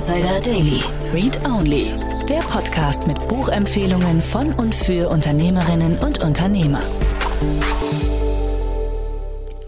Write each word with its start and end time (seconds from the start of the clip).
Insider 0.00 0.40
Daily. 0.40 0.82
Read 1.12 1.44
Only. 1.44 1.92
Der 2.26 2.38
Podcast 2.38 3.06
mit 3.06 3.20
Buchempfehlungen 3.28 4.22
von 4.22 4.50
und 4.54 4.74
für 4.74 5.10
Unternehmerinnen 5.10 5.98
und 5.98 6.24
Unternehmer. 6.24 6.80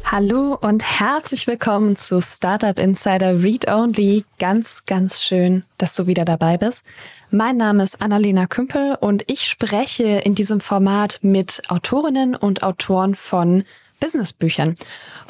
Hallo 0.05 0.57
und 0.59 0.83
herzlich 0.83 1.47
willkommen 1.47 1.97
zu 1.97 2.23
Startup 2.23 2.79
Insider 2.79 3.43
Read 3.43 3.69
Only. 3.69 4.25
Ganz, 4.39 4.87
ganz 4.87 5.23
schön, 5.23 5.65
dass 5.77 5.95
du 5.95 6.07
wieder 6.07 6.25
dabei 6.25 6.57
bist. 6.57 6.87
Mein 7.31 7.59
Name 7.59 7.83
ist 7.83 8.01
Annalena 8.01 8.47
Kümpel 8.47 8.97
und 8.99 9.31
ich 9.31 9.47
spreche 9.47 10.05
in 10.05 10.35
diesem 10.35 10.61
Format 10.61 11.19
mit 11.21 11.63
Autorinnen 11.69 12.37
und 12.37 12.63
Autoren 12.63 13.15
von 13.15 13.65
Businessbüchern. 14.03 14.75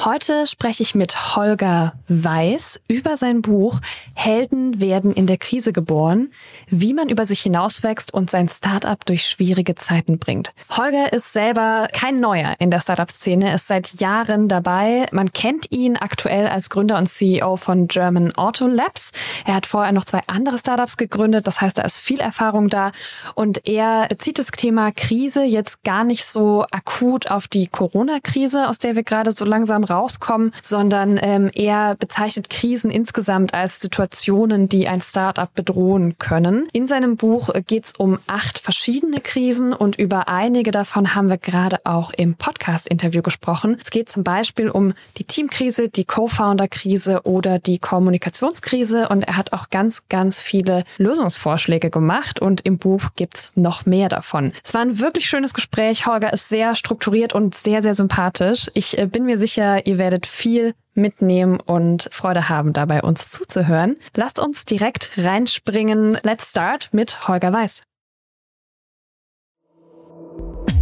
Heute 0.03 0.47
spreche 0.47 0.83
ich 0.83 0.95
mit 0.95 1.37
Holger 1.37 1.93
Weiß 2.09 2.81
über 2.89 3.19
sein 3.19 3.43
Buch 3.43 3.81
Helden 4.15 4.81
werden 4.81 5.13
in 5.13 5.27
der 5.27 5.37
Krise 5.37 5.73
geboren, 5.73 6.33
wie 6.69 6.95
man 6.95 7.09
über 7.09 7.27
sich 7.27 7.41
hinauswächst 7.41 8.15
und 8.15 8.31
sein 8.31 8.49
Startup 8.49 9.05
durch 9.05 9.27
schwierige 9.27 9.75
Zeiten 9.75 10.19
bringt. 10.19 10.55
Holger 10.71 11.13
ist 11.13 11.33
selber 11.33 11.89
kein 11.93 12.21
Neuer 12.21 12.55
in 12.59 12.71
der 12.71 12.81
Startup-Szene, 12.81 13.55
ist 13.55 13.67
seit 13.67 14.01
Jahren 14.01 14.49
dabei. 14.49 15.07
Man 15.13 15.33
kennt 15.33 15.71
ihn 15.71 15.97
aktuell 15.97 16.47
als 16.47 16.71
Gründer 16.71 16.99
und 16.99 17.09
CEO 17.09 17.57
von 17.57 17.89
German 17.89 18.35
Auto 18.37 18.67
Labs. 18.67 19.13
Er 19.45 19.55
hat 19.55 19.67
vorher 19.67 19.93
noch 19.93 20.05
zwei 20.05 20.21
andere 20.29 20.57
Startups 20.57 20.97
gegründet, 20.97 21.47
das 21.47 21.61
heißt, 21.61 21.79
da 21.79 21.83
ist 21.83 21.99
viel 21.99 22.21
Erfahrung 22.21 22.69
da 22.69 22.93
und 23.35 23.67
er 23.69 24.07
bezieht 24.09 24.39
das 24.39 24.47
Thema 24.47 24.93
Krise 24.93 25.43
jetzt 25.43 25.83
gar 25.85 26.05
nicht 26.05 26.25
so 26.25 26.65
akut 26.71 27.31
auf 27.31 27.49
die 27.49 27.67
Corona-Krise, 27.67 28.62
aus 28.69 28.79
der 28.79 28.97
wir 28.97 29.03
gerade 29.03 29.33
so 29.33 29.45
langsam 29.45 29.85
rauskommen, 29.85 30.53
sondern 30.63 31.19
ähm, 31.23 31.51
er 31.55 31.95
bezeichnet 31.97 32.51
Krisen 32.51 32.91
insgesamt 32.91 33.55
als 33.55 33.81
Situationen, 33.81 34.69
die 34.69 34.89
ein 34.89 35.01
Startup 35.01 35.53
bedrohen 35.55 36.19
können. 36.19 36.69
In 36.73 36.87
seinem 36.87 37.17
Buch 37.17 37.51
geht 37.67 37.87
es 37.87 37.93
um 37.97 38.19
acht 38.27 38.59
verschiedene 38.59 39.19
Krisen 39.21 39.73
und 39.73 39.99
über 39.99 40.29
einige 40.29 40.71
davon 40.71 41.15
haben 41.15 41.29
wir 41.29 41.39
gerade 41.39 41.79
auch 41.85 42.13
im 42.13 42.35
Podcast-Interview 42.35 43.23
gesprochen. 43.23 43.79
Es 43.83 43.91
geht 43.91 44.09
zum 44.09 44.25
Beispiel 44.25 44.71
um 44.71 44.95
die 45.19 45.25
Teamkrise, 45.25 45.89
die 45.89 46.05
Co-Founder-Krise 46.05 47.23
oder 47.25 47.59
die 47.59 47.79
Kommunikationskrise 47.79 49.09
und 49.09 49.23
er 49.23 49.37
hat 49.37 49.53
auch 49.53 49.71
ganz, 49.71 50.09
ganz 50.09 50.41
viele 50.41 50.85
Lösungsvorschläge 50.99 51.91
gemacht 51.91 52.41
und 52.41 52.63
im 52.63 52.79
Buch 52.79 53.11
gibt's 53.17 53.57
noch 53.57 53.87
mehr 53.87 54.09
davon. 54.09 54.53
Es 54.65 54.75
war 54.75 54.83
ein 54.83 54.99
wirklich 54.99 55.27
schönes 55.27 55.55
Gespräch. 55.55 56.07
Holger 56.07 56.33
ist 56.33 56.49
sehr 56.49 56.75
strukturiert 56.75 57.35
und 57.35 57.55
sehr, 57.55 57.83
sehr 57.83 57.95
sympathisch 57.95 58.52
fantastisch. 58.53 58.71
Ich 58.75 58.99
äh, 58.99 59.07
bin 59.07 59.25
mir 59.25 59.39
sicher, 59.39 59.87
ihr 59.87 59.99
werdet 59.99 60.27
viel 60.27 60.75
mitnehmen 60.95 61.59
und 61.61 62.09
Freude 62.13 62.49
haben, 62.49 62.73
dabei 62.73 63.03
uns 63.03 63.31
zuzuhören. 63.31 63.97
Lasst 64.15 64.39
uns 64.39 64.65
direkt 64.65 65.13
reinspringen. 65.17 66.19
Let's 66.23 66.51
start 66.51 66.91
mit 66.93 67.29
Holger 67.29 67.53
Weiß. 67.53 67.83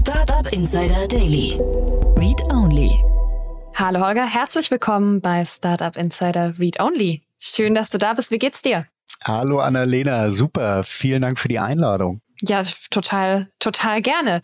Startup 0.00 0.52
Insider 0.52 1.06
Daily. 1.06 1.58
Read 2.16 2.40
Only. 2.52 2.90
Hallo 3.74 4.04
Holger, 4.04 4.26
herzlich 4.26 4.70
willkommen 4.70 5.20
bei 5.20 5.44
Startup 5.44 5.96
Insider 5.96 6.58
Read 6.58 6.80
Only. 6.80 7.22
Schön, 7.38 7.74
dass 7.74 7.90
du 7.90 7.98
da 7.98 8.14
bist. 8.14 8.30
Wie 8.30 8.38
geht's 8.38 8.62
dir? 8.62 8.86
Hallo 9.22 9.60
Annalena, 9.60 10.30
super. 10.30 10.82
Vielen 10.82 11.22
Dank 11.22 11.38
für 11.38 11.48
die 11.48 11.58
Einladung. 11.58 12.20
Ja, 12.42 12.62
total, 12.90 13.48
total 13.58 14.00
gerne. 14.02 14.40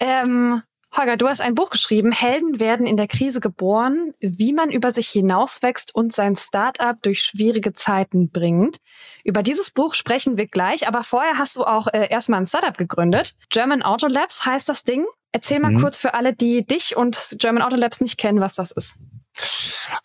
Ähm, 0.00 0.62
Holger, 0.94 1.16
du 1.16 1.28
hast 1.28 1.40
ein 1.40 1.54
Buch 1.54 1.70
geschrieben, 1.70 2.12
Helden 2.12 2.58
werden 2.58 2.86
in 2.86 2.96
der 2.96 3.08
Krise 3.08 3.40
geboren, 3.40 4.14
wie 4.20 4.52
man 4.52 4.70
über 4.70 4.92
sich 4.92 5.08
hinauswächst 5.08 5.94
und 5.94 6.12
sein 6.12 6.36
Startup 6.36 7.00
durch 7.02 7.22
schwierige 7.22 7.74
Zeiten 7.74 8.30
bringt. 8.30 8.78
Über 9.24 9.42
dieses 9.42 9.70
Buch 9.70 9.94
sprechen 9.94 10.36
wir 10.36 10.46
gleich, 10.46 10.88
aber 10.88 11.04
vorher 11.04 11.38
hast 11.38 11.56
du 11.56 11.64
auch 11.64 11.88
äh, 11.88 12.08
erstmal 12.08 12.40
ein 12.40 12.46
Startup 12.46 12.76
gegründet. 12.76 13.34
German 13.50 13.82
Auto 13.82 14.06
Labs 14.06 14.46
heißt 14.46 14.68
das 14.68 14.84
Ding. 14.84 15.04
Erzähl 15.32 15.60
mal 15.60 15.72
mhm. 15.72 15.80
kurz 15.80 15.98
für 15.98 16.14
alle, 16.14 16.32
die 16.32 16.66
dich 16.66 16.96
und 16.96 17.36
German 17.38 17.62
Auto 17.62 17.76
Labs 17.76 18.00
nicht 18.00 18.16
kennen, 18.16 18.40
was 18.40 18.54
das 18.54 18.70
ist. 18.70 18.96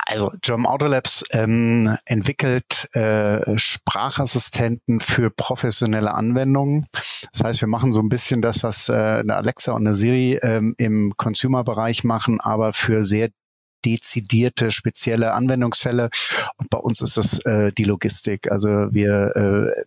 Also 0.06 0.32
German 0.42 0.66
Auto 0.66 0.88
Labs 0.88 1.24
ähm, 1.32 1.98
entwickelt 2.06 2.94
äh, 2.94 3.58
Sprachassistenten 3.58 5.00
für 5.00 5.30
professionelle 5.30 6.14
Anwendungen. 6.14 6.88
Das 7.32 7.44
heißt, 7.44 7.62
wir 7.62 7.68
machen 7.68 7.92
so 7.92 8.00
ein 8.00 8.10
bisschen 8.10 8.42
das, 8.42 8.64
was 8.64 8.90
äh, 8.90 8.94
eine 8.94 9.36
Alexa 9.36 9.72
und 9.72 9.88
eine 9.88 9.94
Siri 9.94 10.40
ähm, 10.42 10.76
im 10.78 11.14
Consumer-Bereich 11.18 12.04
machen, 12.04 12.40
aber 12.42 12.74
für 12.74 13.04
sehr 13.04 13.30
dezidierte, 13.86 14.72
spezielle 14.72 15.34
Anwendungsfälle. 15.34 16.10
Und 16.58 16.70
bei 16.70 16.78
uns 16.78 17.02
ist 17.02 17.18
es 17.18 17.40
äh, 17.46 17.72
die 17.72 17.84
Logistik. 17.84 18.52
Also 18.52 18.70
wir 18.92 19.36
äh, 19.36 19.84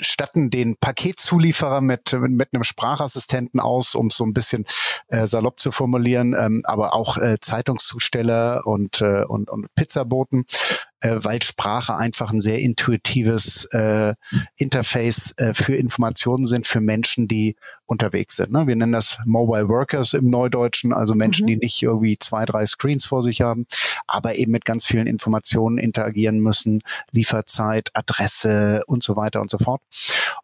statten 0.00 0.50
den 0.50 0.76
Paketzulieferer 0.76 1.80
mit, 1.80 2.12
mit 2.12 2.48
einem 2.52 2.64
Sprachassistenten 2.64 3.60
aus, 3.60 3.94
um 3.94 4.10
so 4.10 4.24
ein 4.24 4.32
bisschen 4.32 4.64
äh, 5.08 5.26
salopp 5.26 5.60
zu 5.60 5.70
formulieren, 5.70 6.34
ähm, 6.38 6.62
aber 6.64 6.94
auch 6.94 7.18
äh, 7.18 7.38
Zeitungszusteller 7.40 8.66
und, 8.66 9.00
äh, 9.00 9.24
und, 9.24 9.50
und 9.50 9.72
Pizzaboten 9.74 10.44
äh, 11.06 11.24
weil 11.24 11.42
Sprache 11.42 11.96
einfach 11.96 12.32
ein 12.32 12.40
sehr 12.40 12.58
intuitives 12.58 13.66
äh, 13.66 14.14
Interface 14.56 15.34
äh, 15.36 15.54
für 15.54 15.76
Informationen 15.76 16.44
sind 16.44 16.66
für 16.66 16.80
Menschen, 16.80 17.28
die 17.28 17.56
unterwegs 17.86 18.36
sind. 18.36 18.50
Ne? 18.50 18.66
Wir 18.66 18.74
nennen 18.74 18.92
das 18.92 19.18
Mobile 19.24 19.68
Workers 19.68 20.12
im 20.12 20.28
Neudeutschen, 20.28 20.92
also 20.92 21.14
Menschen, 21.14 21.44
mhm. 21.44 21.50
die 21.50 21.56
nicht 21.58 21.82
irgendwie 21.82 22.18
zwei, 22.18 22.44
drei 22.44 22.66
Screens 22.66 23.06
vor 23.06 23.22
sich 23.22 23.40
haben, 23.40 23.66
aber 24.08 24.34
eben 24.34 24.52
mit 24.52 24.64
ganz 24.64 24.84
vielen 24.84 25.06
Informationen 25.06 25.78
interagieren 25.78 26.40
müssen, 26.40 26.82
Lieferzeit, 27.12 27.90
Adresse 27.94 28.82
und 28.86 29.04
so 29.04 29.16
weiter 29.16 29.40
und 29.40 29.50
so 29.50 29.58
fort. 29.58 29.80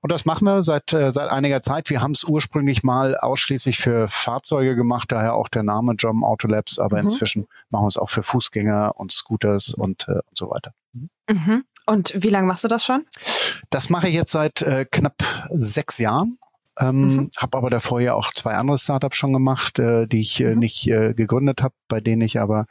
Und 0.00 0.12
das 0.12 0.24
machen 0.24 0.44
wir 0.44 0.62
seit, 0.62 0.92
äh, 0.92 1.10
seit 1.10 1.30
einiger 1.30 1.62
Zeit. 1.62 1.90
Wir 1.90 2.00
haben 2.00 2.12
es 2.12 2.24
ursprünglich 2.24 2.82
mal 2.82 3.16
ausschließlich 3.16 3.78
für 3.78 4.08
Fahrzeuge 4.08 4.76
gemacht, 4.76 5.10
daher 5.10 5.34
auch 5.34 5.48
der 5.48 5.62
Name 5.64 5.96
German 5.96 6.24
Auto 6.24 6.46
Labs, 6.46 6.78
aber 6.78 6.98
mhm. 6.98 7.08
inzwischen 7.08 7.48
machen 7.70 7.84
wir 7.84 7.88
es 7.88 7.96
auch 7.96 8.10
für 8.10 8.22
Fußgänger 8.22 8.94
und 8.96 9.12
Scooters 9.12 9.74
und, 9.74 10.08
äh, 10.08 10.12
und 10.12 10.36
so 10.36 10.50
weiter. 10.50 10.51
Mhm. 10.92 11.10
mhm. 11.30 11.64
Und 11.86 12.14
wie 12.22 12.28
lange 12.30 12.46
machst 12.46 12.62
du 12.62 12.68
das 12.68 12.84
schon? 12.84 13.04
Das 13.70 13.90
mache 13.90 14.08
ich 14.08 14.14
jetzt 14.14 14.32
seit 14.32 14.62
äh, 14.62 14.84
knapp 14.84 15.16
sechs 15.50 15.98
Jahren. 15.98 16.38
Ähm, 16.78 17.16
mhm. 17.16 17.30
Habe 17.36 17.58
aber 17.58 17.70
davor 17.70 18.00
ja 18.00 18.14
auch 18.14 18.32
zwei 18.32 18.54
andere 18.54 18.78
Startups 18.78 19.16
schon 19.16 19.32
gemacht, 19.32 19.78
äh, 19.78 20.06
die 20.06 20.20
ich 20.20 20.40
äh, 20.40 20.54
mhm. 20.54 20.60
nicht 20.60 20.88
äh, 20.88 21.12
gegründet 21.12 21.62
habe, 21.62 21.74
bei 21.88 22.00
denen 22.00 22.22
ich 22.22 22.40
aber 22.40 22.66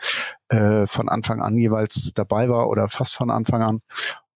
äh, 0.50 0.88
von 0.88 1.09
Anfang 1.09 1.41
an 1.41 1.58
jeweils 1.58 2.14
dabei 2.14 2.50
war 2.50 2.70
oder 2.70 2.88
fast 2.88 3.16
von 3.16 3.30
Anfang 3.30 3.62
an. 3.62 3.80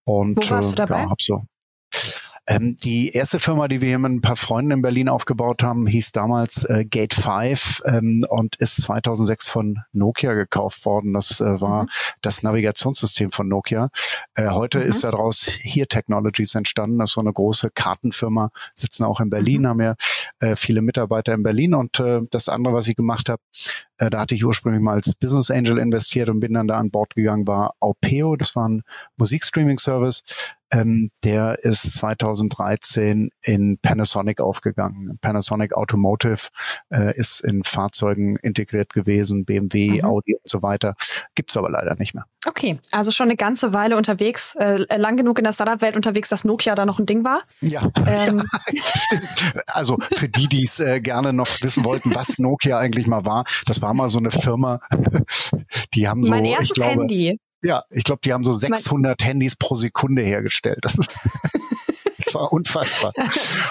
Und 0.04 0.38
Wo 0.38 0.52
warst 0.52 0.74
du 0.74 0.76
dabei? 0.76 1.04
Ja, 1.04 1.10
hab 1.10 1.22
so 1.22 1.46
ähm, 2.48 2.76
die 2.76 3.10
erste 3.10 3.40
Firma, 3.40 3.68
die 3.68 3.82
wir 3.82 3.88
hier 3.88 4.00
mit 4.00 4.12
ein 4.12 4.22
paar 4.22 4.36
Freunden 4.36 4.72
in 4.72 4.82
Berlin 4.82 5.10
aufgebaut 5.10 5.64
haben, 5.64 5.88
hieß 5.88 6.12
damals 6.12 6.64
äh, 6.66 6.86
Gate 6.86 7.16
5 7.16 7.82
ähm, 7.86 8.26
und 8.30 8.56
ist 8.58 8.82
2006 8.82 9.48
von 9.48 9.80
Nokia 9.94 10.34
gekauft 10.34 10.86
worden. 10.86 11.14
Das 11.14 11.42
äh, 11.42 11.60
war 11.60 11.84
mhm. 11.84 11.90
das 12.22 12.44
Navigationssystem 12.44 13.32
von 13.32 13.48
Nokia. 13.48 13.90
Äh, 14.36 14.50
heute 14.50 14.80
mhm. 14.80 14.86
ist 14.86 15.04
daraus 15.04 15.58
Here 15.62 15.88
Technologies 15.88 16.54
entstanden. 16.54 17.00
Das 17.00 17.12
ist 17.12 17.14
so 17.16 17.22
eine 17.22 17.34
große 17.34 17.70
Kartenfirma, 17.74 18.52
sitzen 18.76 19.06
auch 19.06 19.20
in 19.20 19.32
Berlin, 19.32 19.62
mhm. 19.62 19.68
haben 19.68 19.82
ja 19.82 19.96
äh, 20.40 20.56
viele 20.56 20.82
Mitarbeiter 20.82 21.34
in 21.34 21.42
Berlin. 21.42 21.74
Und 21.74 22.00
äh, 22.00 22.22
das 22.30 22.48
andere, 22.48 22.76
was 22.76 22.88
ich 22.88 22.96
gemacht 22.96 23.28
habe, 23.28 23.42
äh, 23.98 24.10
da 24.10 24.20
hatte 24.20 24.36
ich 24.36 24.46
ursprünglich 24.46 24.84
mal 24.84 24.94
als 24.94 25.14
Business 25.16 25.50
Angel 25.50 25.78
investiert 25.78 26.30
und 26.30 26.42
bin 26.42 26.54
dann 26.54 26.68
da 26.68 26.78
an 26.78 26.92
Bord 26.92 27.16
gegangen, 27.16 27.48
war 27.48 27.74
Aupeo. 27.80 28.36
Das 28.36 28.56
war 28.56 28.68
ein 28.68 28.84
Musikstreaming-Service. 29.18 30.24
Ähm, 30.72 31.12
der 31.24 31.64
ist 31.64 31.94
2013 31.94 33.30
in 33.42 33.78
Panasonic 33.82 34.42
aufgegangen. 34.42 35.18
Panasonic 35.22 35.74
Automotive 35.74 36.50
äh, 36.92 37.16
ist 37.16 37.42
in 37.42 37.64
Fahrzeugen 37.64 38.36
integriert 38.38 38.94
gewesen, 38.94 39.46
BMW, 39.46 40.02
mhm. 40.02 40.06
Audi 40.06 40.36
und 40.36 40.50
so 40.50 40.64
weiter. 40.64 40.96
Gibt's 41.36 41.56
aber 41.56 41.70
leider 41.70 41.96
nicht 41.96 42.16
mehr. 42.16 42.26
Okay, 42.48 42.78
also 42.92 43.12
schon 43.12 43.26
eine 43.26 43.38
ganze 43.38 43.74
Weile 43.74 43.98
unterwegs, 43.98 44.56
äh, 44.56 44.98
lang 44.98 45.18
genug 45.18 45.40
in 45.40 45.46
der 45.46 45.54
Startup-Welt 45.54 45.96
unterwegs, 45.96 46.30
dass 46.30 46.46
Nokia 46.46 46.76
da 46.76 46.86
noch 46.86 47.00
ein 47.00 47.06
Ding 47.06 47.24
war. 47.24 47.42
Ja, 47.62 47.90
ähm. 48.08 48.44
ja 48.72 48.84
also 49.68 49.98
für 50.14 50.30
die, 50.30 50.48
die 50.48 50.64
es 50.64 50.80
äh, 50.80 51.02
gerne 51.02 51.34
noch 51.34 51.48
wissen 51.62 51.86
wollten, 51.86 52.14
was 52.14 52.38
Nokia 52.38 52.78
eigentlich 52.78 53.08
mal 53.08 53.26
war, 53.26 53.46
das 53.66 53.82
war 53.82 53.94
mal 53.94 54.10
so 54.10 54.20
eine 54.20 54.32
Firma, 54.32 54.80
die 55.94 56.08
haben 56.08 56.24
so, 56.24 56.30
mein 56.30 56.46
erstes 56.46 56.70
ich 56.70 56.76
glaube, 56.76 57.02
Handy. 57.02 57.40
Ja, 57.66 57.84
ich 57.90 58.04
glaube, 58.04 58.22
die 58.24 58.32
haben 58.32 58.44
so 58.44 58.54
600 58.54 59.20
mein 59.20 59.28
Handys 59.28 59.56
pro 59.56 59.74
Sekunde 59.76 60.22
hergestellt. 60.22 60.80
Das, 60.82 60.96
das 62.18 62.34
war 62.36 62.54
unfassbar. 62.54 63.12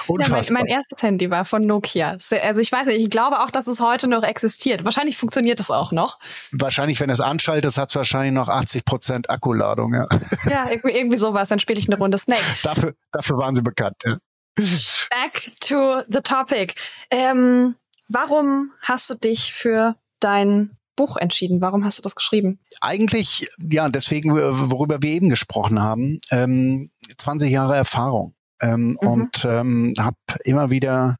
unfassbar. 0.08 0.18
Ja, 0.18 0.28
mein, 0.28 0.52
mein, 0.52 0.66
erstes 0.66 1.02
Handy 1.02 1.30
war 1.30 1.44
von 1.44 1.62
Nokia. 1.62 2.18
Also 2.42 2.60
ich 2.60 2.72
weiß 2.72 2.88
nicht, 2.88 2.98
ich 2.98 3.10
glaube 3.10 3.40
auch, 3.40 3.50
dass 3.50 3.68
es 3.68 3.80
heute 3.80 4.08
noch 4.08 4.24
existiert. 4.24 4.84
Wahrscheinlich 4.84 5.16
funktioniert 5.16 5.60
es 5.60 5.70
auch 5.70 5.92
noch. 5.92 6.18
Wahrscheinlich, 6.52 6.98
wenn 7.00 7.10
es 7.10 7.20
anschaltet, 7.20 7.76
hat 7.76 7.88
es 7.88 7.94
wahrscheinlich 7.94 8.32
noch 8.32 8.48
80 8.48 8.84
Prozent 8.84 9.30
Akkuladung. 9.30 9.94
Ja, 9.94 10.08
ja 10.50 10.70
irgendwie, 10.70 10.96
irgendwie 10.96 11.18
sowas. 11.18 11.48
Dann 11.48 11.60
spiele 11.60 11.78
ich 11.78 11.88
eine 11.88 11.96
Runde 11.96 12.18
Snake. 12.18 12.42
Dafür, 12.64 12.94
dafür 13.12 13.38
waren 13.38 13.54
sie 13.54 13.62
bekannt. 13.62 13.96
Ja. 14.04 14.18
Back 14.56 15.52
to 15.60 16.02
the 16.08 16.20
topic. 16.20 16.74
Ähm, 17.10 17.76
warum 18.08 18.72
hast 18.80 19.08
du 19.10 19.14
dich 19.14 19.52
für 19.52 19.94
dein 20.20 20.76
Buch 20.96 21.16
entschieden? 21.16 21.60
Warum 21.60 21.84
hast 21.84 21.98
du 21.98 22.02
das 22.02 22.14
geschrieben? 22.14 22.60
Eigentlich, 22.80 23.48
ja, 23.58 23.88
deswegen, 23.88 24.32
worüber 24.34 25.02
wir 25.02 25.10
eben 25.10 25.28
gesprochen 25.28 25.80
haben, 25.80 26.18
ähm, 26.30 26.90
20 27.16 27.50
Jahre 27.50 27.76
Erfahrung. 27.76 28.34
Ähm, 28.60 28.96
mhm. 29.00 29.08
Und 29.08 29.44
ähm, 29.44 29.94
habe 29.98 30.16
immer 30.44 30.70
wieder 30.70 31.16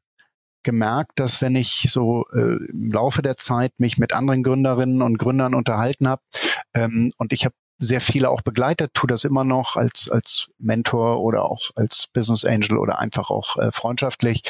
gemerkt, 0.63 1.19
dass 1.19 1.41
wenn 1.41 1.55
ich 1.55 1.87
so 1.89 2.25
äh, 2.33 2.57
im 2.71 2.91
Laufe 2.91 3.21
der 3.21 3.37
Zeit 3.37 3.71
mich 3.77 3.97
mit 3.97 4.13
anderen 4.13 4.43
Gründerinnen 4.43 5.01
und 5.01 5.17
Gründern 5.17 5.53
unterhalten 5.53 6.07
habe 6.07 6.23
ähm, 6.73 7.11
und 7.17 7.33
ich 7.33 7.45
habe 7.45 7.55
sehr 7.77 8.01
viele 8.01 8.29
auch 8.29 8.41
begleitet, 8.41 8.93
tue 8.93 9.07
das 9.07 9.25
immer 9.25 9.43
noch 9.43 9.75
als, 9.75 10.09
als 10.09 10.47
Mentor 10.57 11.21
oder 11.21 11.45
auch 11.45 11.71
als 11.75 12.07
Business 12.13 12.45
Angel 12.45 12.77
oder 12.77 12.99
einfach 12.99 13.29
auch 13.29 13.57
äh, 13.57 13.71
freundschaftlich, 13.71 14.41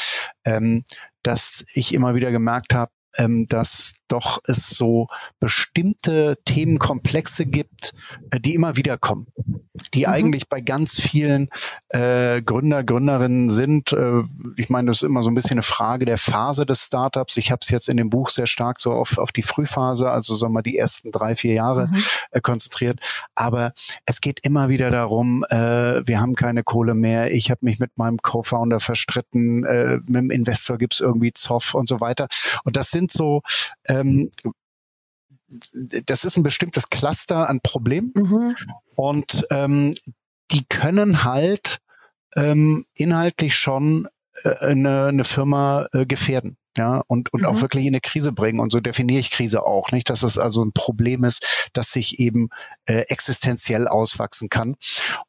ähm, 0.45 0.83
dass 1.23 1.65
ich 1.73 1.93
immer 1.93 2.15
wieder 2.15 2.31
gemerkt 2.31 2.73
habe, 2.73 2.91
ähm, 3.17 3.47
dass 3.47 3.95
doch 4.07 4.39
es 4.47 4.69
so 4.69 5.07
bestimmte 5.39 6.37
Themenkomplexe 6.45 7.45
gibt, 7.45 7.93
äh, 8.31 8.39
die 8.39 8.53
immer 8.53 8.77
wieder 8.77 8.97
kommen, 8.97 9.27
die 9.95 10.05
mhm. 10.05 10.13
eigentlich 10.13 10.49
bei 10.49 10.61
ganz 10.61 10.99
vielen 11.01 11.49
äh, 11.89 12.41
Gründer, 12.41 12.83
Gründerinnen 12.83 13.49
sind. 13.49 13.93
Äh, 13.93 14.23
ich 14.57 14.69
meine, 14.69 14.87
das 14.87 14.97
ist 14.97 15.03
immer 15.03 15.23
so 15.23 15.31
ein 15.31 15.35
bisschen 15.35 15.55
eine 15.55 15.63
Frage 15.63 16.05
der 16.05 16.17
Phase 16.17 16.65
des 16.65 16.85
Startups. 16.85 17.37
Ich 17.37 17.51
habe 17.51 17.59
es 17.61 17.69
jetzt 17.69 17.89
in 17.89 17.97
dem 17.97 18.09
Buch 18.09 18.29
sehr 18.29 18.47
stark 18.47 18.79
so 18.79 18.91
auf, 18.91 19.17
auf 19.17 19.31
die 19.31 19.41
Frühphase, 19.41 20.11
also 20.11 20.35
sagen 20.35 20.53
wir 20.53 20.61
die 20.61 20.77
ersten 20.77 21.11
drei, 21.11 21.35
vier 21.35 21.53
Jahre 21.53 21.87
mhm. 21.87 22.03
äh, 22.31 22.41
konzentriert. 22.41 22.99
Aber 23.33 23.73
es 24.05 24.21
geht 24.21 24.41
immer 24.41 24.69
wieder 24.69 24.91
darum, 24.91 25.43
äh, 25.49 26.05
wir 26.05 26.19
haben 26.19 26.35
keine 26.35 26.63
Kohle 26.63 26.93
mehr, 26.93 27.31
ich 27.31 27.49
habe 27.49 27.59
mich 27.63 27.79
mit 27.79 27.97
meinem 27.97 28.17
Co-Founder 28.17 28.79
verstritten, 28.79 29.63
äh, 29.63 29.97
mit 30.05 30.15
dem 30.15 30.31
Investor 30.31 30.77
gibt's 30.77 30.99
irgendwie 30.99 31.33
Zoff 31.33 31.73
und 31.73 31.87
so 31.87 32.01
weiter. 32.01 32.27
Und 32.63 32.75
das 32.75 32.91
sind 32.91 33.11
so 33.11 33.41
ähm, 33.87 34.31
das 36.05 36.25
ist 36.25 36.37
ein 36.37 36.43
bestimmtes 36.43 36.89
Cluster 36.89 37.49
an 37.49 37.61
Problemen 37.61 38.11
mhm. 38.15 38.55
und 38.95 39.45
ähm, 39.51 39.93
die 40.51 40.65
können 40.67 41.23
halt 41.23 41.79
ähm, 42.35 42.85
inhaltlich 42.95 43.55
schon 43.55 44.07
äh, 44.43 44.55
eine, 44.57 45.07
eine 45.07 45.23
Firma 45.23 45.87
äh, 45.93 46.05
gefährden 46.05 46.57
ja, 46.77 47.01
und, 47.07 47.31
und 47.33 47.41
mhm. 47.41 47.47
auch 47.47 47.61
wirklich 47.61 47.85
in 47.85 47.93
eine 47.93 48.01
Krise 48.01 48.31
bringen. 48.31 48.59
Und 48.59 48.71
so 48.71 48.79
definiere 48.79 49.19
ich 49.19 49.31
Krise 49.31 49.65
auch, 49.65 49.91
nicht, 49.91 50.09
dass 50.09 50.23
es 50.23 50.37
also 50.37 50.63
ein 50.63 50.73
Problem 50.73 51.23
ist, 51.23 51.69
das 51.73 51.91
sich 51.91 52.19
eben 52.19 52.49
äh, 52.85 53.01
existenziell 53.07 53.87
auswachsen 53.87 54.49
kann. 54.49 54.75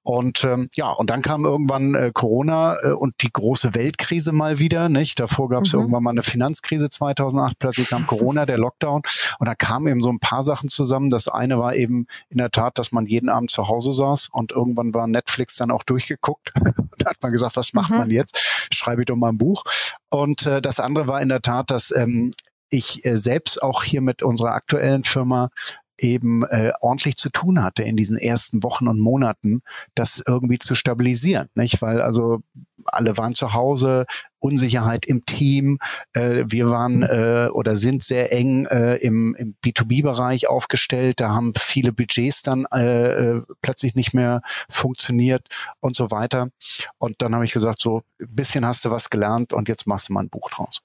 Und 0.02 0.44
ähm, 0.44 0.68
ja, 0.74 0.90
und 0.90 1.10
dann 1.10 1.22
kam 1.22 1.44
irgendwann 1.44 1.94
äh, 1.94 2.10
Corona 2.12 2.76
äh, 2.82 2.92
und 2.92 3.14
die 3.22 3.32
große 3.32 3.74
Weltkrise 3.74 4.32
mal 4.32 4.58
wieder, 4.58 4.88
nicht? 4.88 5.20
Davor 5.20 5.48
gab 5.48 5.64
es 5.64 5.72
mhm. 5.72 5.80
irgendwann 5.80 6.02
mal 6.02 6.10
eine 6.10 6.22
Finanzkrise 6.22 6.90
2008, 6.90 7.58
plötzlich 7.58 7.88
kam 7.88 8.06
Corona, 8.06 8.46
der 8.46 8.58
Lockdown 8.58 9.02
und 9.38 9.46
da 9.46 9.54
kamen 9.54 9.86
eben 9.86 10.02
so 10.02 10.10
ein 10.10 10.18
paar 10.18 10.42
Sachen 10.42 10.68
zusammen. 10.68 11.10
Das 11.10 11.28
eine 11.28 11.58
war 11.58 11.74
eben 11.74 12.06
in 12.28 12.38
der 12.38 12.50
Tat, 12.50 12.78
dass 12.78 12.92
man 12.92 13.06
jeden 13.06 13.28
Abend 13.28 13.50
zu 13.50 13.68
Hause 13.68 13.92
saß 13.92 14.28
und 14.32 14.52
irgendwann 14.52 14.94
war 14.94 15.06
Netflix 15.06 15.56
dann 15.56 15.70
auch 15.70 15.84
durchgeguckt. 15.84 16.52
hat 17.06 17.16
man 17.22 17.32
gesagt, 17.32 17.56
was 17.56 17.72
macht 17.72 17.90
mhm. 17.90 17.98
man 17.98 18.10
jetzt? 18.10 18.68
Schreibe 18.72 19.02
ich 19.02 19.06
doch 19.06 19.16
mal 19.16 19.30
ein 19.30 19.38
Buch. 19.38 19.64
Und 20.10 20.46
äh, 20.46 20.60
das 20.60 20.80
andere 20.80 21.06
war 21.08 21.20
in 21.20 21.28
der 21.28 21.42
Tat, 21.42 21.70
dass 21.70 21.90
ähm, 21.90 22.32
ich 22.68 23.04
äh, 23.04 23.16
selbst 23.16 23.62
auch 23.62 23.82
hier 23.82 24.00
mit 24.00 24.22
unserer 24.22 24.52
aktuellen 24.52 25.04
Firma 25.04 25.50
eben 25.98 26.44
äh, 26.44 26.72
ordentlich 26.80 27.16
zu 27.16 27.30
tun 27.30 27.62
hatte 27.62 27.82
in 27.82 27.96
diesen 27.96 28.18
ersten 28.18 28.62
Wochen 28.62 28.86
und 28.88 29.00
Monaten, 29.00 29.62
das 29.94 30.22
irgendwie 30.26 30.58
zu 30.58 30.74
stabilisieren, 30.74 31.48
nicht? 31.54 31.80
Weil 31.80 32.00
also 32.00 32.40
alle 32.84 33.16
waren 33.16 33.34
zu 33.34 33.54
Hause, 33.54 34.04
Unsicherheit 34.46 35.06
im 35.06 35.26
Team, 35.26 35.78
äh, 36.12 36.44
wir 36.46 36.70
waren 36.70 37.02
äh, 37.02 37.48
oder 37.52 37.74
sind 37.74 38.04
sehr 38.04 38.32
eng 38.32 38.66
äh, 38.66 38.94
im, 38.96 39.34
im 39.34 39.56
B2B-Bereich 39.64 40.48
aufgestellt, 40.48 41.20
da 41.20 41.30
haben 41.30 41.52
viele 41.58 41.92
Budgets 41.92 42.42
dann 42.42 42.66
äh, 42.72 43.08
äh, 43.08 43.42
plötzlich 43.60 43.96
nicht 43.96 44.14
mehr 44.14 44.42
funktioniert 44.68 45.46
und 45.80 45.96
so 45.96 46.10
weiter. 46.10 46.50
Und 46.98 47.22
dann 47.22 47.34
habe 47.34 47.44
ich 47.44 47.52
gesagt, 47.52 47.82
so 47.82 48.02
ein 48.20 48.34
bisschen 48.34 48.64
hast 48.64 48.84
du 48.84 48.90
was 48.90 49.10
gelernt 49.10 49.52
und 49.52 49.68
jetzt 49.68 49.86
machst 49.86 50.08
du 50.08 50.12
mal 50.12 50.20
ein 50.20 50.30
Buch 50.30 50.48
draus. 50.50 50.80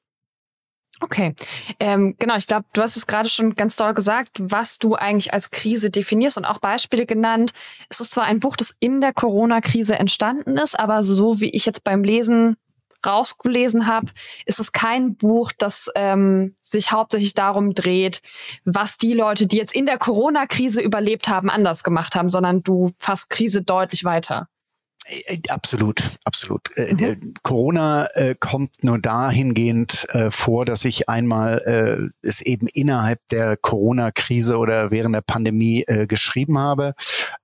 Okay, 1.02 1.34
ähm, 1.80 2.16
genau. 2.20 2.36
Ich 2.38 2.46
glaube, 2.46 2.66
du 2.74 2.82
hast 2.82 2.96
es 2.96 3.08
gerade 3.08 3.28
schon 3.28 3.56
ganz 3.56 3.76
doll 3.76 3.94
gesagt, 3.96 4.38
was 4.40 4.78
du 4.78 4.94
eigentlich 4.94 5.34
als 5.34 5.50
Krise 5.50 5.90
definierst 5.90 6.38
und 6.38 6.46
auch 6.46 6.60
Beispiele 6.60 7.08
genannt. 7.08 7.54
Es 7.90 8.00
ist 8.00 8.12
zwar 8.12 8.26
ein 8.26 8.40
Buch, 8.40 8.56
das 8.56 8.76
in 8.80 9.02
der 9.02 9.12
Corona-Krise 9.12 9.98
entstanden 9.98 10.58
ist, 10.58 10.80
aber 10.80 11.02
so 11.02 11.42
wie 11.42 11.50
ich 11.50 11.66
jetzt 11.66 11.84
beim 11.84 12.04
Lesen 12.04 12.56
rausgelesen 13.06 13.88
habe, 13.88 14.08
ist 14.46 14.60
es 14.60 14.72
kein 14.72 15.16
Buch, 15.16 15.52
das 15.58 15.90
ähm, 15.96 16.56
sich 16.62 16.92
hauptsächlich 16.92 17.34
darum 17.34 17.74
dreht, 17.74 18.22
was 18.66 18.98
die 18.98 19.14
Leute, 19.14 19.48
die 19.48 19.58
jetzt 19.58 19.76
in 19.76 19.86
der 19.86 19.98
Corona-Krise 19.98 20.82
überlebt 20.82 21.28
haben, 21.28 21.50
anders 21.50 21.84
gemacht 21.84 22.16
haben, 22.16 22.30
sondern 22.30 22.64
du 22.64 22.92
fasst 22.98 23.30
Krise 23.30 23.62
deutlich 23.62 24.04
weiter. 24.04 24.48
Äh, 25.06 25.40
absolut, 25.50 26.04
absolut. 26.24 26.70
Äh, 26.76 26.94
mhm. 26.94 27.34
Corona 27.44 28.08
äh, 28.14 28.36
kommt 28.40 28.84
nur 28.84 29.00
dahingehend 29.00 30.08
äh, 30.10 30.32
vor, 30.32 30.66
dass 30.66 30.86
ich 30.86 31.10
einmal 31.10 32.12
äh, 32.24 32.28
es 32.28 32.42
eben 32.42 32.68
innerhalb 32.68 33.20
der 33.30 33.58
Corona-Krise 33.58 34.58
oder 34.58 34.92
während 34.92 35.16
der 35.16 35.22
Pandemie 35.22 35.84
äh, 35.88 36.08
geschrieben 36.08 36.58
habe 36.58 36.94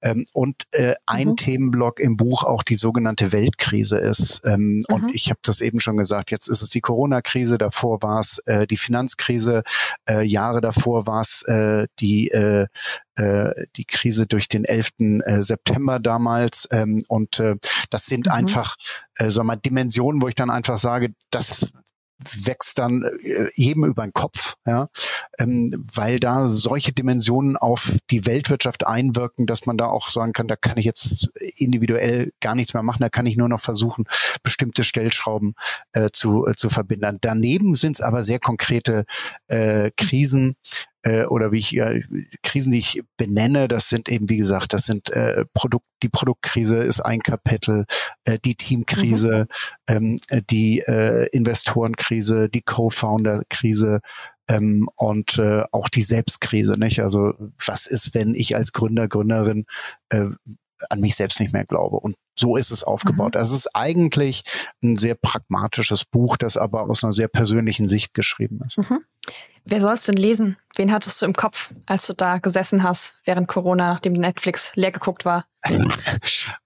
ähm, 0.02 0.26
und 0.34 0.64
äh, 0.72 0.96
ein 1.06 1.30
mhm. 1.30 1.38
Themenblock 1.38 2.00
im 2.00 2.18
Buch 2.18 2.44
auch 2.44 2.64
die 2.64 2.76
sogenannte 2.76 3.32
Weltkrise 3.32 3.98
ist. 3.98 4.42
Ähm, 4.46 4.78
mhm. 4.78 4.84
Und 4.90 5.16
ich 5.16 5.30
habe 5.30 5.40
das 5.44 5.62
eben 5.62 5.80
schon 5.80 5.98
gesagt, 5.98 6.32
jetzt 6.32 6.48
ist 6.48 6.62
es 6.62 6.70
die 6.70 6.82
Corona-Krise, 6.82 7.58
davor 7.58 8.02
war 8.02 8.20
es 8.20 8.40
äh, 8.46 8.68
die 8.68 8.78
Finanzkrise, 8.78 9.64
äh, 10.10 10.24
Jahre 10.24 10.62
davor 10.62 11.08
war 11.08 11.22
es 11.22 11.44
äh, 11.44 11.88
die 12.00 12.30
äh, 12.30 12.48
äh, 12.58 12.68
die 13.18 13.86
Krise 13.86 14.28
durch 14.28 14.48
den 14.48 14.66
11. 14.66 14.92
Äh, 15.00 15.44
September 15.44 16.00
damals. 16.00 16.68
Ähm, 16.72 17.04
und 17.08 17.40
äh, 17.40 17.56
das 17.90 18.06
sind 18.06 18.28
mhm. 18.28 18.32
einfach, 18.32 18.76
äh, 19.16 19.30
sag 19.30 19.46
mal, 19.46 19.56
Dimensionen, 19.56 20.22
wo 20.22 20.28
ich 20.28 20.36
dann 20.36 20.50
einfach 20.50 20.78
sage, 20.78 21.14
das 21.32 21.72
wächst 22.20 22.80
dann 22.80 23.04
äh, 23.04 23.48
jedem 23.56 23.84
über 23.86 24.04
den 24.04 24.14
Kopf, 24.14 24.56
ja, 24.66 24.90
ähm, 25.38 25.86
weil 25.94 26.20
da 26.20 26.50
solche 26.50 26.92
Dimensionen 26.92 27.58
auf 27.58 27.94
die 28.10 28.26
Weltwirtschaft 28.26 28.88
einwirken, 28.88 29.46
dass 29.46 29.66
man 29.66 29.78
da 29.78 29.86
auch 29.86 30.10
sagen 30.10 30.34
kann, 30.34 30.48
da 30.48 30.56
kann 30.56 30.78
ich 30.78 30.86
jetzt 30.86 31.30
individuell 31.58 32.32
gar 32.42 32.56
nichts 32.56 32.74
mehr 32.74 32.84
machen, 32.84 33.02
da 33.02 33.10
kann 33.10 33.26
ich 33.26 33.38
nur 33.38 33.50
noch 33.50 33.62
versuchen, 33.62 34.06
bestimmte 34.42 34.84
Stellschrauben 34.84 35.54
äh, 35.92 36.10
zu, 36.12 36.48
äh, 36.48 36.56
zu 36.56 36.70
verbinden. 36.70 37.18
Daneben 37.22 37.76
sind 37.76 37.98
es 37.98 38.02
aber 38.02 38.24
sehr 38.24 38.40
konkrete 38.40 39.06
äh, 39.48 39.92
Krisen, 39.96 40.56
äh, 41.04 41.26
oder 41.26 41.52
wie 41.52 41.60
ich 41.60 41.76
äh, 41.78 42.02
Krisen, 42.44 42.72
die 42.72 42.80
ich 42.80 43.04
benenne, 43.18 43.68
das 43.68 43.90
sind 43.90 44.10
eben, 44.10 44.30
wie 44.30 44.38
gesagt, 44.38 44.74
das 44.74 44.86
sind 44.86 45.10
äh, 45.12 45.46
Produkt, 45.54 45.86
die 46.04 46.10
Produktkrise 46.10 46.78
ist 46.78 47.02
ein 47.02 47.22
Kapitel, 47.22 47.86
äh, 48.26 48.38
die 48.44 48.56
Teamkrise, 48.56 49.48
mhm. 49.90 50.18
ähm, 50.28 50.42
die 50.50 50.80
äh, 50.80 51.28
Investorenkrise, 51.28 52.50
die 52.50 52.62
Co-Founder-Krise, 52.62 54.02
ähm, 54.50 54.88
und 54.96 55.38
äh, 55.40 55.64
auch 55.72 55.90
die 55.90 56.04
Selbstkrise, 56.04 56.80
nicht? 56.80 57.02
Also 57.02 57.34
was 57.66 57.86
ist, 57.86 58.16
wenn 58.16 58.34
ich 58.34 58.56
als 58.56 58.72
Gründer, 58.72 59.08
Gründerin 59.08 59.66
äh, 60.10 60.28
an 60.90 61.00
mich 61.00 61.16
selbst 61.16 61.40
nicht 61.40 61.54
mehr 61.54 61.66
glaube? 61.66 61.98
Und 61.98 62.16
so 62.36 62.56
ist 62.56 62.72
es 62.72 62.84
aufgebaut. 62.84 63.34
Mhm. 63.34 63.40
Also 63.40 63.54
es 63.54 63.62
ist 63.62 63.76
eigentlich 63.76 64.44
ein 64.84 64.98
sehr 64.98 65.16
pragmatisches 65.16 66.06
Buch, 66.06 66.38
das 66.38 66.58
aber 66.58 66.90
aus 66.90 67.04
einer 67.04 67.14
sehr 67.14 67.28
persönlichen 67.28 67.88
Sicht 67.88 68.14
geschrieben 68.14 68.62
ist. 68.66 68.78
Mhm. 68.78 69.00
Wer 69.66 69.82
soll 69.82 69.96
es 69.96 70.06
denn 70.06 70.16
lesen? 70.16 70.58
Wen 70.76 70.92
hattest 70.92 71.22
du 71.22 71.26
im 71.26 71.34
Kopf, 71.34 71.74
als 71.86 72.08
du 72.08 72.14
da 72.14 72.38
gesessen 72.38 72.84
hast 72.84 73.18
während 73.26 73.48
Corona, 73.48 73.94
nachdem 73.94 74.14
Netflix 74.14 74.72
leer 74.76 74.92
geguckt 74.92 75.26
war? 75.26 75.46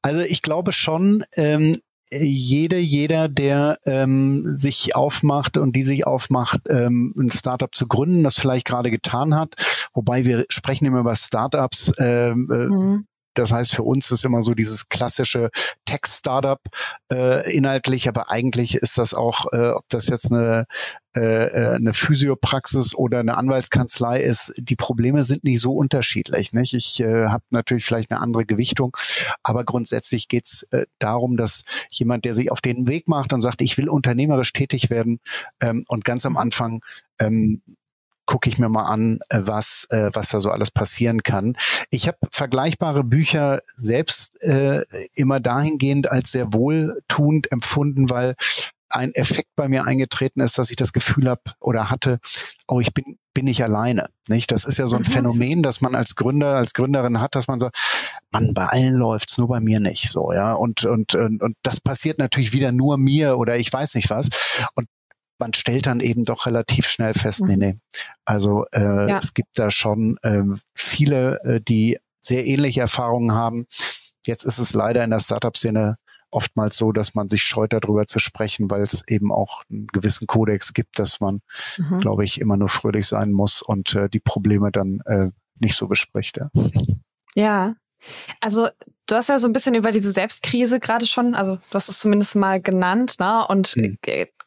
Also 0.03 0.21
ich 0.21 0.41
glaube 0.41 0.73
schon, 0.73 1.23
ähm, 1.35 1.75
jede, 2.11 2.77
jeder, 2.77 3.29
der 3.29 3.79
ähm, 3.85 4.57
sich 4.57 4.95
aufmacht 4.95 5.57
und 5.57 5.75
die 5.75 5.83
sich 5.83 6.05
aufmacht, 6.05 6.61
ähm, 6.69 7.13
ein 7.17 7.31
Startup 7.31 7.73
zu 7.73 7.87
gründen, 7.87 8.23
das 8.23 8.37
vielleicht 8.37 8.67
gerade 8.67 8.91
getan 8.91 9.33
hat. 9.35 9.55
Wobei 9.93 10.25
wir 10.25 10.45
sprechen 10.49 10.85
immer 10.85 10.99
über 10.99 11.15
Startups. 11.15 11.91
Ähm, 11.97 12.49
äh, 12.51 12.67
mhm. 12.67 13.07
Das 13.33 13.51
heißt, 13.51 13.75
für 13.75 13.83
uns 13.83 14.11
ist 14.11 14.25
immer 14.25 14.41
so 14.41 14.53
dieses 14.53 14.89
klassische 14.89 15.49
Tech-Startup 15.85 16.59
äh, 17.11 17.55
inhaltlich, 17.55 18.07
aber 18.07 18.29
eigentlich 18.29 18.75
ist 18.75 18.97
das 18.97 19.13
auch, 19.13 19.45
äh, 19.51 19.69
ob 19.71 19.85
das 19.89 20.07
jetzt 20.07 20.31
eine, 20.31 20.65
äh, 21.15 21.19
äh, 21.21 21.75
eine 21.75 21.93
Physiopraxis 21.93 22.95
oder 22.95 23.19
eine 23.19 23.37
Anwaltskanzlei 23.37 24.21
ist, 24.21 24.53
die 24.57 24.75
Probleme 24.75 25.23
sind 25.23 25.43
nicht 25.43 25.61
so 25.61 25.73
unterschiedlich. 25.73 26.53
Nicht? 26.53 26.73
Ich 26.73 26.99
äh, 26.99 27.27
habe 27.27 27.43
natürlich 27.49 27.85
vielleicht 27.85 28.11
eine 28.11 28.21
andere 28.21 28.45
Gewichtung, 28.45 28.95
aber 29.43 29.63
grundsätzlich 29.63 30.27
geht 30.27 30.45
es 30.45 30.63
äh, 30.71 30.85
darum, 30.99 31.37
dass 31.37 31.63
jemand, 31.91 32.25
der 32.25 32.33
sich 32.33 32.51
auf 32.51 32.61
den 32.61 32.87
Weg 32.87 33.07
macht 33.07 33.33
und 33.33 33.41
sagt, 33.41 33.61
ich 33.61 33.77
will 33.77 33.89
unternehmerisch 33.89 34.53
tätig 34.53 34.89
werden 34.89 35.19
ähm, 35.59 35.85
und 35.87 36.05
ganz 36.05 36.25
am 36.25 36.37
Anfang 36.37 36.81
ähm, 37.19 37.61
gucke 38.31 38.47
ich 38.47 38.57
mir 38.57 38.69
mal 38.69 38.85
an, 38.85 39.19
äh, 39.27 39.41
was, 39.43 39.87
äh, 39.89 40.09
was 40.13 40.29
da 40.29 40.39
so 40.39 40.51
alles 40.51 40.71
passieren 40.71 41.21
kann. 41.21 41.57
Ich 41.89 42.07
habe 42.07 42.17
vergleichbare 42.31 43.03
Bücher 43.03 43.61
selbst 43.75 44.41
äh, 44.41 44.85
immer 45.13 45.41
dahingehend 45.41 46.09
als 46.09 46.31
sehr 46.31 46.53
wohltuend 46.53 47.51
empfunden, 47.51 48.09
weil 48.09 48.35
ein 48.87 49.13
Effekt 49.15 49.49
bei 49.57 49.67
mir 49.67 49.83
eingetreten 49.85 50.39
ist, 50.39 50.57
dass 50.57 50.69
ich 50.69 50.77
das 50.77 50.93
Gefühl 50.93 51.29
habe 51.29 51.41
oder 51.59 51.89
hatte, 51.89 52.19
oh, 52.69 52.79
ich 52.79 52.93
bin 52.93 53.17
bin 53.33 53.47
ich 53.47 53.63
alleine. 53.63 54.07
Nicht? 54.27 54.51
Das 54.51 54.65
ist 54.65 54.77
ja 54.77 54.87
so 54.87 54.95
ein 54.95 55.03
mhm. 55.03 55.11
Phänomen, 55.11 55.63
dass 55.63 55.81
man 55.81 55.95
als 55.95 56.15
Gründer, 56.15 56.55
als 56.55 56.73
Gründerin 56.73 57.21
hat, 57.21 57.35
dass 57.35 57.47
man 57.47 57.59
sagt, 57.59 57.77
man, 58.31 58.53
bei 58.53 58.65
allen 58.65 58.95
läuft's, 58.95 59.37
nur 59.37 59.47
bei 59.47 59.59
mir 59.59 59.79
nicht 59.79 60.09
so, 60.09 60.33
ja. 60.33 60.53
Und, 60.53 60.83
und, 60.85 61.15
und, 61.15 61.41
und 61.41 61.55
das 61.63 61.79
passiert 61.79 62.17
natürlich 62.17 62.53
wieder 62.53 62.71
nur 62.71 62.97
mir 62.97 63.37
oder 63.37 63.57
ich 63.57 63.71
weiß 63.71 63.95
nicht 63.95 64.09
was. 64.09 64.29
Und 64.75 64.87
man 65.41 65.53
stellt 65.53 65.87
dann 65.87 65.99
eben 65.99 66.23
doch 66.23 66.45
relativ 66.45 66.87
schnell 66.87 67.13
fest, 67.13 67.41
mhm. 67.41 67.47
nee, 67.47 67.57
nee. 67.57 67.75
Also 68.23 68.65
äh, 68.71 69.09
ja. 69.09 69.17
es 69.17 69.33
gibt 69.33 69.59
da 69.59 69.71
schon 69.71 70.17
äh, 70.21 70.43
viele, 70.73 71.61
die 71.67 71.97
sehr 72.21 72.45
ähnliche 72.45 72.81
Erfahrungen 72.81 73.33
haben. 73.33 73.65
Jetzt 74.25 74.45
ist 74.45 74.59
es 74.59 74.73
leider 74.73 75.03
in 75.03 75.09
der 75.09 75.19
Startup-Szene 75.19 75.97
oftmals 76.29 76.77
so, 76.77 76.91
dass 76.91 77.13
man 77.15 77.27
sich 77.27 77.43
scheut, 77.43 77.73
darüber 77.73 78.07
zu 78.07 78.19
sprechen, 78.19 78.69
weil 78.69 78.81
es 78.83 79.05
eben 79.07 79.31
auch 79.33 79.63
einen 79.69 79.87
gewissen 79.87 80.27
Kodex 80.27 80.73
gibt, 80.73 80.97
dass 80.99 81.19
man, 81.19 81.41
mhm. 81.77 81.99
glaube 81.99 82.23
ich, 82.23 82.39
immer 82.39 82.55
nur 82.55 82.69
fröhlich 82.69 83.07
sein 83.07 83.31
muss 83.31 83.61
und 83.61 83.95
äh, 83.95 84.09
die 84.09 84.19
Probleme 84.19 84.71
dann 84.71 85.01
äh, 85.05 85.29
nicht 85.59 85.75
so 85.75 85.87
bespricht. 85.87 86.37
Ja. 86.37 86.49
ja. 87.35 87.75
Also 88.39 88.67
du 89.07 89.15
hast 89.15 89.29
ja 89.29 89.39
so 89.39 89.47
ein 89.47 89.53
bisschen 89.53 89.75
über 89.75 89.91
diese 89.91 90.11
Selbstkrise 90.11 90.79
gerade 90.79 91.05
schon, 91.05 91.35
also 91.35 91.55
du 91.55 91.73
hast 91.73 91.89
es 91.89 91.99
zumindest 91.99 92.35
mal 92.35 92.61
genannt, 92.61 93.15
ne? 93.19 93.45
Und 93.47 93.67
hm. 93.69 93.97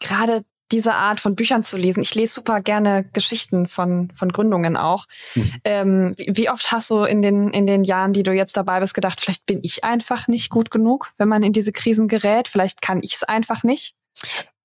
gerade 0.01 0.45
diese 0.75 0.95
Art 0.95 1.21
von 1.21 1.37
Büchern 1.37 1.63
zu 1.63 1.77
lesen. 1.77 2.03
Ich 2.03 2.15
lese 2.15 2.35
super 2.35 2.61
gerne 2.61 3.05
Geschichten 3.13 3.69
von, 3.69 4.11
von 4.11 4.33
Gründungen 4.33 4.77
auch. 4.77 5.07
Mhm. 5.37 5.53
Ähm, 5.65 6.13
wie, 6.17 6.37
wie, 6.37 6.51
oft 6.51 6.73
hast 6.73 6.91
du 6.91 7.05
in 7.05 7.23
den, 7.23 7.51
in 7.51 7.67
den 7.67 7.85
Jahren, 7.85 8.13
die 8.13 8.25
du 8.25 8.33
jetzt 8.33 8.57
dabei 8.57 8.81
bist, 8.81 8.93
gedacht, 8.95 9.21
vielleicht 9.21 9.47
bin 9.47 9.61
ich 9.63 9.85
einfach 9.85 10.27
nicht 10.27 10.51
gut 10.51 10.73
genug, 10.73 11.13
wenn 11.17 11.29
man 11.29 11.45
in 11.45 11.53
diese 11.53 11.73
Krisen 11.73 12.09
gerät? 12.09 12.49
Vielleicht 12.49 12.83
kann 12.83 13.01
ich 13.03 13.15
es 13.15 13.23
einfach 13.23 13.63
nicht? 13.63 13.95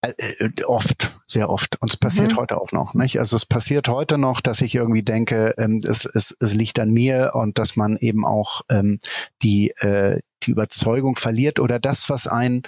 Äh, 0.01 0.13
äh, 0.39 0.63
oft, 0.65 1.11
sehr 1.27 1.49
oft. 1.49 1.79
Und 1.81 1.93
es 1.93 1.97
passiert 1.97 2.31
mhm. 2.33 2.37
heute 2.37 2.59
auch 2.59 2.71
noch. 2.71 2.95
Nicht? 2.95 3.19
Also 3.19 3.35
es 3.35 3.45
passiert 3.45 3.87
heute 3.87 4.17
noch, 4.17 4.41
dass 4.41 4.61
ich 4.61 4.73
irgendwie 4.73 5.03
denke, 5.03 5.53
ähm, 5.57 5.79
es, 5.83 6.05
es, 6.05 6.35
es 6.39 6.55
liegt 6.55 6.79
an 6.79 6.89
mir 6.89 7.31
und 7.35 7.59
dass 7.59 7.75
man 7.75 7.97
eben 7.97 8.25
auch 8.25 8.61
ähm, 8.69 8.99
die, 9.43 9.69
äh, 9.77 10.19
die 10.43 10.51
Überzeugung 10.51 11.17
verliert 11.17 11.59
oder 11.59 11.79
das, 11.79 12.09
was 12.09 12.25
ein 12.25 12.63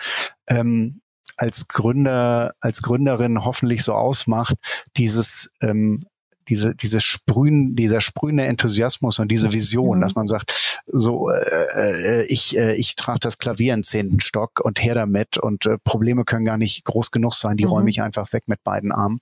ähm, 0.48 1.01
als 1.42 1.68
Gründer, 1.68 2.54
als 2.60 2.84
Gründerin 2.84 3.44
hoffentlich 3.44 3.84
so 3.84 3.94
ausmacht, 3.94 4.54
dieses 4.96 5.50
ähm, 5.60 6.06
diese, 6.48 6.76
dieses 6.76 7.04
Sprühen, 7.04 7.76
dieser 7.76 8.02
sprühende 8.02 8.46
Enthusiasmus 8.46 9.20
und 9.20 9.32
diese 9.32 9.54
Vision, 9.54 9.98
mhm. 9.98 10.02
dass 10.02 10.16
man 10.16 10.28
sagt, 10.28 10.82
so, 10.86 11.30
äh, 11.30 12.22
äh, 12.22 12.26
ich, 12.26 12.58
äh, 12.58 12.76
ich 12.76 12.96
trage 12.96 13.20
das 13.20 13.38
Klavier 13.38 13.74
in 13.74 13.84
zehnten 13.84 14.20
Stock 14.20 14.60
und 14.60 14.84
her 14.84 14.96
damit 14.96 15.38
und 15.38 15.66
äh, 15.66 15.78
Probleme 15.84 16.26
können 16.26 16.44
gar 16.44 16.58
nicht 16.58 16.84
groß 16.84 17.12
genug 17.12 17.36
sein, 17.36 17.58
die 17.58 17.64
mhm. 17.64 17.70
räume 17.70 17.90
ich 17.90 18.02
einfach 18.02 18.34
weg 18.34 18.44
mit 18.48 18.64
beiden 18.64 18.92
Armen. 18.92 19.20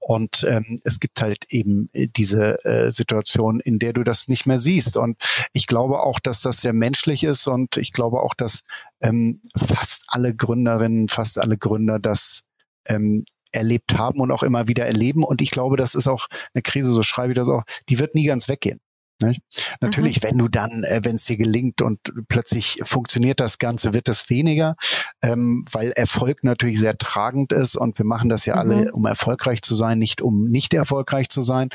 Und 0.00 0.44
ähm, 0.48 0.78
es 0.84 1.00
gibt 1.00 1.20
halt 1.20 1.46
eben 1.48 1.88
diese 1.94 2.64
äh, 2.64 2.90
Situation, 2.90 3.60
in 3.60 3.78
der 3.78 3.92
du 3.92 4.02
das 4.02 4.28
nicht 4.28 4.46
mehr 4.46 4.60
siehst. 4.60 4.96
Und 4.96 5.16
ich 5.52 5.66
glaube 5.66 6.00
auch, 6.00 6.20
dass 6.20 6.40
das 6.40 6.60
sehr 6.60 6.72
menschlich 6.72 7.24
ist 7.24 7.46
und 7.46 7.76
ich 7.76 7.92
glaube 7.92 8.22
auch, 8.22 8.34
dass 8.34 8.62
ähm, 9.00 9.40
fast 9.56 10.06
alle 10.08 10.34
Gründerinnen, 10.34 11.08
fast 11.08 11.38
alle 11.38 11.58
Gründer 11.58 11.98
das 11.98 12.42
ähm, 12.86 13.24
erlebt 13.52 13.96
haben 13.96 14.20
und 14.20 14.30
auch 14.30 14.42
immer 14.42 14.68
wieder 14.68 14.86
erleben. 14.86 15.24
Und 15.24 15.40
ich 15.40 15.50
glaube, 15.50 15.76
das 15.76 15.94
ist 15.94 16.08
auch 16.08 16.26
eine 16.52 16.62
Krise, 16.62 16.92
so 16.92 17.02
schreibe 17.02 17.32
ich 17.32 17.36
das 17.36 17.48
auch, 17.48 17.62
die 17.88 17.98
wird 17.98 18.14
nie 18.14 18.24
ganz 18.24 18.48
weggehen. 18.48 18.80
Nicht? 19.24 19.42
Natürlich, 19.80 20.22
mhm. 20.22 20.28
wenn 20.28 20.38
du 20.38 20.48
dann, 20.48 20.84
äh, 20.84 21.00
wenn 21.02 21.16
es 21.16 21.24
dir 21.24 21.36
gelingt 21.36 21.82
und 21.82 22.00
plötzlich 22.28 22.80
funktioniert 22.84 23.40
das 23.40 23.58
Ganze, 23.58 23.94
wird 23.94 24.08
es 24.08 24.28
weniger, 24.30 24.76
ähm, 25.22 25.64
weil 25.70 25.92
Erfolg 25.92 26.44
natürlich 26.44 26.78
sehr 26.80 26.96
tragend 26.98 27.52
ist 27.52 27.76
und 27.76 27.98
wir 27.98 28.04
machen 28.04 28.28
das 28.28 28.46
ja 28.46 28.54
mhm. 28.54 28.60
alle, 28.60 28.92
um 28.92 29.06
erfolgreich 29.06 29.62
zu 29.62 29.74
sein, 29.74 29.98
nicht 29.98 30.22
um 30.22 30.44
nicht 30.44 30.74
erfolgreich 30.74 31.28
zu 31.28 31.40
sein. 31.40 31.68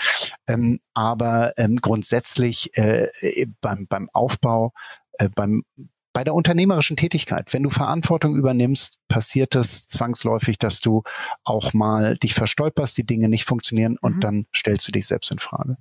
Ähm, 0.47 0.79
aber 0.93 1.53
ähm, 1.57 1.77
grundsätzlich 1.77 2.75
äh, 2.77 3.07
beim, 3.61 3.87
beim 3.87 4.09
Aufbau, 4.13 4.73
äh, 5.13 5.29
beim 5.33 5.63
bei 6.13 6.23
der 6.23 6.33
unternehmerischen 6.33 6.97
Tätigkeit, 6.97 7.53
wenn 7.53 7.63
du 7.63 7.69
Verantwortung 7.69 8.35
übernimmst, 8.35 8.99
passiert 9.07 9.55
es 9.55 9.87
zwangsläufig, 9.87 10.57
dass 10.57 10.81
du 10.81 11.03
auch 11.43 11.73
mal 11.73 12.17
dich 12.17 12.33
verstolperst, 12.33 12.97
die 12.97 13.05
Dinge 13.05 13.29
nicht 13.29 13.45
funktionieren 13.45 13.97
und 14.01 14.17
mhm. 14.17 14.19
dann 14.19 14.45
stellst 14.53 14.87
du 14.87 14.91
dich 14.91 15.07
selbst 15.07 15.31
in 15.31 15.39
Frage. 15.39 15.77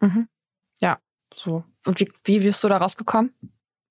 Mhm. 0.00 0.28
Ja, 0.80 0.98
so. 1.34 1.64
Und 1.84 2.00
wie, 2.00 2.10
wie 2.24 2.40
bist 2.40 2.62
du 2.64 2.68
da 2.68 2.78
rausgekommen? 2.78 3.32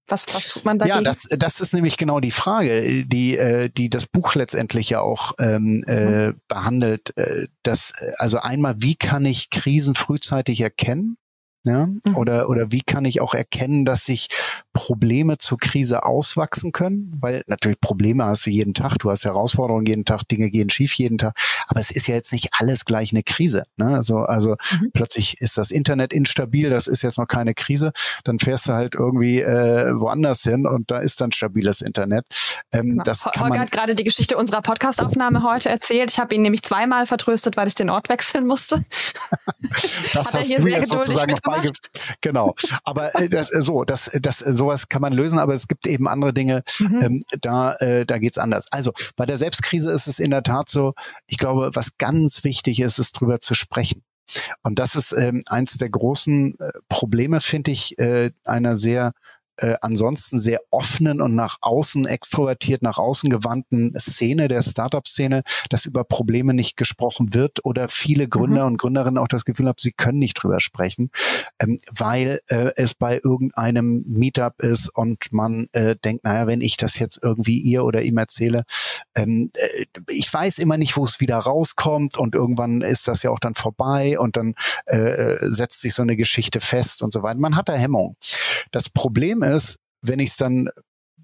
Was, 0.07 0.25
was 0.33 0.53
tut 0.53 0.65
man 0.65 0.79
dagegen? 0.79 0.97
Ja, 0.97 1.03
das, 1.03 1.27
das 1.29 1.61
ist 1.61 1.73
nämlich 1.73 1.97
genau 1.97 2.19
die 2.19 2.31
Frage, 2.31 3.05
die, 3.05 3.37
äh, 3.37 3.69
die 3.69 3.89
das 3.89 4.07
Buch 4.07 4.33
letztendlich 4.35 4.89
ja 4.89 5.01
auch 5.01 5.33
ähm, 5.39 5.83
äh, 5.87 6.29
mhm. 6.29 6.41
behandelt. 6.47 7.15
Äh, 7.15 7.47
dass, 7.63 7.93
also 8.17 8.39
einmal, 8.39 8.75
wie 8.79 8.95
kann 8.95 9.25
ich 9.25 9.49
Krisen 9.51 9.95
frühzeitig 9.95 10.61
erkennen? 10.61 11.17
Ja? 11.63 11.87
Mhm. 11.87 12.15
Oder, 12.15 12.49
oder 12.49 12.71
wie 12.71 12.81
kann 12.81 13.03
ich 13.05 13.19
auch 13.19 13.33
erkennen, 13.33 13.83
dass 13.83 14.05
sich 14.05 14.29
Probleme 14.71 15.37
zur 15.37 15.57
Krise 15.57 16.03
auswachsen 16.03 16.71
können? 16.71 17.17
Weil 17.19 17.43
natürlich 17.47 17.81
Probleme 17.81 18.25
hast 18.25 18.45
du 18.45 18.49
jeden 18.49 18.73
Tag, 18.73 18.97
du 18.99 19.11
hast 19.11 19.25
Herausforderungen 19.25 19.85
jeden 19.85 20.05
Tag, 20.05 20.23
Dinge 20.27 20.49
gehen 20.49 20.69
schief 20.69 20.93
jeden 20.93 21.17
Tag, 21.17 21.37
aber 21.67 21.81
es 21.81 21.91
ist 21.91 22.07
ja 22.07 22.15
jetzt 22.15 22.31
nicht 22.31 22.49
alles 22.57 22.85
gleich 22.85 23.11
eine 23.11 23.23
Krise. 23.23 23.63
Ne? 23.75 23.93
Also, 23.95 24.19
also 24.19 24.55
mhm. 24.79 24.91
plötzlich 24.93 25.41
ist 25.41 25.57
das 25.57 25.71
Internet 25.71 26.13
instabil, 26.13 26.69
das 26.69 26.87
ist 26.87 27.01
jetzt 27.01 27.17
noch 27.17 27.27
keine 27.27 27.53
Krise, 27.53 27.91
dann 28.23 28.39
fährst 28.39 28.69
du 28.69 28.73
halt 28.73 28.95
irgendwie 28.95 29.41
äh, 29.41 29.91
woanders 29.99 30.43
hin 30.43 30.65
und 30.65 30.91
da 30.91 30.99
ist 30.99 31.19
dann 31.19 31.31
stabiles 31.31 31.81
Internet. 31.81 32.25
Ähm, 32.71 32.91
genau. 32.91 33.03
das 33.03 33.25
Holger 33.25 33.49
man 33.49 33.59
hat 33.59 33.71
gerade 33.71 33.95
die 33.95 34.03
Geschichte 34.03 34.37
unserer 34.37 34.61
Podcastaufnahme 34.61 35.43
heute 35.43 35.69
erzählt. 35.69 36.11
Ich 36.11 36.19
habe 36.19 36.33
ihn 36.35 36.41
nämlich 36.41 36.63
zweimal 36.63 37.05
vertröstet, 37.05 37.57
weil 37.57 37.67
ich 37.67 37.75
den 37.75 37.89
Ort 37.89 38.07
wechseln 38.07 38.47
musste. 38.47 38.85
das 40.13 40.33
hast 40.33 40.49
du 40.49 40.67
jetzt 40.67 40.89
sozusagen 40.89 41.31
noch 41.31 41.41
beigibst. 41.55 41.89
Genau. 42.21 42.55
Aber 42.83 43.15
äh, 43.15 43.29
das, 43.29 43.53
äh, 43.53 43.61
so, 43.61 43.83
das, 43.83 44.11
das, 44.21 44.41
äh, 44.41 44.53
sowas 44.53 44.89
kann 44.89 45.01
man 45.01 45.13
lösen, 45.13 45.39
aber 45.39 45.53
es 45.53 45.67
gibt 45.67 45.85
eben 45.87 46.07
andere 46.07 46.33
Dinge, 46.33 46.63
mhm. 46.79 47.01
ähm, 47.01 47.23
da, 47.41 47.73
äh, 47.75 48.05
da 48.05 48.17
geht's 48.17 48.37
anders. 48.37 48.65
Also 48.71 48.93
bei 49.15 49.25
der 49.25 49.37
Selbstkrise 49.37 49.91
ist 49.91 50.07
es 50.07 50.19
in 50.19 50.31
der 50.31 50.43
Tat 50.43 50.69
so, 50.69 50.93
ich 51.27 51.37
glaube, 51.37 51.71
was 51.73 51.97
ganz 51.97 52.43
wichtig 52.43 52.79
ist, 52.79 52.99
ist 52.99 53.13
drüber 53.13 53.39
zu 53.39 53.53
sprechen. 53.53 54.03
Und 54.61 54.79
das 54.79 54.95
ist 54.95 55.11
ähm, 55.13 55.43
eins 55.49 55.77
der 55.77 55.89
großen 55.89 56.59
äh, 56.59 56.71
Probleme, 56.87 57.41
finde 57.41 57.71
ich, 57.71 57.97
äh, 57.97 58.31
einer 58.43 58.77
sehr 58.77 59.13
äh, 59.59 59.75
ansonsten 59.81 60.39
sehr 60.39 60.61
offenen 60.71 61.21
und 61.21 61.35
nach 61.35 61.57
außen 61.61 62.05
extrovertiert, 62.05 62.81
nach 62.81 62.97
außen 62.97 63.29
gewandten 63.29 63.93
Szene 63.99 64.47
der 64.47 64.61
Startup-Szene, 64.61 65.43
dass 65.69 65.85
über 65.85 66.03
Probleme 66.03 66.53
nicht 66.53 66.77
gesprochen 66.77 67.33
wird 67.33 67.65
oder 67.65 67.89
viele 67.89 68.27
Gründer 68.27 68.61
mhm. 68.61 68.71
und 68.71 68.77
Gründerinnen 68.77 69.17
auch 69.17 69.27
das 69.27 69.45
Gefühl 69.45 69.67
haben, 69.67 69.77
sie 69.79 69.91
können 69.91 70.19
nicht 70.19 70.35
drüber 70.35 70.59
sprechen, 70.59 71.11
ähm, 71.59 71.79
weil 71.91 72.41
äh, 72.47 72.71
es 72.75 72.93
bei 72.93 73.19
irgendeinem 73.23 74.03
Meetup 74.07 74.61
ist 74.61 74.89
und 74.89 75.31
man 75.31 75.67
äh, 75.73 75.95
denkt, 75.95 76.23
naja, 76.23 76.47
wenn 76.47 76.61
ich 76.61 76.77
das 76.77 76.99
jetzt 76.99 77.19
irgendwie 77.21 77.59
ihr 77.59 77.83
oder 77.83 78.01
ihm 78.01 78.17
erzähle, 78.17 78.63
ähm, 79.15 79.51
äh, 79.53 79.85
ich 80.07 80.33
weiß 80.33 80.59
immer 80.59 80.77
nicht, 80.77 80.97
wo 80.97 81.05
es 81.05 81.19
wieder 81.19 81.37
rauskommt 81.37 82.17
und 82.17 82.35
irgendwann 82.35 82.81
ist 82.81 83.07
das 83.07 83.23
ja 83.23 83.31
auch 83.31 83.39
dann 83.39 83.55
vorbei 83.55 84.19
und 84.19 84.37
dann 84.37 84.55
äh, 84.85 84.97
äh 84.97 85.51
setzt 85.51 85.81
sich 85.81 85.93
so 85.93 86.01
eine 86.01 86.15
Geschichte 86.15 86.59
fest 86.59 87.01
und 87.03 87.13
so 87.13 87.23
weiter. 87.23 87.39
Man 87.39 87.55
hat 87.55 87.69
da 87.69 87.73
Hemmung. 87.73 88.15
Das 88.71 88.89
Problem 88.89 89.43
ist, 89.43 89.79
wenn 90.01 90.19
ich 90.19 90.31
es 90.31 90.37
dann 90.37 90.69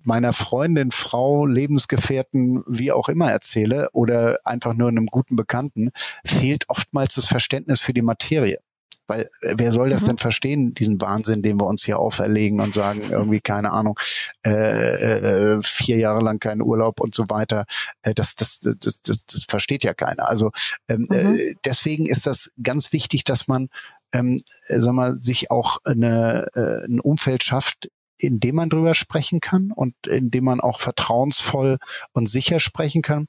meiner 0.06 0.34
Freundin, 0.34 0.92
Frau, 0.92 1.46
Lebensgefährten, 1.46 2.64
wie 2.68 2.92
auch 2.92 3.10
immer 3.10 3.32
erzähle 3.32 3.90
oder 3.92 4.40
einfach 4.44 4.74
nur 4.74 4.88
einem 4.88 5.08
guten 5.08 5.36
Bekannten, 5.36 5.92
fehlt 6.26 6.70
oftmals 6.70 7.16
das 7.16 7.28
Verständnis 7.28 7.82
für 7.82 7.94
die 7.94 8.04
Materie. 8.04 8.60
Weil 9.08 9.30
äh, 9.42 9.56
wer 9.58 9.72
soll 9.72 9.90
das 9.90 10.04
mhm. 10.04 10.08
denn 10.08 10.18
verstehen, 10.18 10.74
diesen 10.74 11.00
Wahnsinn, 11.02 11.42
den 11.42 11.60
wir 11.60 11.68
uns 11.68 11.84
hier 11.86 12.00
auferlegen 12.00 12.60
und 12.60 12.74
sagen, 12.74 13.02
irgendwie, 13.10 13.42
keine 13.42 13.72
Ahnung, 13.72 14.00
äh, 14.46 14.52
äh, 14.52 15.60
vier 15.64 15.98
Jahre 15.98 16.22
lang 16.22 16.40
keinen 16.40 16.62
Urlaub 16.62 17.00
und 17.00 17.16
so 17.16 17.30
weiter. 17.30 17.66
Äh, 18.02 18.14
das, 18.14 18.36
das, 18.36 18.60
das, 18.60 19.02
das, 19.02 19.26
das 19.26 19.46
versteht 19.48 19.84
ja 19.84 19.94
keiner. 19.94 20.30
Also 20.30 20.52
ähm, 20.88 21.08
mhm. 21.10 21.16
äh, 21.16 21.56
deswegen 21.66 22.06
ist 22.06 22.28
das 22.28 22.52
ganz 22.62 22.92
wichtig, 22.94 23.24
dass 23.24 23.48
man 23.48 23.70
ähm, 24.12 24.40
sag 24.70 24.94
mal, 24.94 25.18
sich 25.22 25.52
auch 25.52 25.80
eine, 25.84 26.48
äh, 26.56 26.86
ein 26.86 27.00
Umfeld 27.00 27.44
schafft, 27.44 27.90
in 28.18 28.40
dem 28.40 28.56
man 28.56 28.70
drüber 28.70 28.96
sprechen 28.96 29.40
kann 29.40 29.72
und 29.72 29.96
in 30.08 30.32
dem 30.32 30.46
man 30.46 30.62
auch 30.62 30.80
vertrauensvoll 30.80 31.78
und 32.14 32.30
sicher 32.30 32.60
sprechen 32.60 33.02
kann. 33.02 33.28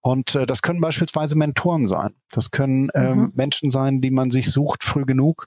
Und 0.00 0.34
äh, 0.34 0.46
das 0.46 0.62
können 0.62 0.80
beispielsweise 0.80 1.36
Mentoren 1.36 1.86
sein. 1.86 2.14
Das 2.30 2.50
können 2.50 2.90
ähm, 2.94 3.18
mhm. 3.18 3.32
Menschen 3.34 3.70
sein, 3.70 4.00
die 4.00 4.10
man 4.10 4.30
sich 4.30 4.50
sucht 4.50 4.82
früh 4.84 5.04
genug, 5.04 5.46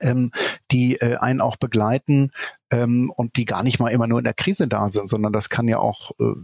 ähm, 0.00 0.30
die 0.70 0.96
äh, 0.96 1.16
einen 1.16 1.40
auch 1.40 1.56
begleiten 1.56 2.30
ähm, 2.70 3.10
und 3.14 3.36
die 3.36 3.44
gar 3.44 3.62
nicht 3.62 3.80
mal 3.80 3.88
immer 3.88 4.06
nur 4.06 4.18
in 4.18 4.24
der 4.24 4.34
Krise 4.34 4.68
da 4.68 4.88
sind, 4.88 5.08
sondern 5.08 5.32
das 5.32 5.48
kann 5.48 5.68
ja 5.68 5.78
auch 5.78 6.12
äh, 6.20 6.34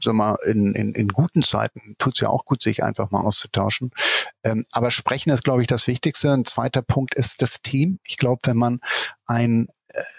sag 0.00 0.14
mal, 0.14 0.36
in, 0.46 0.74
in, 0.74 0.94
in 0.94 1.08
guten 1.08 1.42
Zeiten 1.42 1.94
tut's 1.98 2.20
ja 2.20 2.28
auch 2.28 2.44
gut, 2.44 2.62
sich 2.62 2.82
einfach 2.82 3.10
mal 3.10 3.20
auszutauschen. 3.20 3.90
Ähm, 4.42 4.66
aber 4.72 4.90
sprechen 4.90 5.30
ist, 5.30 5.44
glaube 5.44 5.62
ich, 5.62 5.68
das 5.68 5.86
Wichtigste. 5.86 6.32
Ein 6.32 6.44
zweiter 6.44 6.82
Punkt 6.82 7.14
ist 7.14 7.42
das 7.42 7.62
Team. 7.62 7.98
Ich 8.04 8.16
glaube, 8.16 8.40
wenn 8.44 8.56
man 8.56 8.80
ein 9.26 9.68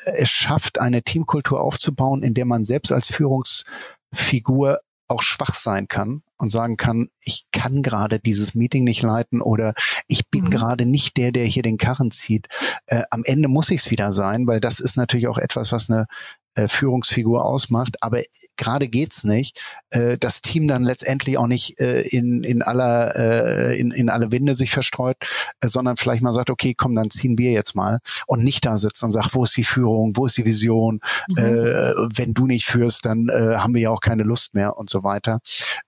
es 0.05 0.29
schafft, 0.29 0.79
eine 0.79 1.03
Teamkultur 1.03 1.61
aufzubauen, 1.61 2.23
in 2.23 2.33
der 2.33 2.45
man 2.45 2.63
selbst 2.63 2.91
als 2.91 3.07
Führungsfigur 3.07 4.79
auch 5.07 5.21
schwach 5.21 5.53
sein 5.53 5.87
kann 5.87 6.23
und 6.37 6.49
sagen 6.49 6.77
kann, 6.77 7.09
ich 7.21 7.45
kann 7.51 7.83
gerade 7.83 8.19
dieses 8.19 8.55
Meeting 8.55 8.83
nicht 8.83 9.01
leiten 9.01 9.41
oder 9.41 9.73
ich 10.07 10.29
bin 10.29 10.45
mhm. 10.45 10.49
gerade 10.49 10.85
nicht 10.85 11.17
der, 11.17 11.31
der 11.31 11.45
hier 11.45 11.63
den 11.63 11.77
Karren 11.77 12.11
zieht. 12.11 12.47
Äh, 12.85 13.03
am 13.11 13.23
Ende 13.23 13.47
muss 13.47 13.69
ich 13.69 13.81
es 13.81 13.91
wieder 13.91 14.11
sein, 14.11 14.47
weil 14.47 14.59
das 14.59 14.79
ist 14.79 14.97
natürlich 14.97 15.27
auch 15.27 15.37
etwas, 15.37 15.71
was 15.71 15.89
eine 15.89 16.07
äh, 16.55 16.67
Führungsfigur 16.67 17.43
ausmacht. 17.45 18.01
Aber 18.01 18.21
gerade 18.57 18.87
geht's 18.87 19.23
nicht. 19.23 19.59
Äh, 19.89 20.17
das 20.17 20.41
Team 20.41 20.67
dann 20.67 20.83
letztendlich 20.83 21.37
auch 21.37 21.47
nicht 21.47 21.79
äh, 21.79 22.01
in, 22.01 22.43
in 22.43 22.61
aller 22.61 23.15
äh, 23.15 23.79
in, 23.79 23.91
in 23.91 24.09
alle 24.09 24.31
Winde 24.31 24.53
sich 24.53 24.71
verstreut, 24.71 25.17
äh, 25.61 25.67
sondern 25.67 25.97
vielleicht 25.97 26.21
mal 26.21 26.33
sagt, 26.33 26.49
okay, 26.49 26.73
komm, 26.75 26.95
dann 26.95 27.09
ziehen 27.09 27.37
wir 27.37 27.51
jetzt 27.51 27.75
mal 27.75 27.99
und 28.27 28.43
nicht 28.43 28.65
da 28.65 28.77
sitzt 28.77 29.03
und 29.03 29.11
sagt, 29.11 29.33
wo 29.33 29.43
ist 29.43 29.57
die 29.57 29.63
Führung, 29.63 30.13
wo 30.15 30.25
ist 30.25 30.37
die 30.37 30.45
Vision? 30.45 30.99
Mhm. 31.29 31.37
Äh, 31.37 31.93
wenn 32.15 32.33
du 32.33 32.47
nicht 32.47 32.65
führst, 32.65 33.05
dann 33.05 33.29
äh, 33.29 33.57
haben 33.57 33.73
wir 33.73 33.81
ja 33.81 33.89
auch 33.89 34.01
keine 34.01 34.23
Lust 34.23 34.53
mehr 34.53 34.77
und 34.77 34.89
so 34.89 35.03
weiter. 35.03 35.39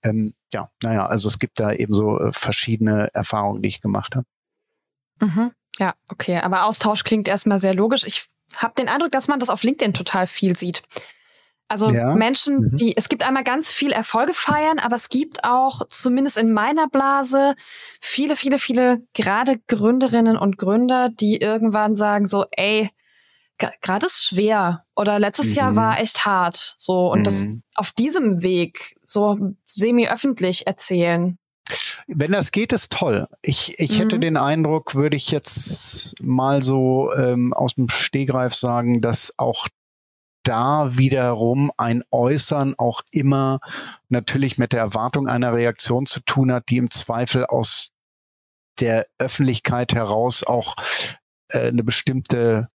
Ähm, 0.03 0.34
ja, 0.53 0.69
naja, 0.84 1.05
also 1.05 1.27
es 1.27 1.39
gibt 1.39 1.60
da 1.60 1.72
eben 1.72 1.93
so 1.93 2.19
äh, 2.19 2.31
verschiedene 2.31 3.13
Erfahrungen, 3.13 3.62
die 3.62 3.69
ich 3.69 3.81
gemacht 3.81 4.15
habe. 4.15 4.25
Mhm. 5.19 5.51
Ja, 5.79 5.93
okay. 6.07 6.38
Aber 6.38 6.65
Austausch 6.65 7.03
klingt 7.03 7.27
erstmal 7.27 7.60
sehr 7.60 7.74
logisch. 7.74 8.03
Ich 8.05 8.27
habe 8.57 8.74
den 8.77 8.89
Eindruck, 8.89 9.12
dass 9.12 9.27
man 9.27 9.39
das 9.39 9.50
auf 9.50 9.63
LinkedIn 9.63 9.93
total 9.93 10.27
viel 10.27 10.55
sieht. 10.55 10.83
Also 11.67 11.89
ja. 11.89 12.13
Menschen, 12.15 12.57
mhm. 12.57 12.77
die, 12.77 12.95
es 12.95 13.09
gibt 13.09 13.24
einmal 13.24 13.43
ganz 13.43 13.71
viel 13.71 13.91
Erfolge 13.91 14.33
feiern, 14.33 14.77
aber 14.77 14.95
es 14.95 15.09
gibt 15.09 15.43
auch, 15.43 15.81
zumindest 15.89 16.38
in 16.38 16.53
meiner 16.53 16.88
Blase, 16.88 17.55
viele, 18.00 18.35
viele, 18.35 18.59
viele 18.59 19.01
gerade 19.13 19.59
Gründerinnen 19.67 20.38
und 20.38 20.57
Gründer, 20.57 21.09
die 21.09 21.38
irgendwann 21.38 21.95
sagen 21.95 22.27
so, 22.27 22.45
ey, 22.51 22.91
gerade 23.57 24.05
ist 24.05 24.25
schwer 24.25 24.85
oder 24.95 25.17
letztes 25.17 25.47
mhm. 25.47 25.55
Jahr 25.55 25.75
war 25.75 26.00
echt 26.00 26.25
hart, 26.25 26.75
so 26.77 27.12
und 27.12 27.21
mhm. 27.21 27.24
das 27.24 27.47
auf 27.74 27.91
diesem 27.91 28.43
Weg 28.43 28.95
so 29.03 29.38
semi-öffentlich 29.63 30.67
erzählen. 30.67 31.39
Wenn 32.07 32.31
das 32.31 32.51
geht, 32.51 32.74
ist 32.74 32.91
toll. 32.91 33.27
Ich, 33.41 33.79
ich 33.79 33.93
mhm. 33.93 34.03
hätte 34.03 34.19
den 34.19 34.38
Eindruck, 34.38 34.95
würde 34.95 35.17
ich 35.17 35.31
jetzt 35.31 36.15
mal 36.22 36.62
so 36.62 37.12
ähm, 37.13 37.53
aus 37.53 37.75
dem 37.75 37.89
Stehgreif 37.89 38.53
sagen, 38.53 39.01
dass 39.01 39.34
auch 39.38 39.67
da 40.43 40.95
wiederum 40.95 41.72
ein 41.77 42.03
Äußern 42.12 42.75
auch 42.77 43.01
immer 43.12 43.60
natürlich 44.10 44.57
mit 44.57 44.74
der 44.74 44.81
Erwartung 44.81 45.27
einer 45.27 45.53
Reaktion 45.53 46.05
zu 46.05 46.19
tun 46.22 46.51
hat, 46.51 46.69
die 46.69 46.77
im 46.77 46.91
Zweifel 46.91 47.45
aus 47.45 47.89
der 48.79 49.07
Öffentlichkeit 49.17 49.93
heraus 49.93 50.43
auch 50.43 50.75
äh, 51.50 51.69
eine 51.69 51.84
bestimmte 51.84 52.69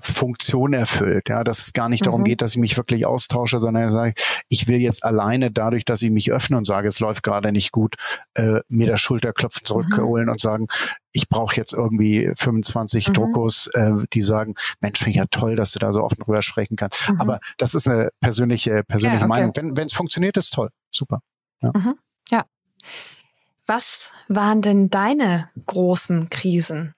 Funktion 0.00 0.72
erfüllt. 0.72 1.28
Ja, 1.28 1.42
dass 1.42 1.58
es 1.58 1.72
gar 1.72 1.88
nicht 1.88 2.02
mhm. 2.02 2.06
darum 2.06 2.24
geht, 2.24 2.42
dass 2.42 2.52
ich 2.52 2.58
mich 2.58 2.76
wirklich 2.76 3.06
austausche, 3.06 3.60
sondern 3.60 3.86
ich 3.86 3.92
sage, 3.92 4.14
ich 4.48 4.68
will 4.68 4.78
jetzt 4.78 5.04
alleine 5.04 5.50
dadurch, 5.50 5.84
dass 5.84 6.02
ich 6.02 6.10
mich 6.10 6.32
öffne 6.32 6.56
und 6.56 6.64
sage, 6.64 6.88
es 6.88 7.00
läuft 7.00 7.22
gerade 7.22 7.52
nicht 7.52 7.72
gut, 7.72 7.96
äh, 8.34 8.60
mir 8.68 8.86
das 8.86 9.00
Schulterklopfen 9.00 9.64
zurückholen 9.64 10.26
mhm. 10.26 10.32
und 10.32 10.40
sagen, 10.40 10.66
ich 11.12 11.28
brauche 11.28 11.56
jetzt 11.56 11.72
irgendwie 11.72 12.30
25 12.36 13.08
mhm. 13.08 13.12
Druckos, 13.14 13.68
äh, 13.68 13.92
die 14.12 14.22
sagen, 14.22 14.54
Mensch, 14.80 14.98
finde 14.98 15.10
ich 15.10 15.16
ja 15.16 15.26
toll, 15.30 15.56
dass 15.56 15.72
du 15.72 15.78
da 15.78 15.92
so 15.92 16.02
offen 16.02 16.18
drüber 16.18 16.42
sprechen 16.42 16.76
kannst. 16.76 17.08
Mhm. 17.08 17.20
Aber 17.20 17.40
das 17.56 17.74
ist 17.74 17.88
eine 17.88 18.10
persönliche, 18.20 18.82
persönliche 18.84 19.20
ja, 19.20 19.26
okay. 19.26 19.52
Meinung. 19.54 19.76
Wenn 19.76 19.86
es 19.86 19.94
funktioniert, 19.94 20.36
ist 20.36 20.52
toll. 20.52 20.68
Super. 20.90 21.20
Ja. 21.62 21.72
Mhm. 21.74 21.94
ja. 22.30 22.44
Was 23.66 24.12
waren 24.28 24.62
denn 24.62 24.90
deine 24.90 25.50
großen 25.66 26.28
Krisen? 26.28 26.94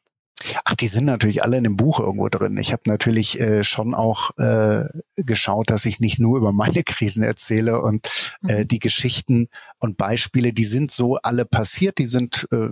Ach, 0.64 0.75
die 0.75 0.87
sind 0.87 1.04
natürlich 1.04 1.42
alle 1.42 1.57
in 1.57 1.64
dem 1.64 1.76
Buch 1.76 1.99
irgendwo 2.00 2.28
drin. 2.28 2.57
Ich 2.59 2.73
habe 2.73 2.83
natürlich 2.87 3.40
äh, 3.40 3.64
schon 3.64 3.95
auch 3.95 4.37
äh, 4.38 4.85
geschaut, 5.16 5.71
dass 5.71 5.85
ich 5.85 5.99
nicht 5.99 6.18
nur 6.21 6.38
über 6.38 6.52
meine 6.52 6.83
Krisen 6.85 7.25
erzähle 7.25 7.83
und 7.83 8.09
äh, 8.47 8.61
mhm. 8.61 8.68
die 8.68 8.78
Geschichten 8.78 9.49
und 9.78 9.97
Beispiele, 9.97 10.52
die 10.52 10.64
sind 10.64 10.90
so 10.90 11.16
alle 11.16 11.45
passiert, 11.45 11.99
die 11.99 12.07
sind 12.07 12.47
äh, 12.52 12.71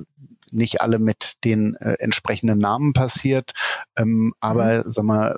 nicht 0.52 0.80
alle 0.80 0.98
mit 1.00 1.44
den 1.44 1.74
äh, 1.76 1.94
entsprechenden 1.94 2.58
Namen 2.58 2.92
passiert, 2.92 3.52
ähm, 3.96 4.32
aber 4.40 4.84
mhm. 4.84 4.90
sag 4.90 5.04
mal, 5.04 5.36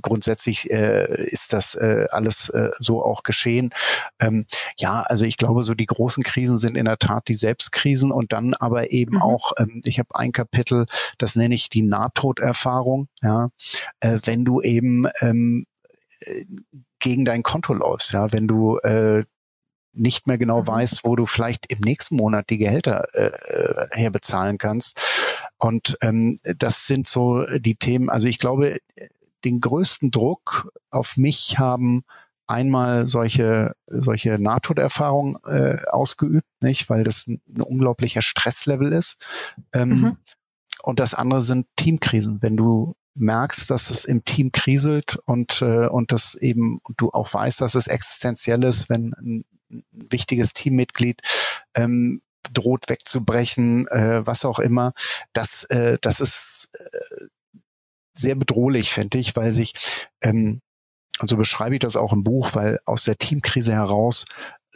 grundsätzlich 0.00 0.70
äh, 0.70 1.26
ist 1.26 1.52
das 1.52 1.74
äh, 1.74 2.06
alles 2.10 2.48
äh, 2.50 2.70
so 2.78 3.04
auch 3.04 3.22
geschehen. 3.22 3.70
Ähm, 4.20 4.46
ja, 4.78 5.02
also 5.02 5.24
ich 5.24 5.36
glaube, 5.36 5.64
so 5.64 5.74
die 5.74 5.86
großen 5.86 6.22
Krisen 6.22 6.58
sind 6.58 6.76
in 6.76 6.84
der 6.84 6.98
Tat 6.98 7.28
die 7.28 7.34
Selbstkrisen 7.34 8.12
und 8.12 8.32
dann 8.32 8.54
aber 8.54 8.92
eben 8.92 9.16
mhm. 9.16 9.22
auch, 9.22 9.52
ähm, 9.58 9.80
ich 9.84 9.98
habe 9.98 10.14
ein 10.14 10.32
Kapitel, 10.32 10.86
das 11.18 11.36
nenne 11.36 11.54
ich 11.54 11.68
die 11.68 11.82
Nahtoderfahrung. 11.82 13.08
Ja, 13.22 13.48
äh, 14.00 14.18
wenn 14.24 14.44
du 14.44 14.60
eben 14.60 15.06
ähm, 15.20 15.66
äh, 16.20 16.44
gegen 16.98 17.24
dein 17.24 17.42
Konto 17.42 17.74
läufst, 17.74 18.12
ja, 18.12 18.32
wenn 18.32 18.48
du 18.48 18.78
äh, 18.78 19.24
nicht 19.92 20.26
mehr 20.26 20.38
genau 20.38 20.60
mhm. 20.60 20.66
weißt, 20.66 21.04
wo 21.04 21.16
du 21.16 21.26
vielleicht 21.26 21.66
im 21.72 21.80
nächsten 21.80 22.16
Monat 22.16 22.50
die 22.50 22.58
Gehälter 22.58 23.08
äh, 23.14 23.26
äh 23.26 23.88
herbezahlen 23.92 24.58
kannst. 24.58 25.00
Und 25.58 25.96
ähm, 26.02 26.36
das 26.42 26.86
sind 26.86 27.08
so 27.08 27.44
die 27.46 27.76
Themen. 27.76 28.10
Also 28.10 28.28
ich 28.28 28.38
glaube, 28.38 28.78
den 29.46 29.60
größten 29.60 30.10
Druck 30.10 30.70
auf 30.90 31.16
mich 31.16 31.58
haben 31.58 32.04
einmal 32.46 33.08
solche 33.08 33.74
solche 33.86 34.38
Nahtoderfahrungen 34.38 35.36
äh, 35.46 35.78
ausgeübt, 35.90 36.46
nicht, 36.60 36.88
weil 36.90 37.04
das 37.04 37.26
ein, 37.26 37.40
ein 37.48 37.62
unglaublicher 37.62 38.22
Stresslevel 38.22 38.92
ist. 38.92 39.24
Ähm, 39.72 39.88
mhm. 39.88 40.16
Und 40.82 41.00
das 41.00 41.14
andere 41.14 41.40
sind 41.40 41.66
Teamkrisen, 41.76 42.42
wenn 42.42 42.56
du 42.56 42.94
merkst, 43.14 43.70
dass 43.70 43.90
es 43.90 44.04
im 44.04 44.24
Team 44.24 44.52
kriselt 44.52 45.18
und 45.24 45.62
äh, 45.62 45.86
und 45.88 46.12
das 46.12 46.34
eben 46.34 46.80
du 46.96 47.10
auch 47.10 47.32
weißt, 47.32 47.60
dass 47.60 47.74
es 47.74 47.86
existenziell 47.86 48.62
ist, 48.64 48.88
wenn 48.88 49.14
ein, 49.14 49.44
wichtiges 49.90 50.52
Teammitglied 50.52 51.22
ähm, 51.74 52.22
droht 52.52 52.88
wegzubrechen, 52.88 53.88
äh, 53.88 54.24
was 54.24 54.44
auch 54.44 54.60
immer. 54.60 54.92
Das, 55.32 55.64
äh, 55.64 55.98
das 56.00 56.20
ist 56.20 56.68
äh, 56.74 57.26
sehr 58.18 58.34
bedrohlich, 58.34 58.90
finde 58.90 59.18
ich, 59.18 59.36
weil 59.36 59.52
sich, 59.52 59.74
ähm, 60.20 60.60
und 61.18 61.30
so 61.30 61.36
beschreibe 61.36 61.74
ich 61.74 61.80
das 61.80 61.96
auch 61.96 62.12
im 62.12 62.24
Buch, 62.24 62.50
weil 62.54 62.78
aus 62.84 63.04
der 63.04 63.16
Teamkrise 63.16 63.72
heraus 63.72 64.26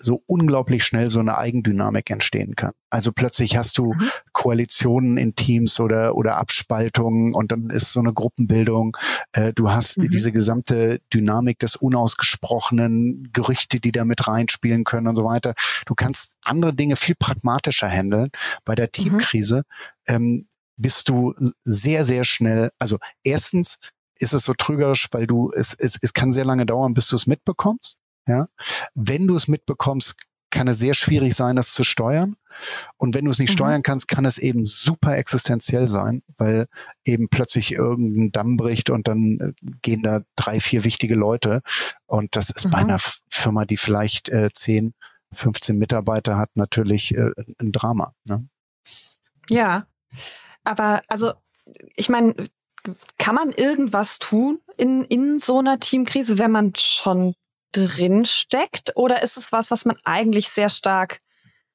so 0.03 0.23
unglaublich 0.27 0.85
schnell 0.85 1.09
so 1.11 1.21
eine 1.21 1.37
Eigendynamik 1.37 2.11
entstehen 2.11 2.57
kann. 2.57 2.73
Also 2.89 3.13
plötzlich 3.13 3.57
hast 3.57 3.79
du 3.79 3.93
mhm. 3.93 4.11
Koalitionen 4.33 5.17
in 5.17 5.35
Teams 5.35 5.79
oder 5.79 6.17
oder 6.17 6.39
Abspaltungen 6.39 7.35
und 7.35 7.53
dann 7.53 7.71
ist 7.71 7.93
so 7.93 8.01
eine 8.01 8.13
Gruppenbildung. 8.13 8.97
Äh, 9.33 9.53
du 9.53 9.71
hast 9.71 9.99
mhm. 9.99 10.11
diese 10.11 10.33
gesamte 10.33 11.01
Dynamik 11.13 11.59
des 11.59 11.77
unausgesprochenen 11.77 13.31
Gerüchte, 13.33 13.79
die 13.81 13.93
da 13.93 14.05
mit 14.05 14.27
reinspielen 14.27 14.85
können 14.85 15.07
und 15.07 15.17
so 15.17 15.25
weiter. 15.25 15.55
Du 15.87 15.95
kannst 15.95 16.37
andere 16.43 16.75
Dinge 16.75 16.97
viel 16.97 17.15
pragmatischer 17.15 17.89
handeln. 17.89 18.31
Bei 18.65 18.75
der 18.75 18.87
mhm. 18.87 18.93
Teamkrise 18.93 19.65
mhm. 20.09 20.15
ähm, 20.15 20.47
bist 20.81 21.09
du 21.09 21.35
sehr, 21.65 22.05
sehr 22.05 22.25
schnell, 22.25 22.71
also 22.79 22.99
erstens 23.23 23.79
ist 24.19 24.35
es 24.35 24.45
so 24.45 24.55
trügerisch, 24.55 25.09
weil 25.13 25.27
du, 25.27 25.51
es, 25.53 25.75
es, 25.75 25.99
es 26.01 26.13
kann 26.13 26.33
sehr 26.33 26.45
lange 26.45 26.67
dauern, 26.67 26.95
bis 26.95 27.09
du 27.09 27.17
es 27.17 27.27
mitbekommst. 27.27 27.99
Ja, 28.27 28.49
wenn 28.95 29.27
du 29.27 29.35
es 29.35 29.49
mitbekommst, 29.49 30.15
kann 30.51 30.69
es 30.69 30.79
sehr 30.79 30.95
schwierig 30.95 31.35
sein, 31.35 31.57
das 31.57 31.73
zu 31.73 31.85
steuern. 31.85 32.37
Und 32.97 33.15
wenn 33.15 33.25
du 33.25 33.31
es 33.31 33.39
nicht 33.39 33.51
mhm. 33.51 33.55
steuern 33.55 33.83
kannst, 33.83 34.09
kann 34.09 34.25
es 34.25 34.39
eben 34.39 34.67
super 34.67 35.17
existenziell 35.17 35.89
sein, 35.89 36.23
weil 36.37 36.67
eben 37.05 37.29
plötzlich 37.29 37.73
irgendein 37.73 38.33
Damm 38.33 38.57
bricht 38.57 38.91
und 38.91 39.09
dann 39.09 39.39
äh, 39.41 39.53
gehen 39.81 40.03
da 40.03 40.23
drei, 40.37 40.61
vier 40.61 40.85
wichtige 40.85 41.15
Leute. 41.15 41.63
Und 42.07 42.37
das 42.37 42.51
ist 42.51 42.67
mhm. 42.67 42.71
bei 42.71 42.79
einer 42.79 42.99
Firma, 43.31 43.65
die 43.65 43.77
vielleicht 43.77 44.29
äh, 44.29 44.51
10, 44.53 44.93
15 45.33 45.79
Mitarbeiter 45.79 46.37
hat, 46.37 46.51
natürlich 46.55 47.15
äh, 47.15 47.31
ein 47.61 47.73
Drama. 47.73 48.15
Ne? 48.29 48.49
Ja, 49.49 49.87
aber 50.65 51.03
also, 51.09 51.33
ich 51.95 52.09
meine, 52.09 52.35
kann 53.19 53.35
man 53.35 53.51
irgendwas 53.51 54.19
tun 54.19 54.61
in, 54.77 55.05
in 55.05 55.39
so 55.39 55.59
einer 55.59 55.81
Teamkrise, 55.81 56.39
wenn 56.39 56.51
man 56.51 56.73
schon 56.77 57.35
drin 57.73 58.25
steckt? 58.25 58.93
Oder 58.97 59.23
ist 59.23 59.37
es 59.37 59.53
was, 59.53 59.71
was 59.71 59.85
man 59.85 59.97
eigentlich 60.05 60.49
sehr 60.49 60.71
stark 60.71 61.21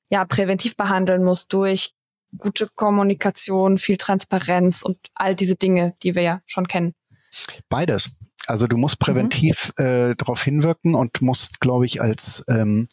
ja, 0.09 0.25
präventiv 0.25 0.75
behandeln 0.75 1.23
muss 1.23 1.47
durch 1.47 1.93
gute 2.37 2.67
Kommunikation, 2.75 3.77
viel 3.77 3.97
Transparenz 3.97 4.81
und 4.81 4.97
all 5.13 5.35
diese 5.35 5.55
Dinge, 5.55 5.95
die 6.03 6.15
wir 6.15 6.21
ja 6.21 6.41
schon 6.45 6.67
kennen? 6.67 6.93
Beides. 7.69 8.11
Also 8.47 8.67
du 8.67 8.77
musst 8.77 8.99
präventiv 8.99 9.73
mhm. 9.77 9.85
äh, 9.85 10.15
darauf 10.15 10.43
hinwirken 10.43 10.95
und 10.95 11.21
musst, 11.21 11.59
glaube 11.59 11.85
ich, 11.85 12.01
als 12.01 12.43
ähm, 12.47 12.87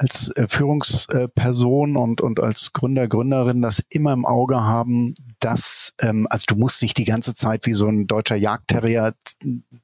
als 0.00 0.34
äh, 0.36 0.46
Führungsperson 0.48 1.98
und, 1.98 2.22
und 2.22 2.40
als 2.40 2.72
Gründer, 2.72 3.06
Gründerin 3.06 3.60
das 3.60 3.82
immer 3.90 4.14
im 4.14 4.24
Auge 4.24 4.62
haben, 4.62 5.12
dass, 5.40 5.92
ähm, 6.00 6.26
also 6.30 6.44
du 6.48 6.56
musst 6.56 6.80
nicht 6.80 6.96
die 6.96 7.04
ganze 7.04 7.34
Zeit 7.34 7.66
wie 7.66 7.74
so 7.74 7.86
ein 7.86 8.06
deutscher 8.06 8.36
Jagdterrier 8.36 9.12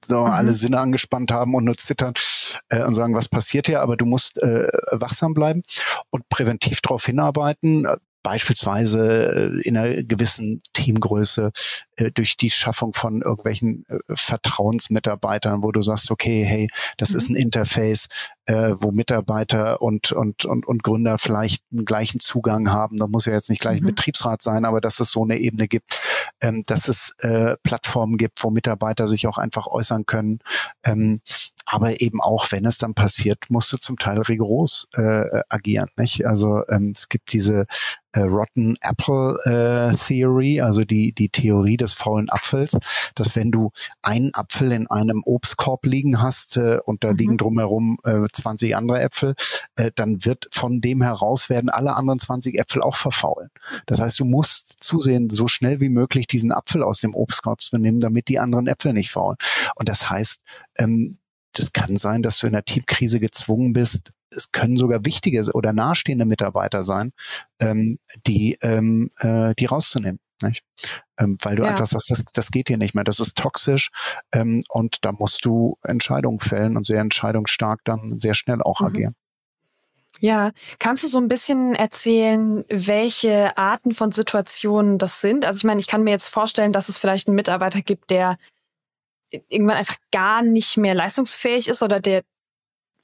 so 0.06 0.24
mhm. 0.24 0.30
alle 0.30 0.54
Sinne 0.54 0.80
angespannt 0.80 1.32
haben 1.32 1.54
und 1.54 1.64
nur 1.64 1.76
zittern 1.76 2.14
äh, 2.70 2.82
und 2.82 2.94
sagen, 2.94 3.14
was 3.14 3.28
passiert 3.28 3.66
hier, 3.66 3.82
aber 3.82 3.98
du 3.98 4.06
musst 4.06 4.42
äh, 4.42 4.68
wachsam 4.90 5.34
bleiben 5.34 5.60
und 6.08 6.26
präventiv 6.30 6.80
darauf 6.80 7.04
hinarbeiten. 7.04 7.86
Beispielsweise 8.26 9.60
in 9.62 9.76
einer 9.76 10.02
gewissen 10.02 10.60
Teamgröße 10.72 11.52
durch 12.14 12.36
die 12.36 12.50
Schaffung 12.50 12.92
von 12.92 13.22
irgendwelchen 13.22 13.84
Vertrauensmitarbeitern, 14.08 15.62
wo 15.62 15.70
du 15.70 15.80
sagst, 15.80 16.10
okay, 16.10 16.42
hey, 16.44 16.68
das 16.96 17.10
mhm. 17.10 17.16
ist 17.16 17.30
ein 17.30 17.36
Interface, 17.36 18.08
äh, 18.46 18.74
wo 18.80 18.90
Mitarbeiter 18.90 19.80
und, 19.80 20.10
und, 20.10 20.44
und, 20.44 20.66
und 20.66 20.82
Gründer 20.82 21.18
vielleicht 21.18 21.62
einen 21.70 21.84
gleichen 21.84 22.18
Zugang 22.18 22.72
haben. 22.72 22.96
Da 22.96 23.06
muss 23.06 23.26
ja 23.26 23.32
jetzt 23.32 23.48
nicht 23.48 23.62
gleich 23.62 23.80
mhm. 23.80 23.86
ein 23.86 23.94
Betriebsrat 23.94 24.42
sein, 24.42 24.64
aber 24.64 24.80
dass 24.80 24.98
es 24.98 25.12
so 25.12 25.22
eine 25.22 25.38
Ebene 25.38 25.68
gibt, 25.68 26.00
ähm, 26.40 26.64
dass 26.66 26.88
es 26.88 27.14
äh, 27.18 27.56
Plattformen 27.62 28.16
gibt, 28.16 28.42
wo 28.42 28.50
Mitarbeiter 28.50 29.06
sich 29.06 29.28
auch 29.28 29.38
einfach 29.38 29.68
äußern 29.68 30.04
können. 30.04 30.40
Ähm, 30.82 31.20
aber 31.64 32.00
eben 32.00 32.20
auch, 32.20 32.52
wenn 32.52 32.64
es 32.64 32.78
dann 32.78 32.94
passiert, 32.94 33.44
musst 33.48 33.72
du 33.72 33.76
zum 33.76 33.98
Teil 33.98 34.20
rigoros 34.20 34.86
äh, 34.94 35.42
agieren. 35.48 35.88
Nicht? 35.96 36.24
Also 36.24 36.62
ähm, 36.68 36.92
es 36.94 37.08
gibt 37.08 37.32
diese 37.32 37.66
äh, 38.16 38.22
Rotten 38.22 38.76
Apple 38.80 39.38
äh, 39.44 39.96
Theory, 39.96 40.60
also 40.60 40.84
die, 40.84 41.12
die 41.12 41.28
Theorie 41.28 41.76
des 41.76 41.92
faulen 41.92 42.30
Apfels, 42.30 42.78
dass 43.14 43.36
wenn 43.36 43.50
du 43.50 43.70
einen 44.02 44.32
Apfel 44.34 44.72
in 44.72 44.86
einem 44.86 45.22
Obstkorb 45.24 45.84
liegen 45.84 46.22
hast 46.22 46.56
äh, 46.56 46.78
und 46.84 47.04
da 47.04 47.12
mhm. 47.12 47.16
liegen 47.18 47.36
drumherum 47.36 47.98
äh, 48.04 48.26
20 48.32 48.74
andere 48.74 49.00
Äpfel, 49.00 49.34
äh, 49.76 49.90
dann 49.94 50.24
wird 50.24 50.48
von 50.50 50.80
dem 50.80 51.02
heraus 51.02 51.50
werden 51.50 51.68
alle 51.68 51.94
anderen 51.94 52.18
20 52.18 52.58
Äpfel 52.58 52.80
auch 52.80 52.96
verfaulen. 52.96 53.50
Das 53.84 54.00
heißt, 54.00 54.18
du 54.18 54.24
musst 54.24 54.76
zusehen, 54.80 55.28
so 55.28 55.46
schnell 55.46 55.80
wie 55.80 55.90
möglich 55.90 56.26
diesen 56.26 56.52
Apfel 56.52 56.82
aus 56.82 57.00
dem 57.00 57.14
Obstkorb 57.14 57.60
zu 57.60 57.76
nehmen, 57.76 58.00
damit 58.00 58.28
die 58.28 58.38
anderen 58.38 58.66
Äpfel 58.66 58.94
nicht 58.94 59.10
faulen. 59.10 59.36
Und 59.74 59.90
das 59.90 60.08
heißt, 60.08 60.40
ähm, 60.78 61.10
das 61.52 61.72
kann 61.72 61.96
sein, 61.96 62.22
dass 62.22 62.38
du 62.38 62.46
in 62.46 62.54
einer 62.54 62.64
Teamkrise 62.64 63.20
gezwungen 63.20 63.72
bist. 63.72 64.12
Es 64.36 64.52
können 64.52 64.76
sogar 64.76 65.04
wichtige 65.04 65.42
oder 65.52 65.72
nahestehende 65.72 66.24
Mitarbeiter 66.24 66.84
sein, 66.84 67.12
ähm, 67.58 67.98
die, 68.26 68.58
ähm, 68.60 69.10
äh, 69.18 69.54
die 69.58 69.66
rauszunehmen. 69.66 70.20
Nicht? 70.42 70.64
Ähm, 71.18 71.38
weil 71.42 71.56
du 71.56 71.62
ja. 71.62 71.70
einfach 71.70 71.86
sagst, 71.86 72.10
das, 72.10 72.24
das 72.32 72.50
geht 72.50 72.68
hier 72.68 72.76
nicht 72.76 72.94
mehr, 72.94 73.04
das 73.04 73.20
ist 73.20 73.38
toxisch 73.38 73.90
ähm, 74.32 74.62
und 74.68 74.98
da 75.02 75.12
musst 75.12 75.46
du 75.46 75.78
Entscheidungen 75.82 76.40
fällen 76.40 76.76
und 76.76 76.86
sehr 76.86 77.00
entscheidungsstark 77.00 77.80
dann 77.84 78.18
sehr 78.18 78.34
schnell 78.34 78.60
auch 78.60 78.80
mhm. 78.80 78.86
agieren. 78.86 79.14
Ja, 80.20 80.52
kannst 80.78 81.04
du 81.04 81.08
so 81.08 81.18
ein 81.18 81.28
bisschen 81.28 81.74
erzählen, 81.74 82.64
welche 82.68 83.56
Arten 83.58 83.92
von 83.92 84.12
Situationen 84.12 84.98
das 84.98 85.20
sind? 85.20 85.44
Also 85.44 85.58
ich 85.58 85.64
meine, 85.64 85.80
ich 85.80 85.86
kann 85.86 86.04
mir 86.04 86.10
jetzt 86.10 86.28
vorstellen, 86.28 86.72
dass 86.72 86.88
es 86.88 86.98
vielleicht 86.98 87.28
einen 87.28 87.34
Mitarbeiter 87.34 87.82
gibt, 87.82 88.10
der 88.10 88.36
irgendwann 89.30 89.76
einfach 89.76 89.96
gar 90.12 90.42
nicht 90.42 90.76
mehr 90.76 90.94
leistungsfähig 90.94 91.68
ist 91.68 91.82
oder 91.82 92.00
der 92.00 92.22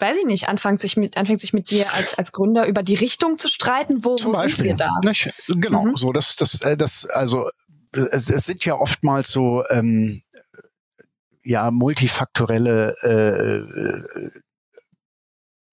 weiß 0.03 0.19
ich 0.19 0.27
nicht, 0.27 0.49
anfängt 0.49 0.81
sich 0.81 0.97
mit, 0.97 1.17
anfängt 1.17 1.41
sich 1.41 1.55
mit 1.55 1.71
dir 1.71 1.87
als, 1.95 2.19
als 2.19 2.33
Gründer 2.33 2.67
über 2.67 2.83
die 2.83 2.97
Richtung 2.97 3.39
zu 3.39 3.49
streiten, 3.49 4.05
wo, 4.05 4.17
Zum 4.17 4.33
wo 4.33 4.37
Beispiel, 4.37 4.71
sind 4.71 4.81
wir 4.81 4.87
da? 4.87 4.91
Nicht? 5.05 5.33
Genau, 5.49 5.85
mhm. 5.85 5.97
so, 5.97 6.13
das, 6.13 6.37
das, 6.37 6.61
äh, 6.63 6.77
das, 6.77 7.07
also, 7.07 7.49
es, 7.93 8.29
es 8.29 8.45
sind 8.45 8.65
ja 8.65 8.75
oftmals 8.75 9.29
so, 9.29 9.65
ähm, 9.71 10.23
ja, 11.45 11.71
multifaktorelle 11.71 12.95
äh, 13.03 14.41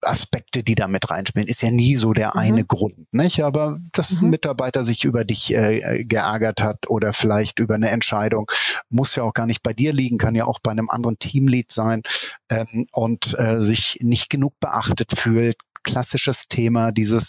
Aspekte, 0.02 0.62
die 0.62 0.74
da 0.74 0.88
mit 0.88 1.10
reinspielen, 1.10 1.48
ist 1.48 1.62
ja 1.62 1.70
nie 1.70 1.96
so 1.96 2.12
der 2.12 2.28
mhm. 2.28 2.40
eine 2.40 2.64
Grund, 2.64 3.12
nicht? 3.12 3.42
Aber 3.42 3.78
dass 3.92 4.20
mhm. 4.20 4.26
ein 4.26 4.30
Mitarbeiter 4.30 4.84
sich 4.84 5.04
über 5.04 5.24
dich 5.24 5.54
äh, 5.54 6.04
geärgert 6.04 6.62
hat 6.62 6.88
oder 6.88 7.12
vielleicht 7.12 7.58
über 7.58 7.74
eine 7.74 7.90
Entscheidung, 7.90 8.50
muss 8.88 9.16
ja 9.16 9.22
auch 9.22 9.34
gar 9.34 9.46
nicht 9.46 9.62
bei 9.62 9.72
dir 9.72 9.92
liegen, 9.92 10.18
kann 10.18 10.34
ja 10.34 10.46
auch 10.46 10.58
bei 10.58 10.70
einem 10.70 10.90
anderen 10.90 11.18
Teamlead 11.18 11.70
sein 11.70 12.02
ähm, 12.48 12.86
und 12.92 13.38
äh, 13.38 13.60
sich 13.60 13.98
nicht 14.00 14.30
genug 14.30 14.58
beachtet 14.60 15.12
fühlt. 15.16 15.56
Klassisches 15.82 16.48
Thema, 16.48 16.92
dieses 16.92 17.28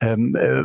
ähm, 0.00 0.34
äh, 0.34 0.64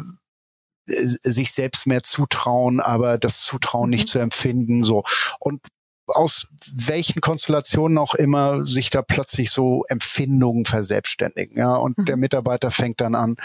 sich 0.88 1.52
selbst 1.52 1.86
mehr 1.86 2.02
zutrauen, 2.04 2.80
aber 2.80 3.17
das 3.17 3.41
Zutrauen 3.41 3.89
nicht 3.89 4.08
mhm. 4.08 4.12
zu 4.12 4.20
empfinden, 4.20 4.84
so. 4.84 5.04
Und 5.39 5.62
aus 6.08 6.48
welchen 6.74 7.22
Konstellationen 7.22 7.98
auch 7.98 8.15
immer 8.15 8.65
sich 8.65 8.89
da 8.89 9.02
plötzlich 9.02 9.52
so 9.52 9.86
Empfindungen 9.88 10.65
verselbstständigen. 10.65 11.58
Ja, 11.58 11.76
und 11.76 11.98
mhm. 11.98 12.06
der 12.06 12.17
Mitarbeiter 12.17 12.72
fängt 12.72 13.02
dann 13.02 13.15
an, 13.15 13.36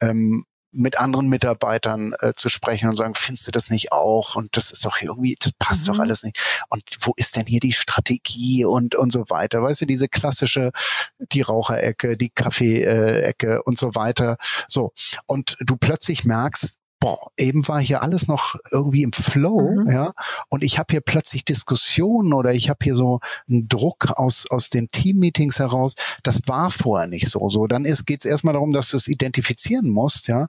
ähm, 0.00 0.44
mit 0.72 0.98
anderen 0.98 1.28
Mitarbeitern 1.28 2.14
äh, 2.20 2.32
zu 2.34 2.48
sprechen 2.48 2.88
und 2.88 2.96
sagen, 2.96 3.14
findest 3.14 3.46
du 3.48 3.50
das 3.50 3.70
nicht 3.70 3.92
auch? 3.92 4.36
Und 4.36 4.56
das 4.56 4.70
ist 4.70 4.84
doch 4.84 5.00
irgendwie, 5.00 5.36
das 5.38 5.52
passt 5.58 5.88
mhm. 5.88 5.92
doch 5.92 5.98
alles 6.00 6.22
nicht. 6.22 6.38
Und 6.68 6.82
wo 7.00 7.12
ist 7.16 7.36
denn 7.36 7.46
hier 7.46 7.60
die 7.60 7.72
Strategie 7.72 8.64
und 8.64 8.94
und 8.94 9.12
so 9.12 9.28
weiter? 9.28 9.62
Weißt 9.62 9.80
du, 9.80 9.86
diese 9.86 10.08
klassische, 10.08 10.70
die 11.18 11.40
Raucherecke, 11.40 12.16
die 12.16 12.30
Kaffeeecke 12.30 13.62
und 13.62 13.78
so 13.78 13.94
weiter. 13.94 14.36
So. 14.68 14.92
Und 15.26 15.56
du 15.60 15.76
plötzlich 15.76 16.24
merkst, 16.24 16.79
boah, 17.00 17.30
eben 17.36 17.66
war 17.66 17.80
hier 17.80 18.02
alles 18.02 18.28
noch 18.28 18.56
irgendwie 18.70 19.02
im 19.02 19.12
Flow, 19.12 19.82
mhm. 19.82 19.90
ja, 19.90 20.12
und 20.48 20.62
ich 20.62 20.78
habe 20.78 20.92
hier 20.92 21.00
plötzlich 21.00 21.44
Diskussionen 21.44 22.32
oder 22.34 22.52
ich 22.52 22.68
habe 22.68 22.78
hier 22.84 22.94
so 22.94 23.20
einen 23.48 23.68
Druck 23.68 24.10
aus 24.16 24.46
aus 24.50 24.68
den 24.68 24.90
Teammeetings 24.90 25.58
heraus. 25.58 25.94
Das 26.22 26.40
war 26.46 26.70
vorher 26.70 27.08
nicht 27.08 27.28
so. 27.28 27.48
So, 27.48 27.66
dann 27.66 27.84
ist 27.84 28.06
geht's 28.06 28.26
erstmal 28.26 28.54
darum, 28.54 28.72
dass 28.72 28.90
du 28.90 28.96
es 28.96 29.08
identifizieren 29.08 29.88
musst, 29.88 30.28
ja. 30.28 30.48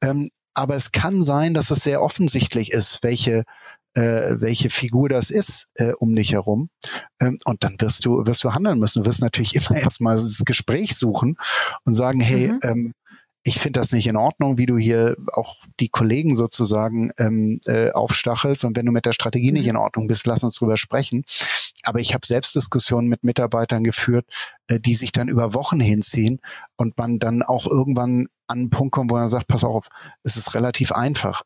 Ähm, 0.00 0.30
aber 0.54 0.76
es 0.76 0.92
kann 0.92 1.22
sein, 1.22 1.54
dass 1.54 1.70
es 1.70 1.82
sehr 1.84 2.02
offensichtlich 2.02 2.72
ist, 2.72 3.02
welche 3.02 3.44
äh, 3.94 4.40
welche 4.40 4.70
Figur 4.70 5.08
das 5.08 5.30
ist 5.30 5.68
äh, 5.74 5.92
um 5.92 6.14
dich 6.14 6.32
herum. 6.32 6.70
Ähm, 7.20 7.36
und 7.44 7.62
dann 7.62 7.76
wirst 7.78 8.04
du, 8.04 8.26
wirst 8.26 8.42
du 8.42 8.52
handeln 8.52 8.78
müssen. 8.78 9.02
Du 9.02 9.06
wirst 9.06 9.20
natürlich 9.20 9.54
immer 9.70 9.78
erstmal 9.78 10.16
das 10.16 10.42
Gespräch 10.44 10.96
suchen 10.96 11.36
und 11.84 11.94
sagen, 11.94 12.20
hey, 12.20 12.48
mhm. 12.48 12.60
ähm, 12.62 12.92
ich 13.44 13.58
finde 13.58 13.80
das 13.80 13.92
nicht 13.92 14.06
in 14.06 14.16
Ordnung, 14.16 14.56
wie 14.56 14.66
du 14.66 14.78
hier 14.78 15.16
auch 15.32 15.56
die 15.80 15.88
Kollegen 15.88 16.36
sozusagen 16.36 17.10
ähm, 17.18 17.58
äh, 17.66 17.90
aufstachelst. 17.90 18.64
Und 18.64 18.76
wenn 18.76 18.86
du 18.86 18.92
mit 18.92 19.04
der 19.04 19.12
Strategie 19.12 19.48
mhm. 19.48 19.54
nicht 19.54 19.66
in 19.66 19.76
Ordnung 19.76 20.06
bist, 20.06 20.26
lass 20.26 20.44
uns 20.44 20.56
drüber 20.56 20.76
sprechen. 20.76 21.24
Aber 21.82 21.98
ich 21.98 22.14
habe 22.14 22.24
selbst 22.24 22.54
Diskussionen 22.54 23.08
mit 23.08 23.24
Mitarbeitern 23.24 23.82
geführt, 23.82 24.26
äh, 24.68 24.78
die 24.78 24.94
sich 24.94 25.10
dann 25.10 25.28
über 25.28 25.54
Wochen 25.54 25.80
hinziehen 25.80 26.40
und 26.76 26.96
man 26.98 27.18
dann 27.18 27.42
auch 27.42 27.66
irgendwann 27.66 28.28
an 28.46 28.58
einen 28.58 28.70
Punkt 28.70 28.92
kommt, 28.92 29.10
wo 29.10 29.16
man 29.16 29.28
sagt, 29.28 29.48
pass 29.48 29.64
auf, 29.64 29.88
es 30.22 30.36
ist 30.36 30.54
relativ 30.54 30.92
einfach 30.92 31.42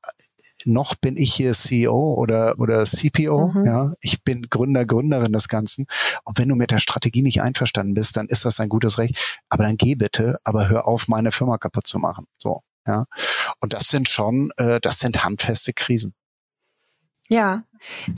noch 0.67 0.95
bin 0.95 1.17
ich 1.17 1.35
hier 1.35 1.53
CEO 1.53 2.15
oder, 2.15 2.59
oder 2.59 2.85
CPO, 2.85 3.53
mhm. 3.55 3.67
ja. 3.67 3.93
Ich 4.01 4.23
bin 4.23 4.43
Gründer, 4.51 4.85
Gründerin 4.85 5.33
des 5.33 5.49
Ganzen. 5.49 5.87
Und 6.25 6.39
wenn 6.39 6.49
du 6.49 6.55
mit 6.55 6.71
der 6.71 6.79
Strategie 6.79 7.23
nicht 7.23 7.43
einverstanden 7.43 7.95
bist, 7.95 8.17
dann 8.17 8.29
ist 8.29 8.45
das 8.45 8.61
ein 8.61 8.69
gutes 8.69 8.99
Recht. 8.99 9.39
Aber 9.49 9.65
dann 9.65 9.77
geh 9.77 9.95
bitte, 9.95 10.39
aber 10.45 10.69
hör 10.69 10.87
auf, 10.87 11.09
meine 11.09 11.33
Firma 11.33 11.59
kaputt 11.59 11.87
zu 11.87 11.99
machen. 11.99 12.27
So, 12.39 12.63
ja. 12.87 13.07
Und 13.61 13.73
das 13.73 13.89
sind 13.89 14.09
schon, 14.09 14.51
äh, 14.57 14.81
das 14.81 14.99
sind 14.99 15.25
handfeste 15.25 15.73
Krisen. 15.73 16.15
Ja, 17.29 17.65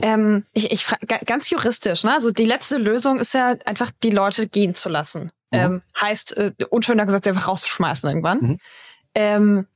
ähm, 0.01 0.45
ich, 0.53 0.71
ich 0.71 0.85
frage 0.85 1.25
ganz 1.25 1.49
juristisch, 1.49 2.03
ne? 2.03 2.13
Also 2.13 2.31
die 2.31 2.45
letzte 2.45 2.77
Lösung 2.77 3.17
ist 3.17 3.33
ja 3.33 3.55
einfach, 3.65 3.91
die 4.03 4.11
Leute 4.11 4.47
gehen 4.47 4.75
zu 4.75 4.89
lassen. 4.89 5.31
Mhm. 5.51 5.59
Ähm, 5.59 5.81
heißt, 5.99 6.37
äh, 6.37 6.53
unschöner 6.69 7.05
gesagt, 7.05 7.23
sie 7.23 7.31
einfach 7.31 7.47
rauszuschmeißen 7.47 8.07
irgendwann. 8.07 8.39
Mhm. 8.39 8.59
Ähm, 9.15 9.67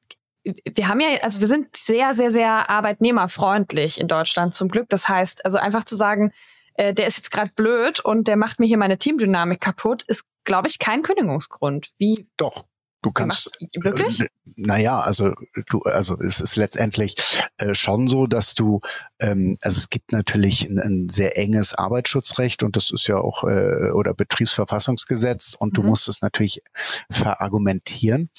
wir 0.44 0.88
haben 0.88 1.00
ja, 1.00 1.20
also 1.22 1.40
wir 1.40 1.48
sind 1.48 1.76
sehr, 1.76 2.14
sehr, 2.14 2.32
sehr 2.32 2.70
arbeitnehmerfreundlich 2.70 4.00
in 4.00 4.08
Deutschland 4.08 4.54
zum 4.54 4.68
Glück. 4.68 4.90
Das 4.90 5.08
heißt, 5.08 5.46
also 5.46 5.58
einfach 5.58 5.86
zu 5.86 5.96
sagen, 5.96 6.32
äh, 6.76 6.94
der 6.94 7.08
ist 7.08 7.18
jetzt 7.18 7.32
gerade 7.32 7.52
blöd 7.56 8.00
und 8.00 8.28
der 8.28 8.38
macht 8.38 8.60
mir 8.60 8.66
hier 8.66 8.78
meine 8.78 8.98
Teamdynamik 8.98 9.62
kaputt, 9.62 10.04
ist, 10.04 10.26
glaube 10.44 10.68
ich, 10.68 10.80
kein 10.80 11.02
Kündigungsgrund. 11.02 11.92
Wie? 11.98 12.28
Doch. 12.38 12.66
Du 13.04 13.12
kannst 13.12 13.50
wirklich? 13.76 14.22
Äh, 14.22 14.28
naja, 14.56 15.02
also 15.02 15.34
du, 15.70 15.82
also 15.82 16.18
es 16.20 16.40
ist 16.40 16.56
letztendlich 16.56 17.16
äh, 17.58 17.76
schon 17.76 18.08
so, 18.08 18.28
dass 18.28 18.56
du, 18.56 18.80
ähm, 19.20 19.58
also 19.62 19.78
es 19.78 19.90
gibt 19.90 20.14
natürlich 20.14 20.70
ein, 20.70 20.80
ein 20.80 21.10
sehr 21.10 21.38
enges 21.38 21.74
Arbeitsschutzrecht 21.74 22.64
und 22.64 22.78
das 22.78 22.92
ist 22.92 23.08
ja 23.08 23.18
auch 23.18 23.44
äh, 23.44 23.92
oder 23.92 24.14
Betriebsverfassungsgesetz 24.14 25.54
und 25.60 25.74
mhm. 25.74 25.76
du 25.76 25.84
musst 25.84 26.08
es 26.08 26.22
natürlich 26.22 26.64
verargumentieren 27.12 28.30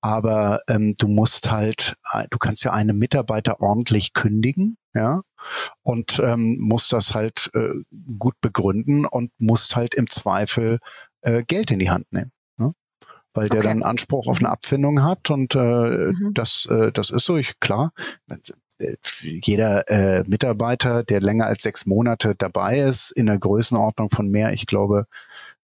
aber 0.00 0.60
ähm, 0.68 0.94
du 0.98 1.08
musst 1.08 1.50
halt, 1.50 1.96
äh, 2.12 2.26
du 2.30 2.38
kannst 2.38 2.64
ja 2.64 2.72
einen 2.72 2.98
Mitarbeiter 2.98 3.60
ordentlich 3.60 4.12
kündigen, 4.12 4.76
ja, 4.94 5.22
und 5.82 6.20
ähm, 6.20 6.58
musst 6.60 6.92
das 6.92 7.14
halt 7.14 7.50
äh, 7.54 7.70
gut 8.18 8.34
begründen 8.40 9.04
und 9.06 9.30
musst 9.38 9.76
halt 9.76 9.94
im 9.94 10.08
Zweifel 10.08 10.78
äh, 11.22 11.42
Geld 11.44 11.70
in 11.70 11.78
die 11.78 11.90
Hand 11.90 12.12
nehmen. 12.12 12.32
Ne? 12.56 12.72
Weil 13.34 13.46
okay. 13.46 13.54
der 13.54 13.62
dann 13.62 13.82
Anspruch 13.82 14.26
auf 14.26 14.38
eine 14.38 14.50
Abfindung 14.50 15.02
hat 15.02 15.30
und 15.30 15.54
äh, 15.54 15.58
mhm. 15.58 16.32
das, 16.34 16.66
äh, 16.66 16.90
das 16.92 17.10
ist 17.10 17.26
so, 17.26 17.36
ich, 17.36 17.60
klar, 17.60 17.92
äh, 18.78 18.96
jeder 19.20 19.88
äh, 19.88 20.24
Mitarbeiter, 20.26 21.02
der 21.02 21.20
länger 21.20 21.46
als 21.46 21.62
sechs 21.62 21.86
Monate 21.86 22.34
dabei 22.36 22.78
ist, 22.78 23.10
in 23.10 23.26
der 23.26 23.38
Größenordnung 23.38 24.10
von 24.10 24.28
mehr, 24.28 24.52
ich 24.52 24.66
glaube, 24.66 25.06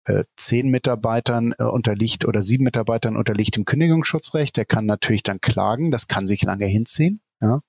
äh, 0.06 0.24
zehn 0.36 0.68
Mitarbeitern 0.68 1.54
äh, 1.58 1.64
unterliegt 1.64 2.24
oder 2.24 2.42
sieben 2.42 2.64
Mitarbeitern 2.64 3.16
unterliegt 3.16 3.56
dem 3.56 3.64
Kündigungsschutzrecht. 3.64 4.56
Der 4.56 4.64
kann 4.64 4.86
natürlich 4.86 5.22
dann 5.22 5.40
klagen, 5.40 5.90
das 5.90 6.06
kann 6.08 6.26
sich 6.26 6.42
lange 6.42 6.66
hinziehen. 6.66 7.20
Ja. 7.40 7.60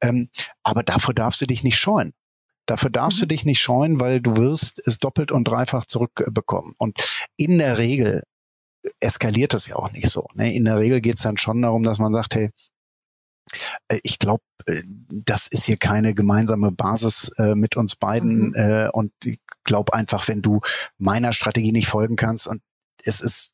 Ähm, 0.00 0.30
aber 0.62 0.82
davor 0.82 1.14
darfst 1.14 1.40
du 1.40 1.46
dich 1.46 1.62
nicht 1.62 1.76
scheuen. 1.76 2.12
Dafür 2.66 2.90
darfst 2.90 3.18
mhm. 3.18 3.22
du 3.22 3.26
dich 3.28 3.44
nicht 3.44 3.60
scheuen, 3.60 4.00
weil 4.00 4.20
du 4.20 4.36
wirst 4.36 4.80
es 4.86 4.98
doppelt 4.98 5.32
und 5.32 5.44
dreifach 5.44 5.84
zurückbekommen. 5.84 6.74
Und 6.78 7.28
in 7.36 7.58
der 7.58 7.78
Regel 7.78 8.22
eskaliert 9.00 9.52
das 9.52 9.66
ja 9.66 9.76
auch 9.76 9.92
nicht 9.92 10.08
so. 10.08 10.26
Ne? 10.34 10.54
In 10.54 10.64
der 10.64 10.78
Regel 10.78 11.00
geht 11.00 11.16
es 11.16 11.22
dann 11.22 11.36
schon 11.36 11.60
darum, 11.62 11.82
dass 11.82 11.98
man 11.98 12.12
sagt, 12.12 12.34
hey, 12.34 12.46
Äh, 12.46 12.50
ich 14.02 14.18
glaube, 14.18 14.42
äh, 14.66 14.82
das 15.10 15.46
ist 15.46 15.64
hier 15.64 15.76
keine 15.76 16.14
gemeinsame 16.14 16.72
Basis 16.72 17.30
äh, 17.38 17.54
mit 17.54 17.76
uns 17.76 17.96
beiden. 17.96 18.48
Mhm. 18.48 18.54
Äh, 18.54 18.88
und 18.90 19.12
ich 19.24 19.40
glaube 19.64 19.94
einfach, 19.94 20.28
wenn 20.28 20.42
du 20.42 20.60
meiner 20.98 21.32
Strategie 21.32 21.72
nicht 21.72 21.88
folgen 21.88 22.16
kannst 22.16 22.46
und 22.46 22.62
es 23.06 23.20
ist 23.20 23.53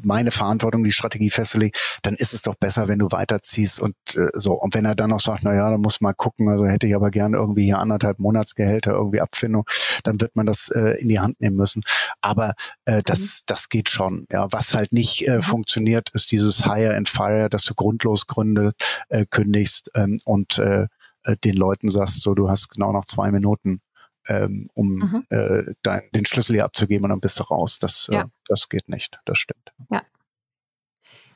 meine 0.00 0.30
Verantwortung, 0.30 0.84
die 0.84 0.92
Strategie 0.92 1.30
festzulegen, 1.30 1.78
dann 2.02 2.14
ist 2.14 2.32
es 2.32 2.42
doch 2.42 2.54
besser, 2.54 2.88
wenn 2.88 2.98
du 2.98 3.08
weiterziehst 3.10 3.80
und 3.80 3.94
äh, 4.14 4.28
so. 4.34 4.54
Und 4.54 4.74
wenn 4.74 4.84
er 4.84 4.94
dann 4.94 5.10
noch 5.10 5.20
sagt, 5.20 5.42
na 5.42 5.54
ja, 5.54 5.70
dann 5.70 5.80
muss 5.80 6.00
mal 6.00 6.14
gucken, 6.14 6.48
also 6.48 6.66
hätte 6.66 6.86
ich 6.86 6.94
aber 6.94 7.10
gerne 7.10 7.36
irgendwie 7.36 7.64
hier 7.64 7.78
anderthalb 7.78 8.18
Monatsgehälter 8.18 8.92
irgendwie 8.92 9.20
Abfindung, 9.20 9.64
dann 10.02 10.20
wird 10.20 10.34
man 10.34 10.46
das 10.46 10.68
äh, 10.68 11.00
in 11.00 11.08
die 11.08 11.20
Hand 11.20 11.40
nehmen 11.40 11.56
müssen. 11.56 11.82
Aber 12.20 12.54
äh, 12.84 13.02
das, 13.04 13.20
mhm. 13.20 13.44
das 13.46 13.68
geht 13.68 13.88
schon. 13.88 14.26
Ja, 14.30 14.48
was 14.50 14.74
halt 14.74 14.92
nicht 14.92 15.26
äh, 15.28 15.36
mhm. 15.36 15.42
funktioniert, 15.42 16.10
ist 16.10 16.32
dieses 16.32 16.64
Hire 16.64 16.96
and 16.96 17.08
Fire, 17.08 17.48
dass 17.48 17.64
du 17.64 17.74
grundlos 17.74 18.26
gründet, 18.26 18.74
äh, 19.08 19.26
kündigst 19.26 19.90
ähm, 19.94 20.18
und 20.24 20.58
äh, 20.58 20.86
äh 21.24 21.36
den 21.44 21.56
Leuten 21.56 21.88
sagst, 21.88 22.22
so 22.22 22.34
du 22.34 22.48
hast 22.48 22.70
genau 22.70 22.92
noch 22.92 23.04
zwei 23.04 23.30
Minuten 23.30 23.80
ähm, 24.28 24.68
um 24.74 24.96
mhm. 24.96 25.26
äh, 25.30 25.74
dein, 25.82 26.02
den 26.14 26.24
Schlüssel 26.26 26.54
hier 26.54 26.64
abzugeben 26.64 27.04
und 27.04 27.10
dann 27.10 27.20
bist 27.20 27.38
du 27.38 27.44
raus. 27.44 27.78
Das, 27.78 28.08
äh, 28.10 28.14
ja. 28.14 28.22
äh, 28.22 28.26
das 28.46 28.68
geht 28.68 28.88
nicht, 28.88 29.18
das 29.24 29.38
stimmt. 29.38 29.72
Ja. 29.90 30.02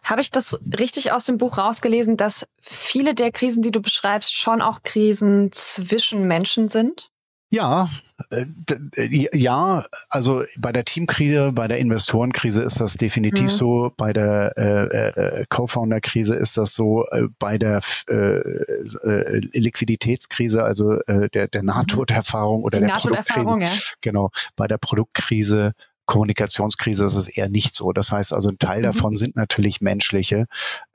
Habe 0.02 0.20
ich 0.20 0.30
das 0.30 0.60
richtig 0.78 1.10
aus 1.12 1.24
dem 1.24 1.36
Buch 1.36 1.58
rausgelesen, 1.58 2.16
dass 2.16 2.46
viele 2.60 3.14
der 3.14 3.32
Krisen, 3.32 3.62
die 3.62 3.72
du 3.72 3.80
beschreibst, 3.80 4.32
schon 4.32 4.62
auch 4.62 4.82
Krisen 4.84 5.50
zwischen 5.50 6.28
Menschen 6.28 6.68
sind? 6.68 7.10
Ja, 7.50 7.88
äh, 8.30 8.44
äh, 8.96 9.38
ja, 9.38 9.84
also 10.08 10.42
bei 10.58 10.72
der 10.72 10.84
Teamkrise, 10.84 11.52
bei 11.52 11.68
der 11.68 11.78
Investorenkrise 11.78 12.62
ist 12.62 12.80
das 12.80 12.94
definitiv 12.94 13.44
mhm. 13.44 13.48
so, 13.48 13.92
bei 13.96 14.12
der 14.12 14.52
äh, 14.56 15.40
äh, 15.40 15.44
Co-Founder-Krise 15.48 16.34
ist 16.34 16.56
das 16.56 16.74
so, 16.74 17.06
äh, 17.06 17.28
bei 17.38 17.56
der 17.56 17.80
äh, 18.08 19.38
Liquiditätskrise, 19.52 20.64
also 20.64 20.98
der, 21.06 21.48
der 21.48 21.62
Nahtoderfahrung 21.62 22.62
oder 22.64 22.80
Die 22.80 22.86
der 22.86 22.94
Produktkrise, 22.94 23.58
ja. 23.60 23.68
genau, 24.00 24.30
bei 24.56 24.66
der 24.66 24.78
Produktkrise 24.78 25.72
Kommunikationskrise 26.06 27.04
ist 27.04 27.16
es 27.16 27.28
eher 27.28 27.48
nicht 27.48 27.74
so. 27.74 27.92
Das 27.92 28.12
heißt 28.12 28.32
also, 28.32 28.48
ein 28.48 28.58
Teil 28.58 28.78
mhm. 28.78 28.84
davon 28.84 29.16
sind 29.16 29.36
natürlich 29.36 29.80
menschliche. 29.80 30.46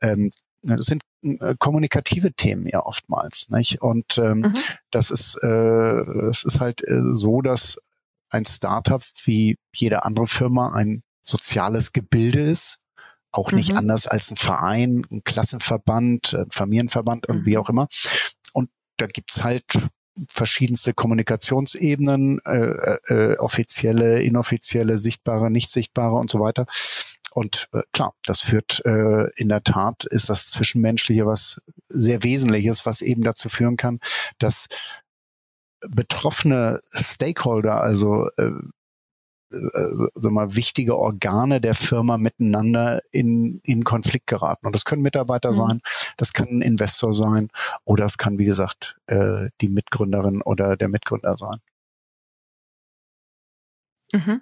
Ähm, 0.01 0.31
das 0.63 0.85
sind 0.85 1.03
äh, 1.03 1.11
kommunikative 1.60 2.34
Themen 2.34 2.67
ja 2.67 2.86
oftmals. 2.86 3.49
Nicht? 3.49 3.81
Und 3.81 4.17
ähm, 4.17 4.39
mhm. 4.39 4.53
das 4.89 5.12
ist 5.12 5.38
äh, 5.43 5.47
es 6.29 6.43
ist 6.43 6.60
halt 6.60 6.88
äh, 6.88 7.01
so, 7.13 7.41
dass 7.41 7.77
ein 8.29 8.45
Startup 8.45 9.03
wie 9.23 9.57
jede 9.73 10.03
andere 10.03 10.27
Firma 10.27 10.73
ein 10.73 11.03
soziales 11.21 11.93
Gebilde 11.93 12.39
ist, 12.39 12.79
auch 13.31 13.51
nicht 13.51 13.71
mhm. 13.71 13.79
anders 13.79 14.07
als 14.07 14.31
ein 14.31 14.38
Verein, 14.38 15.05
ein 15.12 15.23
Klassenverband, 15.23 16.34
ein 16.34 16.51
Familienverband 16.51 17.27
und 17.27 17.45
wie 17.45 17.55
mhm. 17.55 17.62
auch 17.62 17.69
immer. 17.69 17.88
Und 18.53 18.69
da 18.97 19.07
gibt's 19.07 19.43
halt 19.43 19.65
verschiedenste 20.29 20.93
Kommunikationsebenen, 20.93 22.39
äh, 22.45 22.57
äh, 22.57 23.13
äh, 23.13 23.38
offizielle, 23.38 24.21
inoffizielle, 24.21 24.97
sichtbare, 24.97 25.49
nicht 25.49 25.71
sichtbare 25.71 26.15
und 26.15 26.29
so 26.29 26.39
weiter. 26.39 26.65
Und 27.33 27.69
äh, 27.73 27.81
klar, 27.93 28.13
das 28.25 28.41
führt 28.41 28.83
äh, 28.85 29.29
in 29.35 29.49
der 29.49 29.63
Tat, 29.63 30.05
ist 30.05 30.29
das 30.29 30.49
Zwischenmenschliche 30.49 31.25
was 31.25 31.61
sehr 31.89 32.23
Wesentliches, 32.23 32.85
was 32.85 33.01
eben 33.01 33.23
dazu 33.23 33.49
führen 33.49 33.77
kann, 33.77 33.99
dass 34.37 34.67
betroffene 35.87 36.81
Stakeholder, 36.93 37.81
also 37.81 38.29
äh, 38.37 38.51
äh, 39.51 40.07
so 40.13 40.29
mal 40.29 40.55
wichtige 40.55 40.97
Organe 40.97 41.59
der 41.59 41.75
Firma 41.75 42.17
miteinander 42.17 43.01
in, 43.11 43.59
in 43.63 43.83
Konflikt 43.83 44.27
geraten. 44.27 44.65
Und 44.65 44.75
das 44.75 44.85
können 44.85 45.01
Mitarbeiter 45.01 45.49
mhm. 45.49 45.55
sein, 45.55 45.81
das 46.17 46.33
kann 46.33 46.47
ein 46.49 46.61
Investor 46.61 47.13
sein 47.13 47.49
oder 47.83 48.05
es 48.05 48.17
kann, 48.17 48.37
wie 48.37 48.45
gesagt, 48.45 48.97
äh, 49.07 49.49
die 49.61 49.69
Mitgründerin 49.69 50.41
oder 50.41 50.77
der 50.77 50.89
Mitgründer 50.89 51.37
sein. 51.37 51.59
Mhm 54.13 54.41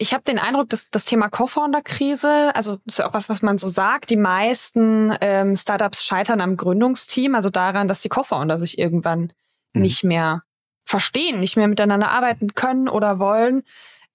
ich 0.00 0.14
habe 0.14 0.24
den 0.24 0.38
Eindruck, 0.38 0.70
dass 0.70 0.88
das 0.90 1.04
Thema 1.04 1.28
Co-Founder-Krise, 1.28 2.54
also 2.54 2.78
das 2.86 3.00
ist 3.00 3.04
auch 3.04 3.12
was, 3.12 3.28
was 3.28 3.42
man 3.42 3.58
so 3.58 3.68
sagt, 3.68 4.08
die 4.08 4.16
meisten 4.16 5.14
ähm, 5.20 5.54
Startups 5.56 6.06
scheitern 6.06 6.40
am 6.40 6.56
Gründungsteam, 6.56 7.34
also 7.34 7.50
daran, 7.50 7.86
dass 7.86 8.00
die 8.00 8.08
Co-Founder 8.08 8.58
sich 8.58 8.78
irgendwann 8.78 9.34
mhm. 9.74 9.82
nicht 9.82 10.02
mehr 10.02 10.42
verstehen, 10.84 11.38
nicht 11.38 11.58
mehr 11.58 11.68
miteinander 11.68 12.10
arbeiten 12.10 12.54
können 12.54 12.88
oder 12.88 13.18
wollen. 13.18 13.62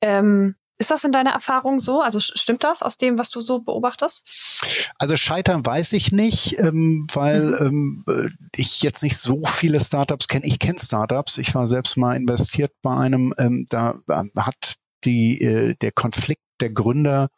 Ähm, 0.02 0.56
ist 0.80 0.90
das 0.90 1.04
in 1.04 1.12
deiner 1.12 1.30
Erfahrung 1.30 1.80
so? 1.80 2.02
Also 2.02 2.20
stimmt 2.20 2.64
das 2.64 2.82
aus 2.82 2.98
dem, 2.98 3.20
was 3.20 3.30
du 3.30 3.40
so 3.40 3.62
beobachtest? 3.62 4.92
Also 4.98 5.16
scheitern 5.18 5.64
weiß 5.64 5.94
ich 5.94 6.12
nicht, 6.12 6.58
ähm, 6.58 7.06
weil 7.14 7.44
mhm. 7.70 8.04
ähm, 8.08 8.38
ich 8.56 8.82
jetzt 8.82 9.04
nicht 9.04 9.18
so 9.18 9.40
viele 9.46 9.80
Startups 9.80 10.28
kenne. 10.28 10.48
Ich 10.48 10.58
kenne 10.58 10.80
Startups. 10.80 11.38
Ich 11.38 11.54
war 11.54 11.68
selbst 11.68 11.96
mal 11.96 12.16
investiert 12.16 12.74
bei 12.82 12.98
einem, 12.98 13.36
ähm, 13.38 13.68
da 13.70 14.00
äh, 14.10 14.24
hat 14.36 14.78
die, 15.06 15.42
äh, 15.42 15.76
der 15.76 15.92
Konflikt 15.92 16.42
der 16.62 16.72
Gründer 16.72 17.30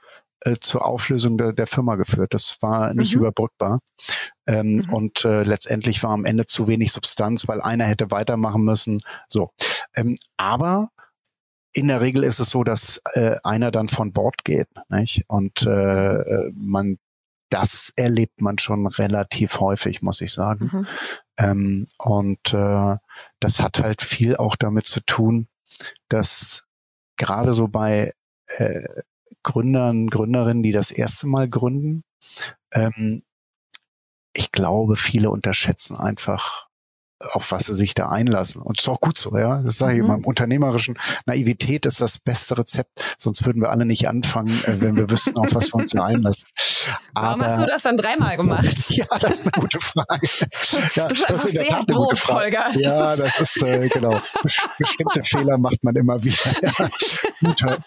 äh, 0.42 0.56
zur 0.60 0.86
Auflösung 0.86 1.38
der, 1.38 1.54
der 1.54 1.68
Firma 1.68 1.96
geführt. 1.96 2.34
Das 2.34 2.58
war 2.62 2.94
nicht 2.94 3.14
mhm. 3.14 3.22
überbrückbar. 3.22 3.80
Ähm, 4.46 4.76
mhm. 4.76 4.94
Und 4.94 5.26
äh, 5.26 5.44
letztendlich 5.44 6.04
war 6.04 6.12
am 6.12 6.26
Ende 6.26 6.46
zu 6.46 6.68
wenig 6.68 6.92
Substanz, 6.92 7.48
weil 7.48 7.62
einer 7.62 7.86
hätte 7.86 8.12
weitermachen 8.12 8.64
müssen. 8.64 9.02
So. 9.28 9.52
Ähm, 9.96 10.18
aber 10.38 10.90
in 11.74 11.88
der 11.88 12.02
Regel 12.02 12.24
ist 12.24 12.40
es 12.40 12.50
so, 12.50 12.64
dass 12.64 13.02
äh, 13.14 13.38
einer 13.44 13.72
dann 13.72 13.88
von 13.88 14.12
Bord 14.12 14.44
geht. 14.44 14.68
Nicht? 14.90 15.26
Und 15.28 15.64
äh, 15.64 16.50
man 16.54 16.98
das 17.50 17.94
erlebt 17.96 18.42
man 18.42 18.58
schon 18.58 18.88
relativ 18.88 19.60
häufig, 19.60 20.02
muss 20.02 20.22
ich 20.22 20.34
sagen. 20.34 20.70
Mhm. 20.72 20.88
Ähm, 21.38 21.86
und 21.98 22.54
äh, 22.54 22.98
das 23.40 23.60
hat 23.60 23.80
halt 23.80 24.02
viel 24.02 24.36
auch 24.36 24.56
damit 24.56 24.86
zu 24.86 25.02
tun, 25.02 25.48
dass 26.10 26.67
gerade 27.18 27.54
so 27.54 27.68
bei 27.68 28.14
äh, 28.48 28.88
Gründern, 29.44 30.08
Gründerinnen, 30.08 30.64
die 30.64 30.72
das 30.72 30.92
erste 30.92 31.28
Mal 31.28 31.50
gründen, 31.50 32.04
ähm, 32.72 33.24
ich 34.34 34.52
glaube, 34.52 34.96
viele 34.96 35.32
unterschätzen 35.32 35.98
einfach 35.98 36.68
auf 37.20 37.52
was 37.52 37.66
sie 37.66 37.76
sich 37.76 37.94
da 37.94 38.10
einlassen. 38.10 38.62
Und 38.62 38.80
ist 38.80 38.88
auch 38.90 39.02
gut 39.02 39.18
so, 39.18 39.38
ja. 39.38 39.62
Das 39.64 39.78
sage 39.78 39.94
ich 39.94 40.00
mhm. 40.00 40.06
immer. 40.06 40.16
Im 40.18 40.26
unternehmerischen 40.26 40.98
Naivität 41.26 41.86
ist 41.86 42.00
das 42.02 42.20
beste 42.20 42.58
Rezept. 42.58 43.04
Sonst 43.18 43.46
würden 43.46 43.62
wir 43.62 43.70
alle 43.70 43.86
nicht 43.86 44.08
anfangen, 44.08 44.52
äh, 44.66 44.80
wenn 44.80 44.96
wir 44.96 45.10
wüssten, 45.10 45.38
auf 45.38 45.54
was 45.56 45.74
wir 45.74 45.76
uns 45.76 45.92
da 45.92 46.06
einlassen. 46.06 46.48
Aber, 47.14 47.28
Warum 47.28 47.44
hast 47.44 47.60
du 47.60 47.66
das 47.66 47.84
dann 47.84 47.98
dreimal 47.98 48.38
gemacht? 48.38 48.86
ja, 48.90 49.06
das 49.20 49.40
ist 49.40 49.54
eine 49.54 49.62
gute 49.62 49.80
Frage. 49.80 50.28
Ja, 50.96 51.08
das 51.08 51.20
ist 51.20 51.30
das 51.30 51.46
ist 51.46 51.54
sehr 51.54 51.84
doof, 51.88 52.28
Holger. 52.28 52.70
Ja, 52.76 53.16
das 53.16 53.40
ist, 53.40 53.62
äh, 53.64 53.90
genau. 53.90 54.20
Bestimmte 54.78 55.24
Fehler 55.24 55.58
macht 55.58 55.84
man 55.84 55.96
immer 55.96 56.24
wieder. 56.24 56.38
Ja. 56.62 56.90
Guter, 57.42 57.78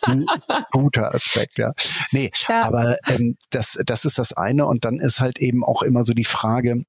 guter 0.71 1.14
Aspekt, 1.14 1.59
ja. 1.59 1.73
Nee, 2.11 2.31
ja. 2.49 2.62
aber 2.64 2.97
ähm, 3.09 3.37
das, 3.51 3.79
das 3.87 4.05
ist 4.05 4.19
das 4.19 4.33
eine. 4.33 4.66
Und 4.66 4.85
dann 4.85 4.99
ist 4.99 5.21
halt 5.21 5.38
eben 5.38 5.64
auch 5.64 5.83
immer 5.83 6.05
so 6.05 6.12
die 6.12 6.25
Frage, 6.25 6.85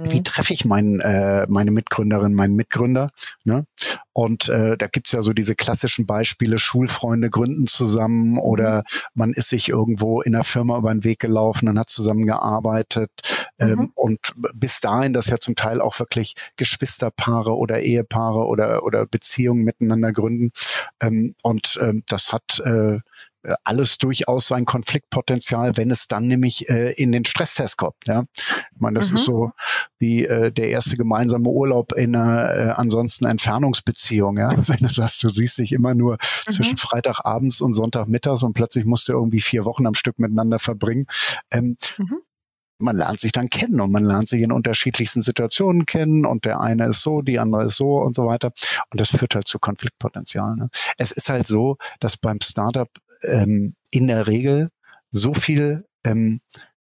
wie 0.00 0.18
mhm. 0.18 0.24
treffe 0.24 0.54
ich 0.54 0.64
mein, 0.64 1.00
äh, 1.00 1.46
meine 1.48 1.70
Mitgründerin, 1.70 2.32
meinen 2.32 2.56
Mitgründer? 2.56 3.10
Ne? 3.44 3.66
Und 4.14 4.48
äh, 4.48 4.76
da 4.76 4.86
gibt's 4.86 5.12
ja 5.12 5.22
so 5.22 5.32
diese 5.32 5.54
klassischen 5.54 6.06
Beispiele, 6.06 6.58
Schulfreunde 6.58 7.28
gründen 7.28 7.66
zusammen 7.66 8.38
oder 8.38 8.78
mhm. 8.78 9.00
man 9.14 9.32
ist 9.32 9.50
sich 9.50 9.68
irgendwo 9.68 10.22
in 10.22 10.32
der 10.32 10.44
Firma 10.44 10.78
über 10.78 10.92
den 10.92 11.04
Weg 11.04 11.18
gelaufen 11.18 11.68
und 11.68 11.78
hat 11.78 11.90
zusammengearbeitet. 11.90 13.10
Ähm, 13.58 13.78
mhm. 13.78 13.92
Und 13.94 14.34
bis 14.54 14.80
dahin, 14.80 15.12
dass 15.12 15.28
ja 15.28 15.38
zum 15.38 15.56
Teil 15.56 15.80
auch 15.80 15.98
wirklich 15.98 16.34
Geschwisterpaare 16.56 17.54
oder 17.56 17.80
Ehepaare 17.80 18.46
oder, 18.46 18.84
oder 18.84 19.06
Beziehungen 19.06 19.62
miteinander 19.64 20.12
gründen. 20.12 20.52
Ähm, 21.00 21.34
und 21.42 21.78
ähm, 21.82 22.02
das 22.06 22.32
hat 22.32 22.60
äh, 22.64 23.00
alles 23.64 23.98
durchaus 23.98 24.46
sein 24.46 24.64
Konfliktpotenzial, 24.64 25.76
wenn 25.76 25.90
es 25.90 26.06
dann 26.08 26.26
nämlich 26.26 26.68
äh, 26.68 26.92
in 26.92 27.12
den 27.12 27.24
Stresstest 27.24 27.76
kommt. 27.76 27.96
Ja? 28.06 28.24
Ich 28.36 28.80
meine, 28.80 28.98
das 28.98 29.10
mhm. 29.10 29.16
ist 29.16 29.24
so 29.24 29.52
wie 29.98 30.24
äh, 30.24 30.52
der 30.52 30.68
erste 30.68 30.96
gemeinsame 30.96 31.48
Urlaub 31.48 31.92
in 31.92 32.14
einer 32.14 32.54
äh, 32.54 32.70
ansonsten 32.70 33.26
Entfernungsbeziehung. 33.26 34.38
Ja? 34.38 34.50
Wenn 34.68 34.78
du 34.78 34.92
sagst, 34.92 35.22
du 35.24 35.28
siehst 35.28 35.58
dich 35.58 35.72
immer 35.72 35.94
nur 35.94 36.14
mhm. 36.14 36.52
zwischen 36.52 36.76
Freitagabends 36.76 37.60
und 37.60 37.74
Sonntagmittags 37.74 38.42
und 38.42 38.52
plötzlich 38.52 38.84
musst 38.84 39.08
du 39.08 39.12
irgendwie 39.12 39.40
vier 39.40 39.64
Wochen 39.64 39.86
am 39.86 39.94
Stück 39.94 40.18
miteinander 40.18 40.58
verbringen. 40.58 41.06
Ähm, 41.50 41.76
mhm 41.98 42.20
man 42.82 42.96
lernt 42.96 43.20
sich 43.20 43.32
dann 43.32 43.48
kennen 43.48 43.80
und 43.80 43.90
man 43.90 44.04
lernt 44.04 44.28
sich 44.28 44.42
in 44.42 44.52
unterschiedlichsten 44.52 45.22
Situationen 45.22 45.86
kennen 45.86 46.26
und 46.26 46.44
der 46.44 46.60
eine 46.60 46.88
ist 46.88 47.00
so, 47.00 47.22
die 47.22 47.38
andere 47.38 47.64
ist 47.64 47.76
so 47.76 47.98
und 47.98 48.14
so 48.14 48.26
weiter. 48.26 48.52
Und 48.90 49.00
das 49.00 49.10
führt 49.10 49.34
halt 49.34 49.48
zu 49.48 49.58
Konfliktpotenzial. 49.58 50.56
Ne? 50.56 50.68
Es 50.98 51.12
ist 51.12 51.28
halt 51.28 51.46
so, 51.46 51.78
dass 52.00 52.16
beim 52.16 52.40
Startup 52.42 52.90
ähm, 53.24 53.74
in 53.90 54.06
der 54.06 54.26
Regel 54.26 54.70
so 55.10 55.34
viel 55.34 55.84
ähm, 56.04 56.40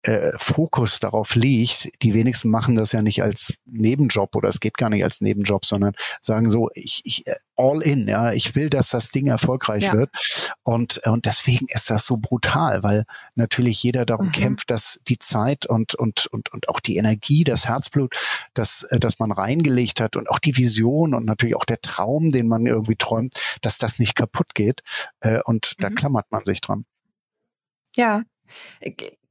äh, 0.04 0.32
Fokus 0.38 1.00
darauf 1.00 1.36
liegt, 1.36 1.90
die 2.02 2.14
wenigsten 2.14 2.50
machen 2.50 2.76
das 2.76 2.92
ja 2.92 3.02
nicht 3.02 3.24
als 3.24 3.56
Nebenjob 3.66 4.36
oder 4.36 4.50
es 4.50 4.60
geht 4.60 4.78
gar 4.78 4.90
nicht 4.90 5.04
als 5.04 5.22
Nebenjob, 5.22 5.66
sondern 5.66 5.94
sagen 6.22 6.50
so, 6.50 6.70
ich, 6.74 7.02
ich 7.04 7.28
äh, 7.28 7.36
all 7.56 7.82
in, 7.82 8.08
ja, 8.08 8.32
ich 8.32 8.56
will, 8.56 8.70
dass 8.70 8.90
das 8.90 9.10
Ding 9.10 9.28
erfolgreich 9.28 9.86
ja. 9.86 9.94
wird. 9.94 10.10
Und, 10.64 11.00
und 11.06 11.26
deswegen 11.26 11.66
ist 11.70 11.90
das 11.90 12.06
so 12.06 12.18
brutal, 12.18 12.84
weil 12.84 13.06
natürlich 13.36 13.82
jeder 13.82 14.06
darum 14.06 14.28
mhm. 14.28 14.32
kämpft, 14.32 14.70
dass 14.70 15.00
die 15.08 15.18
Zeit 15.18 15.66
und, 15.66 15.96
und, 15.96 16.28
und, 16.28 16.54
und 16.54 16.70
auch 16.70 16.80
die 16.80 16.98
Energie, 16.98 17.44
das 17.44 17.68
Herzblut, 17.68 18.16
das, 18.54 18.84
äh, 18.84 19.00
das 19.00 19.20
man 19.20 19.32
reingelegt 19.32 20.00
hat 20.00 20.16
und 20.16 20.30
auch 20.30 20.40
die 20.40 20.56
Vision 20.58 21.14
und 21.14 21.26
natürlich 21.26 21.56
auch 21.56 21.66
der 21.66 21.82
Traum, 21.82 22.32
den 22.32 22.48
man 22.48 22.66
irgendwie 22.66 22.96
träumt, 22.96 23.34
dass 23.62 23.78
das 23.78 24.00
nicht 24.00 24.16
kaputt 24.16 24.54
geht. 24.54 24.82
Äh, 25.20 25.42
und 25.44 25.74
mhm. 25.78 25.82
da 25.82 25.90
klammert 25.90 26.28
man 26.30 26.46
sich 26.46 26.62
dran. 26.62 26.86
Ja. 27.96 28.22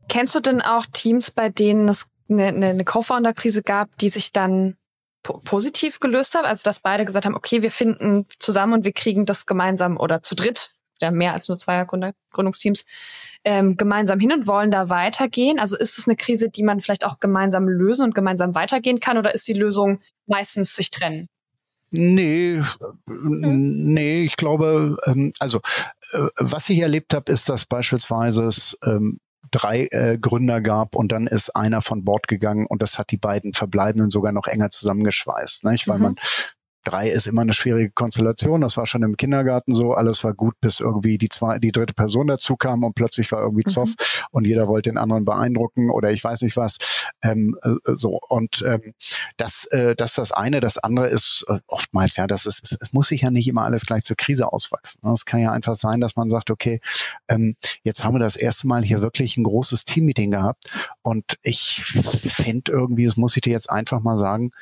Kennst 0.08 0.34
du 0.34 0.40
denn 0.40 0.60
auch 0.60 0.86
Teams, 0.92 1.30
bei 1.30 1.48
denen 1.48 1.88
es 1.88 2.06
eine, 2.28 2.46
eine, 2.46 2.66
eine 2.68 2.84
Co-Founder-Krise 2.84 3.62
gab, 3.62 3.96
die 3.98 4.08
sich 4.08 4.32
dann 4.32 4.76
po 5.22 5.38
positiv 5.38 6.00
gelöst 6.00 6.34
haben? 6.34 6.44
Also 6.44 6.62
dass 6.64 6.80
beide 6.80 7.04
gesagt 7.04 7.26
haben, 7.26 7.36
okay, 7.36 7.62
wir 7.62 7.70
finden 7.70 8.26
zusammen 8.38 8.74
und 8.74 8.84
wir 8.84 8.92
kriegen 8.92 9.26
das 9.26 9.46
gemeinsam 9.46 9.96
oder 9.96 10.22
zu 10.22 10.34
dritt, 10.34 10.74
ja 11.00 11.10
mehr 11.10 11.32
als 11.32 11.48
nur 11.48 11.58
zweier 11.58 11.86
Gründungsteams, 11.86 12.84
ähm, 13.44 13.76
gemeinsam 13.76 14.18
hin 14.18 14.32
und 14.32 14.46
wollen 14.46 14.70
da 14.70 14.88
weitergehen? 14.88 15.58
Also 15.58 15.76
ist 15.76 15.98
es 15.98 16.08
eine 16.08 16.16
Krise, 16.16 16.50
die 16.50 16.62
man 16.62 16.80
vielleicht 16.80 17.04
auch 17.04 17.20
gemeinsam 17.20 17.68
lösen 17.68 18.04
und 18.04 18.14
gemeinsam 18.14 18.54
weitergehen 18.54 19.00
kann 19.00 19.18
oder 19.18 19.34
ist 19.34 19.48
die 19.48 19.52
Lösung 19.52 20.00
meistens 20.26 20.74
sich 20.74 20.90
trennen? 20.90 21.28
Nee, 21.90 22.60
hm. 23.06 23.92
nee, 23.94 24.24
ich 24.24 24.36
glaube, 24.36 24.96
ähm, 25.06 25.32
also 25.38 25.60
äh, 26.12 26.26
was 26.36 26.68
ich 26.68 26.80
erlebt 26.80 27.14
habe, 27.14 27.30
ist, 27.30 27.48
dass 27.48 27.64
beispielsweise 27.64 28.44
es 28.44 28.76
ähm, 28.82 29.20
drei 29.50 29.88
äh, 29.90 30.18
Gründer 30.18 30.60
gab 30.60 30.94
und 30.94 31.12
dann 31.12 31.26
ist 31.26 31.50
einer 31.50 31.82
von 31.82 32.04
Bord 32.04 32.28
gegangen 32.28 32.66
und 32.66 32.82
das 32.82 32.98
hat 32.98 33.10
die 33.10 33.16
beiden 33.16 33.52
Verbleibenden 33.52 34.10
sogar 34.10 34.32
noch 34.32 34.46
enger 34.46 34.70
zusammengeschweißt, 34.70 35.64
nicht? 35.64 35.88
weil 35.88 35.98
mhm. 35.98 36.02
man 36.02 36.16
drei 36.86 37.08
ist 37.08 37.26
immer 37.26 37.42
eine 37.42 37.52
schwierige 37.52 37.90
Konstellation. 37.90 38.60
Das 38.60 38.76
war 38.76 38.86
schon 38.86 39.02
im 39.02 39.16
Kindergarten 39.16 39.74
so. 39.74 39.94
Alles 39.94 40.22
war 40.24 40.34
gut, 40.34 40.54
bis 40.60 40.80
irgendwie 40.80 41.18
die 41.18 41.28
zwei, 41.28 41.58
die 41.58 41.72
dritte 41.72 41.94
Person 41.94 42.28
dazu 42.28 42.56
kam 42.56 42.84
und 42.84 42.94
plötzlich 42.94 43.30
war 43.32 43.42
irgendwie 43.42 43.64
Zoff 43.64 43.90
mhm. 43.90 44.26
und 44.30 44.44
jeder 44.46 44.68
wollte 44.68 44.90
den 44.90 44.98
anderen 44.98 45.24
beeindrucken 45.24 45.90
oder 45.90 46.10
ich 46.10 46.22
weiß 46.22 46.42
nicht 46.42 46.56
was. 46.56 46.95
Ähm, 47.32 47.56
äh, 47.62 47.74
so 47.94 48.20
und 48.28 48.62
ähm, 48.66 48.94
das, 49.36 49.64
äh, 49.66 49.94
das 49.94 50.14
das 50.14 50.32
eine. 50.32 50.60
Das 50.60 50.78
andere 50.78 51.08
ist 51.08 51.44
äh, 51.48 51.58
oftmals 51.66 52.16
ja, 52.16 52.26
das 52.26 52.46
ist, 52.46 52.62
es, 52.62 52.76
es 52.80 52.92
muss 52.92 53.08
sich 53.08 53.22
ja 53.22 53.30
nicht 53.30 53.48
immer 53.48 53.62
alles 53.62 53.86
gleich 53.86 54.04
zur 54.04 54.16
Krise 54.16 54.52
auswachsen. 54.52 55.00
Es 55.10 55.24
kann 55.24 55.40
ja 55.40 55.52
einfach 55.52 55.76
sein, 55.76 56.00
dass 56.00 56.16
man 56.16 56.28
sagt, 56.28 56.50
okay, 56.50 56.80
ähm, 57.28 57.56
jetzt 57.82 58.04
haben 58.04 58.14
wir 58.14 58.20
das 58.20 58.36
erste 58.36 58.66
Mal 58.66 58.82
hier 58.82 59.00
wirklich 59.00 59.36
ein 59.36 59.44
großes 59.44 59.84
Teammeeting 59.84 60.30
gehabt 60.30 60.70
und 61.02 61.36
ich 61.42 61.82
finde 61.84 62.72
irgendwie, 62.72 63.06
das 63.06 63.16
muss 63.16 63.36
ich 63.36 63.42
dir 63.42 63.52
jetzt 63.52 63.70
einfach 63.70 64.00
mal 64.00 64.18
sagen, 64.18 64.52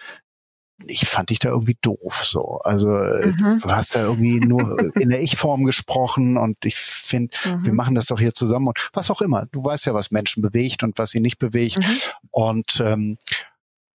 ich 0.87 1.07
fand 1.07 1.31
dich 1.31 1.39
da 1.39 1.51
irgendwie 1.51 1.77
doof 1.81 2.25
so. 2.25 2.59
Also 2.65 2.97
äh, 2.97 3.29
mhm. 3.29 3.61
du 3.63 3.71
hast 3.71 3.95
da 3.95 4.03
irgendwie 4.03 4.41
nur 4.41 4.79
in 4.97 5.11
der 5.11 5.23
Ich-Form 5.23 5.65
gesprochen 5.65 6.37
und 6.37 6.57
ich 6.65 6.77
finde, 6.77 7.37
mhm. 7.45 7.67
wir 7.67 7.73
machen 7.73 7.95
das 7.95 8.07
doch 8.07 8.19
hier 8.19 8.35
zusammen 8.35 8.69
und 8.69 8.91
was 8.93 9.11
auch 9.11 9.21
immer. 9.21 9.47
Du 9.53 9.65
weißt 9.65 9.87
ja, 9.87 9.95
was 9.95 10.11
Menschen 10.11 10.43
bewegt 10.43 10.83
und 10.83 10.99
was 10.99 11.11
sie 11.11 11.21
nicht 11.21 11.39
bewegt. 11.39 11.79
Mhm. 11.79 11.85
Und 12.31 12.81
ähm, 12.85 13.19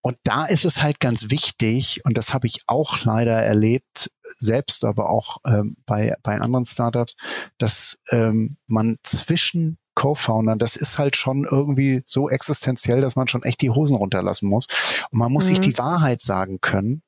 und 0.02 0.16
da 0.24 0.46
ist 0.46 0.64
es 0.64 0.82
halt 0.82 0.98
ganz 0.98 1.30
wichtig, 1.30 2.00
und 2.04 2.16
das 2.16 2.32
habe 2.32 2.46
ich 2.46 2.60
auch 2.66 3.04
leider 3.04 3.34
erlebt, 3.34 4.10
selbst, 4.38 4.84
aber 4.84 5.10
auch 5.10 5.38
ähm, 5.44 5.76
bei, 5.84 6.16
bei 6.22 6.40
anderen 6.40 6.64
Startups, 6.64 7.16
dass 7.58 7.98
ähm, 8.10 8.56
man 8.66 8.96
zwischen 9.02 9.76
Co-Foundern, 9.94 10.58
das 10.58 10.76
ist 10.76 10.98
halt 10.98 11.16
schon 11.16 11.44
irgendwie 11.44 12.02
so 12.06 12.30
existenziell, 12.30 13.00
dass 13.00 13.16
man 13.16 13.28
schon 13.28 13.42
echt 13.42 13.60
die 13.60 13.70
Hosen 13.70 13.96
runterlassen 13.96 14.48
muss. 14.48 14.66
Und 15.10 15.18
man 15.18 15.32
muss 15.32 15.44
mhm. 15.44 15.48
sich 15.48 15.60
die 15.60 15.78
Wahrheit 15.78 16.20
sagen 16.20 16.60
können, 16.60 17.02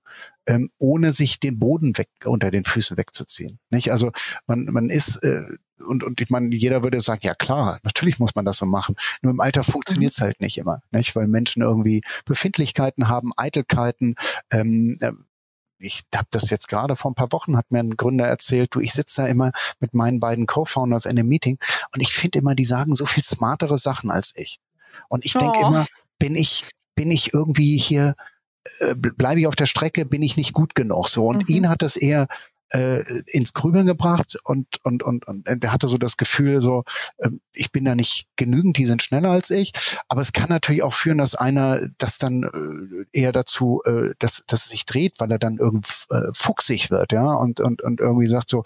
ähm, 0.47 0.71
ohne 0.79 1.12
sich 1.12 1.40
den 1.40 1.59
Boden 1.59 1.97
weg 1.97 2.09
unter 2.25 2.51
den 2.51 2.64
Füßen 2.64 2.97
wegzuziehen. 2.97 3.59
Nicht? 3.71 3.92
Also 3.92 4.11
man, 4.47 4.64
man 4.64 4.90
ist 4.90 5.16
äh, 5.23 5.45
und, 5.87 6.05
und 6.05 6.21
ich 6.21 6.31
meine, 6.31 6.55
jeder 6.55 6.83
würde 6.83 7.01
sagen, 7.01 7.21
ja 7.25 7.35
klar, 7.35 7.81
natürlich 7.83 8.18
muss 8.18 8.35
man 8.35 8.45
das 8.45 8.57
so 8.57 8.66
machen. 8.66 8.95
Nur 9.21 9.33
im 9.33 9.40
Alter 9.40 9.64
funktioniert 9.64 10.12
es 10.12 10.21
mhm. 10.21 10.25
halt 10.25 10.40
nicht 10.40 10.59
immer, 10.59 10.83
nicht? 10.90 11.16
Weil 11.16 11.27
Menschen 11.27 11.62
irgendwie 11.62 12.03
Befindlichkeiten 12.25 13.09
haben, 13.09 13.33
Eitelkeiten, 13.37 14.14
ähm, 14.51 14.97
äh, 15.01 15.12
ich 15.83 16.03
habe 16.14 16.29
das 16.31 16.51
jetzt 16.51 16.68
gerade 16.68 16.97
vor 16.97 17.11
ein 17.11 17.14
paar 17.14 17.33
Wochen, 17.33 17.57
hat 17.57 17.71
mir 17.71 17.81
ein 17.81 17.97
Gründer 17.97 18.27
erzählt, 18.27 18.75
du, 18.75 18.81
ich 18.81 18.92
sitze 18.92 19.23
da 19.23 19.29
immer 19.29 19.53
mit 19.81 19.95
meinen 19.95 20.21
beiden 20.21 20.47
Co-Founders 20.47 21.07
in 21.07 21.12
einem 21.12 21.29
Meeting 21.29 21.59
und 21.95 22.01
ich 22.01 22.12
finde 22.12 22.38
immer, 22.38 22.55
die 22.55 22.64
sagen 22.64 22.95
so 22.95 23.07
viel 23.07 23.23
smartere 23.23 23.79
Sachen 23.79 24.11
als 24.11 24.33
ich. 24.37 24.61
Und 25.09 25.25
ich 25.25 25.33
denke 25.35 25.59
oh. 25.62 25.68
immer, 25.68 25.87
bin 26.18 26.37
ich, 26.37 26.64
bin 26.95 27.11
ich 27.11 27.35
irgendwie 27.35 27.77
hier, 27.77 28.14
äh, 28.79 28.95
bleibe 28.95 29.40
ich 29.40 29.47
auf 29.47 29.57
der 29.57 29.66
Strecke, 29.66 30.05
bin 30.05 30.23
ich 30.23 30.37
nicht 30.37 30.53
gut 30.53 30.75
genug 30.75 31.09
so. 31.09 31.27
Und 31.27 31.49
mhm. 31.49 31.55
ihn 31.55 31.68
hat 31.68 31.83
das 31.83 31.97
eher 31.97 32.29
äh, 32.72 33.22
ins 33.26 33.52
Grübeln 33.52 33.87
gebracht 33.87 34.37
und, 34.44 34.66
und, 34.82 35.02
und, 35.02 35.26
und 35.26 35.46
der 35.46 35.72
hatte 35.72 35.88
so 35.88 35.98
das 35.98 36.16
Gefühl, 36.16 36.61
so, 36.61 36.85
äh, 37.18 37.30
ich 37.52 37.70
bin 37.70 37.85
da 37.85 37.94
nicht 37.94 38.26
genügend, 38.37 38.76
die 38.78 38.87
sind 38.87 39.02
schneller 39.02 39.30
als 39.30 39.50
ich. 39.50 39.72
Aber 40.08 40.22
es 40.22 40.32
kann 40.32 40.48
natürlich 40.48 40.82
auch 40.82 40.94
führen, 40.94 41.18
dass 41.18 41.35
einer 41.35 41.88
das 41.98 42.18
dann 42.18 42.42
äh, 43.12 43.18
eher 43.18 43.32
dazu, 43.32 43.82
äh, 43.85 44.14
dass, 44.18 44.42
dass 44.46 44.64
es 44.64 44.70
sich 44.70 44.87
dreht, 44.87 45.14
weil 45.18 45.30
er 45.30 45.38
dann 45.38 45.58
irgendwie 45.58 45.90
äh, 46.11 46.30
fuchsig 46.32 46.90
wird, 46.90 47.12
ja, 47.12 47.35
und, 47.35 47.61
und, 47.61 47.82
und 47.82 48.00
irgendwie 48.00 48.28
sagt 48.28 48.48
so, 48.48 48.62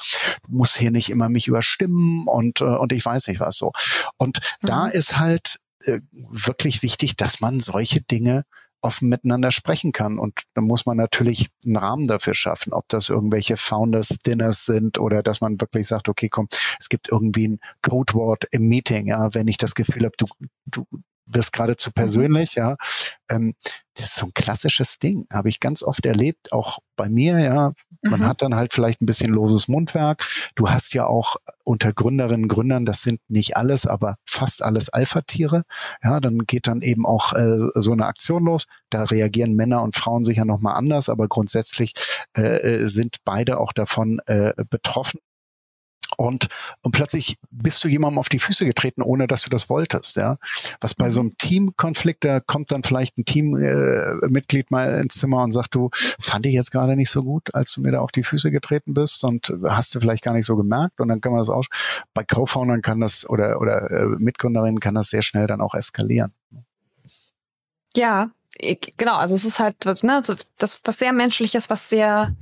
du 0.46 0.52
musst 0.52 0.76
hier 0.78 0.90
nicht 0.90 1.10
immer 1.10 1.28
mich 1.28 1.48
überstimmen 1.48 2.26
und, 2.26 2.60
äh, 2.60 2.64
und 2.64 2.92
ich 2.92 3.04
weiß 3.04 3.28
nicht 3.28 3.40
was 3.40 3.56
so. 3.56 3.72
Und 4.16 4.40
mhm. 4.62 4.66
da 4.66 4.86
ist 4.86 5.18
halt 5.18 5.58
äh, 5.84 6.00
wirklich 6.12 6.82
wichtig, 6.82 7.16
dass 7.16 7.40
man 7.40 7.60
solche 7.60 8.00
Dinge 8.00 8.44
offen 8.80 9.08
miteinander 9.08 9.50
sprechen 9.50 9.92
kann. 9.92 10.18
Und 10.18 10.42
da 10.54 10.60
muss 10.60 10.86
man 10.86 10.96
natürlich 10.96 11.48
einen 11.64 11.76
Rahmen 11.76 12.06
dafür 12.06 12.34
schaffen, 12.34 12.72
ob 12.72 12.88
das 12.88 13.08
irgendwelche 13.08 13.56
Founders 13.56 14.18
Dinners 14.24 14.66
sind 14.66 14.98
oder 14.98 15.22
dass 15.22 15.40
man 15.40 15.60
wirklich 15.60 15.86
sagt, 15.86 16.08
okay, 16.08 16.28
komm, 16.28 16.48
es 16.78 16.88
gibt 16.88 17.10
irgendwie 17.10 17.48
ein 17.48 17.60
Codewort 17.82 18.44
im 18.50 18.68
Meeting, 18.68 19.06
ja, 19.06 19.34
wenn 19.34 19.48
ich 19.48 19.58
das 19.58 19.74
Gefühl 19.74 20.04
habe, 20.04 20.14
du, 20.18 20.26
du 20.66 20.84
wirst 21.26 21.52
gerade 21.52 21.76
zu 21.76 21.90
persönlich, 21.90 22.54
ja. 22.54 22.76
Ähm, 23.28 23.54
das 23.94 24.06
ist 24.06 24.16
so 24.16 24.26
ein 24.26 24.34
klassisches 24.34 24.98
Ding, 24.98 25.26
habe 25.32 25.48
ich 25.48 25.60
ganz 25.60 25.82
oft 25.82 26.04
erlebt, 26.06 26.52
auch 26.52 26.78
bei 26.96 27.08
mir, 27.08 27.38
ja. 27.38 27.72
Man 28.02 28.20
mhm. 28.20 28.26
hat 28.26 28.42
dann 28.42 28.54
halt 28.54 28.72
vielleicht 28.72 29.02
ein 29.02 29.06
bisschen 29.06 29.32
loses 29.32 29.68
Mundwerk. 29.68 30.24
Du 30.54 30.70
hast 30.70 30.94
ja 30.94 31.06
auch 31.06 31.36
unter 31.64 31.92
Gründerinnen 31.92 32.44
und 32.44 32.48
Gründern, 32.48 32.86
das 32.86 33.02
sind 33.02 33.20
nicht 33.28 33.56
alles, 33.56 33.86
aber 33.86 34.16
fast 34.24 34.62
alles 34.62 34.88
Alpha-Tiere. 34.88 35.64
Ja, 36.02 36.20
dann 36.20 36.40
geht 36.46 36.68
dann 36.68 36.82
eben 36.82 37.06
auch 37.06 37.32
äh, 37.32 37.68
so 37.74 37.92
eine 37.92 38.06
Aktion 38.06 38.44
los. 38.44 38.66
Da 38.90 39.04
reagieren 39.04 39.54
Männer 39.54 39.82
und 39.82 39.96
Frauen 39.96 40.24
sicher 40.24 40.44
nochmal 40.44 40.76
anders, 40.76 41.08
aber 41.08 41.26
grundsätzlich 41.26 41.94
äh, 42.36 42.42
äh, 42.42 42.86
sind 42.86 43.16
beide 43.24 43.58
auch 43.58 43.72
davon 43.72 44.20
äh, 44.26 44.52
betroffen. 44.70 45.20
Und, 46.16 46.48
und 46.82 46.92
plötzlich 46.92 47.38
bist 47.50 47.82
du 47.84 47.88
jemandem 47.88 48.18
auf 48.18 48.28
die 48.28 48.38
Füße 48.38 48.64
getreten, 48.64 49.02
ohne 49.02 49.26
dass 49.26 49.42
du 49.42 49.50
das 49.50 49.68
wolltest. 49.68 50.16
Ja, 50.16 50.38
was 50.80 50.94
bei 50.94 51.10
so 51.10 51.22
mhm. 51.22 51.28
einem 51.28 51.38
Teamkonflikt, 51.38 52.24
da 52.24 52.40
kommt 52.40 52.72
dann 52.72 52.82
vielleicht 52.82 53.18
ein 53.18 53.24
Teammitglied 53.24 54.66
äh, 54.66 54.70
mal 54.70 55.00
ins 55.00 55.14
Zimmer 55.14 55.42
und 55.42 55.52
sagt, 55.52 55.74
du 55.74 55.90
fand 56.18 56.46
ich 56.46 56.54
jetzt 56.54 56.70
gerade 56.70 56.96
nicht 56.96 57.10
so 57.10 57.22
gut, 57.22 57.54
als 57.54 57.72
du 57.72 57.82
mir 57.82 57.92
da 57.92 58.00
auf 58.00 58.12
die 58.12 58.22
Füße 58.22 58.50
getreten 58.50 58.94
bist 58.94 59.24
und 59.24 59.52
hast 59.64 59.94
du 59.94 60.00
vielleicht 60.00 60.24
gar 60.24 60.34
nicht 60.34 60.46
so 60.46 60.56
gemerkt. 60.56 61.00
Und 61.00 61.08
dann 61.08 61.20
kann 61.20 61.32
man 61.32 61.40
das 61.40 61.48
auch. 61.48 61.64
Bei 62.14 62.24
Co-Foundern 62.24 62.82
kann 62.82 63.00
das 63.00 63.28
oder 63.28 63.60
oder 63.60 63.90
äh, 63.90 64.06
Mitgründerinnen 64.18 64.80
kann 64.80 64.94
das 64.94 65.10
sehr 65.10 65.22
schnell 65.22 65.46
dann 65.46 65.60
auch 65.60 65.74
eskalieren. 65.74 66.32
Ja, 67.94 68.30
genau. 68.96 69.16
Also 69.16 69.34
es 69.34 69.44
ist 69.44 69.58
halt 69.58 69.84
ne, 70.02 70.22
das 70.58 70.80
was 70.84 70.98
sehr 70.98 71.12
menschliches, 71.12 71.70
was 71.70 71.88
sehr 71.88 72.34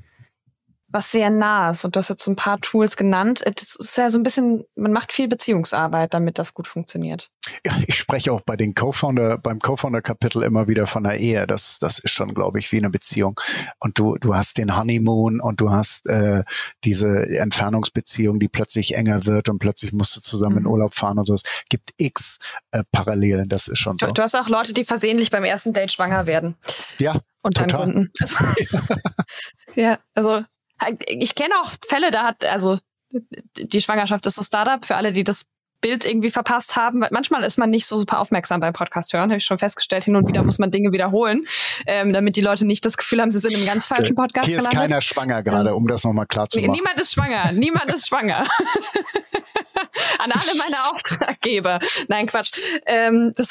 was 0.95 1.11
sehr 1.11 1.29
nah 1.29 1.73
ist. 1.73 1.85
Und 1.85 1.97
du 1.97 1.99
hast 1.99 2.09
jetzt 2.09 2.23
so 2.23 2.31
ein 2.31 2.37
paar 2.37 2.61
Tools 2.61 2.97
genannt. 2.97 3.43
Das 3.45 3.75
ist 3.75 3.97
ja 3.97 4.11
so 4.11 4.19
ein 4.19 4.23
bisschen, 4.23 4.65
man 4.77 4.93
macht 4.93 5.13
viel 5.13 5.27
Beziehungsarbeit, 5.27 6.15
damit 6.15 6.39
das 6.39 6.55
gut 6.55 6.69
funktioniert. 6.69 7.31
Ja, 7.67 7.77
ich 7.85 7.97
spreche 7.97 8.33
auch 8.33 8.43
bei 8.43 8.57
den 8.57 8.77
Co-Founder, 8.77 9.39
beim 9.39 9.59
Co-Founder-Kapitel 9.59 10.45
immer 10.45 10.69
wieder 10.69 10.87
von 10.87 11.05
einer 11.05 11.17
Ehe. 11.17 11.49
Das, 11.49 11.79
das 11.81 11.99
ist 11.99 12.13
schon, 12.13 12.33
glaube 12.33 12.61
ich, 12.61 12.71
wie 12.71 12.79
eine 12.79 12.91
Beziehung. 12.91 13.41
Und 13.81 13.99
du, 13.99 14.17
du 14.19 14.37
hast 14.37 14.57
den 14.57 14.77
Honeymoon 14.77 15.41
und 15.41 15.61
du 15.61 15.73
hast 15.73 16.07
äh, 16.07 16.45
diese 16.85 17.29
Entfernungsbeziehung, 17.39 18.39
die 18.39 18.49
plötzlich 18.49 18.95
enger 18.95 19.27
wird 19.27 19.49
und 19.49 19.59
plötzlich 19.59 19.93
musst 19.93 20.17
du 20.17 20.21
zusammen 20.21 20.55
mhm. 20.55 20.61
in 20.61 20.67
Urlaub 20.67 20.95
fahren 20.95 21.19
und 21.19 21.25
so. 21.25 21.35
Es 21.35 21.43
gibt 21.69 21.91
x 21.97 22.39
äh, 22.71 22.85
Parallelen. 22.93 23.49
Das 23.49 23.67
ist 23.67 23.81
schon 23.81 23.97
du, 23.97 24.07
so. 24.07 24.13
Du 24.13 24.23
hast 24.23 24.37
auch 24.37 24.49
Leute, 24.49 24.73
die 24.73 24.85
versehentlich 24.85 25.31
beim 25.31 25.43
ersten 25.43 25.73
Date 25.73 25.91
schwanger 25.91 26.27
werden. 26.27 26.55
Ja. 26.99 27.21
Und 27.43 27.59
dann 27.59 27.69
Gründen. 27.69 28.13
Also, 28.21 28.37
ja, 29.75 29.99
also 30.15 30.45
ich 31.07 31.35
kenne 31.35 31.55
auch 31.63 31.73
Fälle, 31.87 32.11
da 32.11 32.25
hat, 32.25 32.45
also 32.45 32.79
die 33.11 33.81
Schwangerschaft 33.81 34.27
ist 34.27 34.39
ein 34.39 34.45
Startup, 34.45 34.85
für 34.85 34.97
alle, 34.97 35.13
die 35.13 35.25
das 35.25 35.47
Bild 35.81 36.07
irgendwie 36.07 36.31
verpasst 36.31 36.77
haben. 36.77 37.03
Weil 37.03 37.11
manchmal 37.13 37.43
ist 37.45 37.59
man 37.59 37.69
nicht 37.69 37.87
so 37.87 37.99
super 37.99 38.19
aufmerksam 38.19 38.59
beim 38.61 38.73
Podcast 38.73 39.13
hören, 39.13 39.25
habe 39.25 39.37
ich 39.37 39.45
schon 39.45 39.59
festgestellt. 39.59 40.05
Hin 40.05 40.17
und 40.17 40.27
wieder 40.27 40.43
muss 40.43 40.59
man 40.59 40.71
Dinge 40.71 40.93
wiederholen, 40.93 41.45
ähm, 41.87 42.13
damit 42.13 42.37
die 42.37 42.41
Leute 42.41 42.65
nicht 42.65 42.87
das 42.87 42.97
Gefühl 42.97 43.21
haben, 43.21 43.31
sie 43.31 43.39
sind 43.39 43.53
im 43.53 43.67
ganz 43.67 43.87
falschen 43.87 44.17
Podcast 44.17 44.47
Hier 44.47 44.57
ist 44.57 44.71
gelandet. 44.71 44.91
keiner 44.91 45.01
schwanger 45.03 45.43
gerade, 45.43 45.75
um 45.75 45.87
das 45.87 46.05
nochmal 46.05 46.27
klar 46.27 46.49
zu 46.49 46.59
machen. 46.59 46.73
Niemand 46.73 46.99
ist 46.99 47.13
schwanger, 47.13 47.53
niemand 47.53 47.93
ist 47.93 48.09
schwanger. 48.09 48.47
An 50.19 50.33
alle 50.33 50.59
meine 50.59 50.85
Auftraggeber. 50.93 51.81
Nein, 52.09 52.27
Quatsch. 52.27 52.53
Ähm, 52.87 53.33
das 53.37 53.51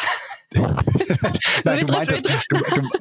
Nein, 1.63 1.87
du 1.87 1.93
meintest, 1.93 2.27
du, 2.49 2.57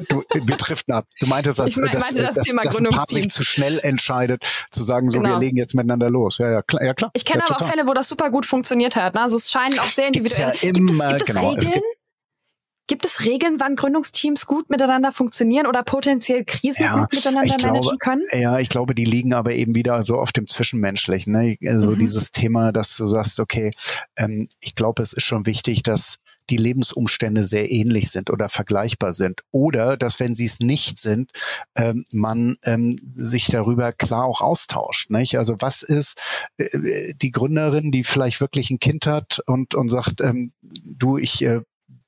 du, 0.08 0.24
wir 0.32 0.56
driften 0.56 0.94
ab. 0.94 1.06
Du 1.20 1.26
meintest, 1.26 1.58
dass, 1.58 1.76
ich 1.76 1.90
dass, 1.90 2.02
meinte 2.02 2.22
das 2.22 2.34
dass, 2.36 2.46
Thema 2.46 2.62
dass 2.62 2.76
ein 2.78 2.84
Paar 2.86 3.06
sich 3.06 3.28
zu 3.28 3.42
schnell 3.42 3.78
entscheidet, 3.82 4.42
zu 4.70 4.82
sagen, 4.82 5.08
so, 5.08 5.18
Genau. 5.18 5.34
wir 5.34 5.38
legen 5.38 5.56
jetzt 5.56 5.74
miteinander 5.74 6.10
los. 6.10 6.38
Ja, 6.38 6.50
ja, 6.50 6.62
klar. 6.62 6.82
Ja, 6.82 6.94
klar. 6.94 7.10
Ich 7.14 7.24
kenne 7.24 7.40
ja, 7.40 7.44
aber 7.46 7.54
auch 7.54 7.58
total. 7.58 7.76
Fälle, 7.76 7.88
wo 7.88 7.94
das 7.94 8.08
super 8.08 8.30
gut 8.30 8.46
funktioniert 8.46 8.96
hat. 8.96 9.14
Ne? 9.14 9.22
Also 9.22 9.36
es 9.36 9.50
scheinen 9.50 9.78
auch 9.78 9.84
sehr 9.84 10.10
Gibt's 10.10 10.38
individuell. 10.38 10.54
ja 10.54 10.72
gibt 10.72 10.90
es, 10.90 10.96
immer, 10.96 11.08
gibt 11.10 11.28
es 11.28 11.34
genau. 11.34 11.56
Es 11.56 11.66
Regeln? 11.68 11.82
Gibt- 12.86 13.04
es 13.06 13.24
Regeln, 13.24 13.56
wann 13.58 13.76
Gründungsteams 13.76 14.46
gut 14.46 14.70
miteinander 14.70 15.12
funktionieren 15.12 15.66
oder 15.66 15.82
potenziell 15.82 16.44
Krisen 16.44 16.84
Ja, 16.84 17.00
gut 17.00 17.12
miteinander 17.14 17.56
glaube, 17.56 17.72
managen 17.74 17.98
können? 17.98 18.22
Ja, 18.32 18.58
ich 18.58 18.68
glaube, 18.68 18.94
die 18.94 19.04
liegen 19.04 19.32
aber 19.34 19.52
eben 19.54 19.74
wieder 19.74 20.02
so 20.02 20.18
auf 20.18 20.32
dem 20.32 20.46
Zwischenmenschlichen. 20.48 21.32
Ne? 21.32 21.56
Also 21.66 21.92
Mhm. 21.92 21.98
dieses 21.98 22.32
Thema, 22.32 22.72
dass 22.72 22.96
du 22.96 23.06
sagst, 23.06 23.40
okay, 23.40 23.70
ähm, 24.16 24.48
ich 24.60 24.74
glaube, 24.74 25.02
es 25.02 25.12
ist 25.12 25.24
schon 25.24 25.46
wichtig, 25.46 25.82
dass 25.82 26.16
die 26.50 26.56
Lebensumstände 26.56 27.44
sehr 27.44 27.70
ähnlich 27.70 28.10
sind 28.10 28.28
oder 28.28 28.48
vergleichbar 28.48 29.12
sind. 29.12 29.42
Oder 29.52 29.96
dass, 29.96 30.18
wenn 30.18 30.34
sie 30.34 30.44
es 30.44 30.58
nicht 30.58 30.98
sind, 30.98 31.30
ähm, 31.76 32.04
man 32.12 32.56
ähm, 32.64 32.98
sich 33.16 33.46
darüber 33.46 33.92
klar 33.92 34.24
auch 34.24 34.40
austauscht. 34.40 35.08
Nicht? 35.10 35.38
Also 35.38 35.56
was 35.60 35.82
ist 35.82 36.20
äh, 36.58 37.14
die 37.14 37.30
Gründerin, 37.30 37.92
die 37.92 38.02
vielleicht 38.02 38.40
wirklich 38.40 38.70
ein 38.70 38.80
Kind 38.80 39.06
hat 39.06 39.40
und, 39.46 39.76
und 39.76 39.88
sagt, 39.88 40.20
ähm, 40.20 40.50
du, 40.62 41.16
ich 41.16 41.42
äh, 41.44 41.60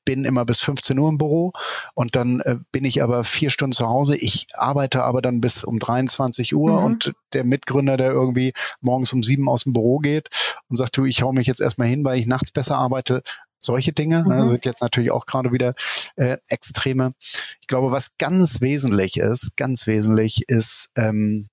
bin 0.04 0.24
immer 0.24 0.44
bis 0.44 0.60
15 0.60 0.98
Uhr 0.98 1.08
im 1.08 1.18
Büro 1.18 1.52
und 1.94 2.14
dann 2.16 2.40
äh, 2.40 2.56
bin 2.72 2.84
ich 2.84 3.02
aber 3.02 3.24
vier 3.24 3.50
Stunden 3.50 3.72
zu 3.72 3.86
Hause. 3.88 4.16
Ich 4.16 4.48
arbeite 4.54 5.02
aber 5.04 5.22
dann 5.22 5.40
bis 5.40 5.64
um 5.64 5.78
23 5.78 6.54
Uhr 6.54 6.78
Mhm. 6.78 6.84
und 6.84 7.12
der 7.32 7.44
Mitgründer, 7.44 7.96
der 7.96 8.10
irgendwie 8.10 8.52
morgens 8.80 9.12
um 9.12 9.22
sieben 9.22 9.48
aus 9.48 9.64
dem 9.64 9.72
Büro 9.72 9.98
geht 9.98 10.28
und 10.68 10.76
sagt, 10.76 10.96
du, 10.96 11.04
ich 11.04 11.22
hau 11.22 11.32
mich 11.32 11.46
jetzt 11.46 11.60
erstmal 11.60 11.88
hin, 11.88 12.04
weil 12.04 12.18
ich 12.18 12.26
nachts 12.26 12.50
besser 12.52 12.76
arbeite. 12.76 13.22
Solche 13.60 13.92
Dinge 13.94 14.24
ne, 14.28 14.44
Mhm. 14.44 14.48
sind 14.50 14.64
jetzt 14.66 14.82
natürlich 14.82 15.10
auch 15.10 15.24
gerade 15.26 15.50
wieder 15.52 15.74
äh, 16.16 16.36
Extreme. 16.48 17.14
Ich 17.60 17.66
glaube, 17.66 17.90
was 17.92 18.10
ganz 18.18 18.60
wesentlich 18.60 19.16
ist, 19.16 19.56
ganz 19.56 19.86
wesentlich 19.86 20.44
ist, 20.48 20.90
ähm, 20.96 21.48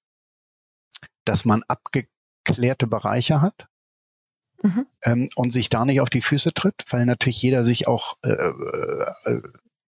dass 1.26 1.45
man 1.45 1.64
abgeklärte 1.68 2.88
Bereiche 2.88 3.41
hat 3.41 3.68
Mhm. 4.64 4.86
ähm, 5.03 5.30
und 5.36 5.51
sich 5.51 5.70
da 5.70 5.86
nicht 5.86 6.01
auf 6.01 6.09
die 6.09 6.22
Füße 6.22 6.53
tritt, 6.53 6.84
weil 6.89 7.05
natürlich 7.05 7.41
jeder 7.41 7.64
sich 7.64 7.88
auch 7.88 8.16
äh, 8.24 8.30
äh, 8.32 9.41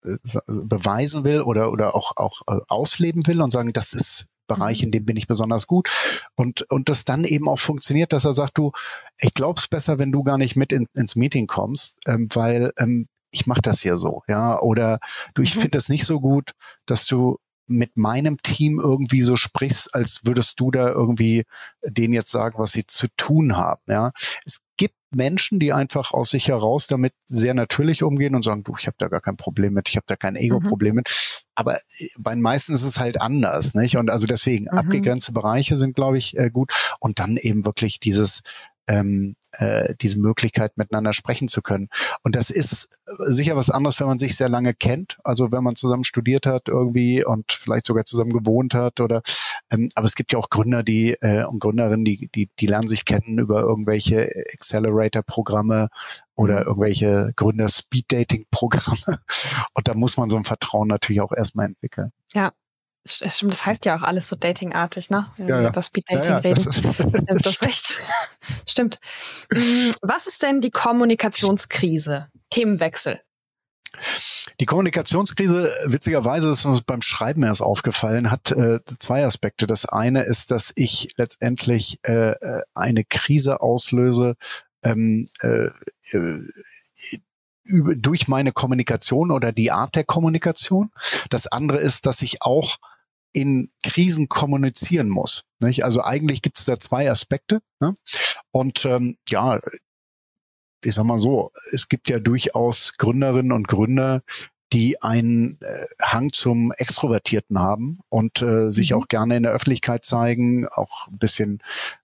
äh, 0.04 0.20
beweisen 0.48 1.24
will 1.24 1.42
oder 1.42 1.72
oder 1.72 1.96
auch 1.96 2.16
auch 2.18 2.42
äh, 2.48 2.60
ausleben 2.68 3.26
will 3.28 3.42
und 3.42 3.52
sagen, 3.52 3.74
das 3.74 3.94
ist 3.94 4.26
Bereich, 4.48 4.82
in 4.82 4.92
dem 4.92 5.06
bin 5.06 5.16
ich 5.18 5.28
besonders 5.28 5.68
gut 5.68 5.90
und 6.36 6.64
und 6.72 6.90
das 6.90 7.06
dann 7.06 7.24
eben 7.24 7.48
auch 7.48 7.60
funktioniert, 7.60 8.14
dass 8.14 8.26
er 8.26 8.34
sagt, 8.34 8.58
du, 8.58 8.72
ich 9.20 9.34
glaub's 9.34 9.68
besser, 9.68 10.00
wenn 10.00 10.12
du 10.12 10.24
gar 10.24 10.38
nicht 10.40 10.56
mit 10.56 10.72
in, 10.72 10.88
ins 10.96 11.16
Meeting 11.16 11.46
kommst, 11.48 12.00
ähm, 12.08 12.30
weil 12.34 12.72
ähm, 12.78 13.08
ich 13.32 13.46
mache 13.46 13.62
das 13.62 13.82
hier 13.82 13.98
so, 13.98 14.24
ja, 14.28 14.60
oder 14.60 15.00
du, 15.36 15.44
ich 15.44 15.56
Mhm. 15.56 15.60
finde 15.62 15.78
es 15.78 15.88
nicht 15.90 16.06
so 16.06 16.20
gut, 16.20 16.54
dass 16.88 17.06
du 17.06 17.38
mit 17.70 17.98
meinem 17.98 18.42
Team 18.42 18.80
irgendwie 18.80 19.22
so 19.22 19.36
sprichst, 19.36 19.94
als 19.94 20.22
würdest 20.24 20.60
du 20.60 20.72
da 20.72 20.90
irgendwie 20.90 21.46
denen 21.84 22.14
jetzt 22.14 22.32
sagen, 22.32 22.58
was 22.58 22.72
sie 22.72 22.86
zu 22.88 23.08
tun 23.18 23.56
haben. 23.58 23.82
Ja, 23.88 24.12
es 24.46 24.60
gibt 24.78 24.96
Menschen, 25.12 25.60
die 25.60 25.74
einfach 25.74 26.14
aus 26.14 26.30
sich 26.32 26.48
heraus 26.50 26.88
damit 26.88 27.14
sehr 27.26 27.54
natürlich 27.54 28.04
umgehen 28.04 28.36
und 28.36 28.44
sagen, 28.44 28.64
du, 28.64 28.76
ich 28.78 28.88
habe 28.88 28.96
da 29.00 29.08
gar 29.08 29.22
kein 29.22 29.38
Problem 29.38 29.74
mit, 29.74 29.90
ich 29.90 29.96
habe 29.96 30.06
da 30.08 30.16
kein 30.16 30.36
Ego-Problem 30.36 30.96
mit. 30.96 31.46
Aber 31.56 31.76
äh, 31.76 32.08
bei 32.20 32.34
den 32.34 32.42
meisten 32.42 32.74
ist 32.74 32.84
es 32.86 33.00
halt 33.00 33.22
anders, 33.22 33.74
nicht? 33.74 33.98
Und 33.98 34.10
also 34.10 34.28
deswegen 34.28 34.66
Mhm. 34.66 34.78
abgegrenzte 34.78 35.32
Bereiche 35.32 35.76
sind, 35.76 35.96
glaube 35.96 36.18
ich, 36.18 36.38
äh, 36.38 36.50
gut. 36.50 36.72
Und 37.00 37.20
dann 37.20 37.38
eben 37.38 37.66
wirklich 37.66 38.00
dieses 38.00 38.42
ähm, 38.88 39.36
äh, 39.54 39.96
diese 40.02 40.20
Möglichkeit, 40.20 40.78
miteinander 40.78 41.14
sprechen 41.14 41.48
zu 41.48 41.62
können. 41.62 41.90
Und 42.24 42.36
das 42.36 42.50
ist 42.50 43.00
äh, 43.08 43.32
sicher 43.32 43.56
was 43.56 43.70
anderes, 43.70 44.00
wenn 44.00 44.08
man 44.08 44.20
sich 44.20 44.36
sehr 44.36 44.50
lange 44.50 44.74
kennt. 44.74 45.18
Also 45.24 45.52
wenn 45.52 45.64
man 45.64 45.76
zusammen 45.76 46.04
studiert 46.04 46.46
hat 46.46 46.68
irgendwie 46.68 47.24
und 47.26 47.52
vielleicht 47.52 47.86
sogar 47.86 48.06
zusammen 48.06 48.32
gewohnt 48.34 48.74
hat 48.74 49.00
oder 49.00 49.22
ähm, 49.72 49.90
aber 49.96 50.06
es 50.06 50.16
gibt 50.16 50.32
ja 50.34 50.40
auch 50.40 50.50
Gründer, 50.50 50.82
die 50.84 51.14
äh, 51.22 51.44
und 51.44 51.60
Gründerinnen, 51.60 52.04
die, 52.04 52.30
die, 52.34 52.50
die 52.60 52.66
lernen 52.68 52.88
sich 52.88 53.06
kennen 53.06 53.38
über 53.38 53.62
irgendwelche 53.62 54.28
Accelerator-Programme 54.54 55.90
oder 56.36 56.66
irgendwelche 56.66 57.32
Gründer-Speed-Dating-Programme. 57.36 59.20
Und 59.74 59.88
da 59.88 59.94
muss 59.94 60.18
man 60.18 60.30
so 60.30 60.38
ein 60.38 60.46
Vertrauen 60.46 60.88
natürlich 60.88 61.22
auch 61.22 61.32
erstmal 61.34 61.68
entwickeln. 61.68 62.12
Stimmt, 63.06 63.54
das 63.54 63.66
heißt 63.66 63.86
ja 63.86 63.98
auch 63.98 64.02
alles 64.04 64.28
so 64.28 64.36
datingartig, 64.36 65.10
ne? 65.10 65.28
Wenn 65.38 65.48
Ja, 65.48 65.56
wir 65.58 65.64
ja. 65.64 65.70
über 65.70 65.82
Speeddating 65.82 66.32
das 66.32 66.44
reden. 66.44 66.70
ist- 66.70 66.84
Ja, 67.28 67.36
du 67.36 67.50
hast 67.50 67.62
recht. 67.62 68.00
Stimmt. 68.70 69.00
Mm, 69.52 69.92
Was 70.02 70.28
ist 70.28 70.44
denn 70.44 70.62
die 70.62 70.72
Kommunikationskrise? 70.72 72.28
Themenwechsel. 72.50 73.22
Die 74.60 74.66
Kommunikationskrise, 74.66 75.72
witzigerweise 75.86 76.52
ist 76.52 76.66
uns 76.66 76.82
beim 76.82 77.02
Schreiben 77.02 77.44
erst 77.44 77.62
aufgefallen, 77.62 78.30
hat 78.30 78.52
äh, 78.52 78.80
zwei 79.00 79.26
Aspekte. 79.26 79.68
Das 79.68 79.86
eine 79.86 80.24
ist, 80.24 80.52
dass 80.52 80.72
ich 80.76 81.10
letztendlich 81.18 82.00
äh, 82.04 82.32
äh, 82.32 82.62
eine 82.76 83.04
Krise 83.04 83.62
auslöse 83.62 84.36
ähm, 84.84 85.28
äh, 85.42 85.70
äh, 86.12 86.48
über, 87.64 87.96
durch 87.96 88.28
meine 88.28 88.52
Kommunikation 88.52 89.32
oder 89.32 89.52
die 89.52 89.72
Art 89.72 89.96
der 89.96 90.04
Kommunikation. 90.04 90.92
Das 91.30 91.48
andere 91.48 91.80
ist, 91.80 92.06
dass 92.06 92.22
ich 92.22 92.42
auch 92.42 92.78
in 93.32 93.72
Krisen 93.84 94.28
kommunizieren 94.28 95.10
muss. 95.10 95.46
Nicht? 95.60 95.84
Also 95.84 96.04
eigentlich 96.04 96.42
gibt 96.42 96.60
es 96.60 96.66
da 96.66 96.80
zwei 96.80 97.10
Aspekte. 97.10 97.62
Ne? 97.80 97.96
Und 98.52 98.86
ähm, 98.86 99.18
ja, 99.30 99.60
ich 100.84 100.94
sag 100.94 101.04
mal 101.04 101.20
so, 101.20 101.52
es 101.72 101.90
gibt 101.90 102.10
ja 102.10 102.20
durchaus 102.20 102.94
Gründerinnen 102.98 103.52
und 103.52 103.68
Gründer, 103.68 104.22
die 104.72 105.02
einen 105.02 105.60
äh, 105.62 105.86
Hang 106.02 106.32
zum 106.32 106.72
Extrovertierten 106.72 107.60
haben 107.60 108.00
und 108.10 108.42
äh, 108.42 108.70
sich 108.70 108.92
Mhm. 108.92 108.98
auch 108.98 109.08
gerne 109.08 109.38
in 109.38 109.44
der 109.44 109.52
Öffentlichkeit 109.52 110.06
zeigen, 110.06 110.68
auch 110.68 111.08
ein 111.08 111.18
bisschen 111.18 111.60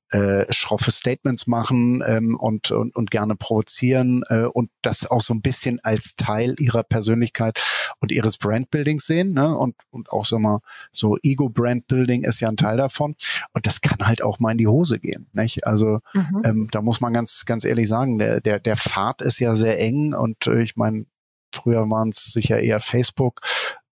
äh, 0.10 0.46
schroffe 0.54 0.92
Statements 0.92 1.48
machen 1.48 2.04
ähm, 2.06 2.38
und, 2.38 2.72
und, 2.72 2.96
und 2.96 3.12
gerne 3.12 3.36
provozieren 3.36 4.24
äh, 4.30 4.44
und 4.44 4.70
das 4.82 5.10
auch 5.10 5.22
so 5.22 5.34
ein 5.34 5.42
bisschen 5.42 5.80
als 5.84 6.16
Teil 6.16 6.56
ihrer 6.60 6.84
Persönlichkeit 6.84 7.62
und 8.00 8.12
ihres 8.12 8.38
Brandbuildings 8.38 9.06
sehen. 9.06 9.34
Ne? 9.34 9.58
Und, 9.58 9.76
und 9.90 10.12
auch 10.12 10.26
sag 10.26 10.40
mal, 10.40 10.60
so 10.92 11.18
Ego-Brandbuilding 11.22 12.24
ist 12.24 12.40
ja 12.40 12.50
ein 12.50 12.58
Teil 12.58 12.78
davon. 12.78 13.16
Und 13.54 13.66
das 13.68 13.82
kann 13.82 14.06
halt 14.06 14.22
auch 14.22 14.40
mal 14.40 14.52
in 14.52 14.58
die 14.58 14.68
Hose 14.68 15.00
gehen. 15.00 15.28
Nicht? 15.34 15.66
Also 15.66 16.00
Mhm. 16.14 16.42
ähm, 16.46 16.68
da 16.72 16.82
muss 16.82 17.02
man 17.02 17.14
ganz, 17.14 17.46
ganz 17.46 17.66
ehrlich 17.66 17.88
sagen, 17.88 18.18
der, 18.18 18.42
der, 18.42 18.60
der 18.60 18.78
Pfad 18.78 19.22
ist 19.22 19.40
ja 19.40 19.56
sehr 19.56 19.80
eng 19.80 20.14
und 20.14 20.48
äh, 20.48 20.62
ich 20.62 20.76
meine, 20.76 21.06
früher 21.54 21.90
waren 21.90 22.10
es 22.10 22.34
sicher 22.34 22.60
eher 22.60 22.80
Facebook 22.80 23.42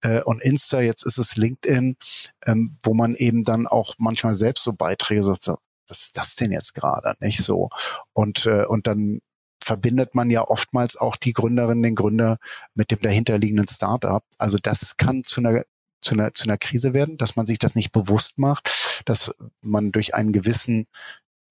äh, 0.01 0.22
und 0.22 0.41
Insta, 0.41 0.82
jetzt 0.82 1.03
ist 1.03 1.18
es 1.18 1.38
LinkedIn, 1.38 1.97
ähm, 2.45 2.78
wo 2.84 2.93
man 2.93 3.16
eben 3.16 3.43
dann 3.43 3.68
auch 3.68 3.95
manchmal 3.97 4.36
selbst 4.36 4.64
so 4.64 4.74
Beiträge 4.74 5.24
sagt, 5.24 5.43
so, 5.43 5.57
was 5.94 6.06
ist 6.06 6.18
das 6.18 6.36
denn 6.36 6.52
jetzt 6.52 6.74
gerade? 6.74 7.16
Nicht 7.20 7.44
so. 7.44 7.70
Und, 8.14 8.48
äh, 8.48 8.66
und 8.66 8.88
dann 8.88 9.22
verbindet 9.64 10.16
man 10.16 10.32
ja 10.32 10.41
oftmals 10.41 10.98
auch 10.98 11.16
die 11.16 11.34
Gründerin, 11.34 11.84
den 11.84 11.94
Gründer 11.94 12.39
mit 12.74 12.89
dem 12.89 13.00
dahinterliegenden 13.00 13.68
Startup. 13.68 14.24
Also 14.39 14.58
das 14.62 14.98
kann 14.98 15.24
zu 15.24 15.41
einer 15.41 15.64
zu 16.02 16.16
einer, 16.16 16.34
zu 16.34 16.46
einer 16.46 16.58
Krise 16.58 16.94
werden, 16.94 17.16
dass 17.16 17.38
man 17.38 17.46
sich 17.46 17.60
das 17.60 17.76
nicht 17.76 17.94
bewusst 17.94 18.38
macht, 18.38 19.04
dass 19.06 19.34
man 19.62 19.94
durch 19.94 20.16
einen 20.16 20.34
gewissen 20.34 20.88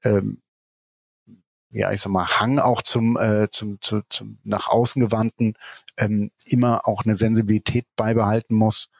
ähm, 0.05 0.43
ja, 1.71 1.91
ich 1.91 2.03
sag 2.03 2.11
mal, 2.13 2.27
Hang 2.27 2.59
auch 2.59 2.83
zum, 2.83 3.17
äh, 3.17 3.49
zum, 3.49 3.81
zu, 3.81 4.03
zum 4.11 4.39
nach 4.45 4.69
außen 4.69 5.01
gewandten 5.01 5.55
ähm, 5.97 6.31
immer 6.45 6.87
auch 6.87 7.05
eine 7.05 7.17
Sensibilität 7.17 7.87
beibehalten 7.97 8.55
muss 8.55 8.91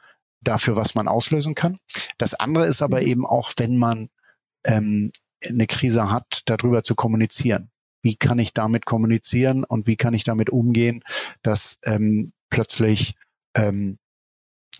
dafür, 0.41 0.75
was 0.75 0.95
man 0.95 1.07
auslösen 1.07 1.53
kann. 1.53 1.77
Das 2.17 2.33
andere 2.33 2.65
ist 2.65 2.81
aber 2.81 3.01
Mhm. 3.01 3.07
eben 3.07 3.25
auch, 3.27 3.53
wenn 3.57 3.77
man 3.77 4.09
ähm, 4.63 5.11
eine 5.47 5.67
Krise 5.67 6.11
hat, 6.11 6.43
darüber 6.45 6.83
zu 6.83 6.95
kommunizieren. 6.95 7.69
Wie 8.01 8.15
kann 8.15 8.39
ich 8.39 8.53
damit 8.53 8.85
kommunizieren 8.85 9.63
und 9.63 9.87
wie 9.87 9.95
kann 9.95 10.13
ich 10.13 10.23
damit 10.23 10.49
umgehen, 10.49 11.03
dass 11.41 11.79
ähm, 11.83 12.33
plötzlich 12.49 13.15
ähm, 13.55 13.97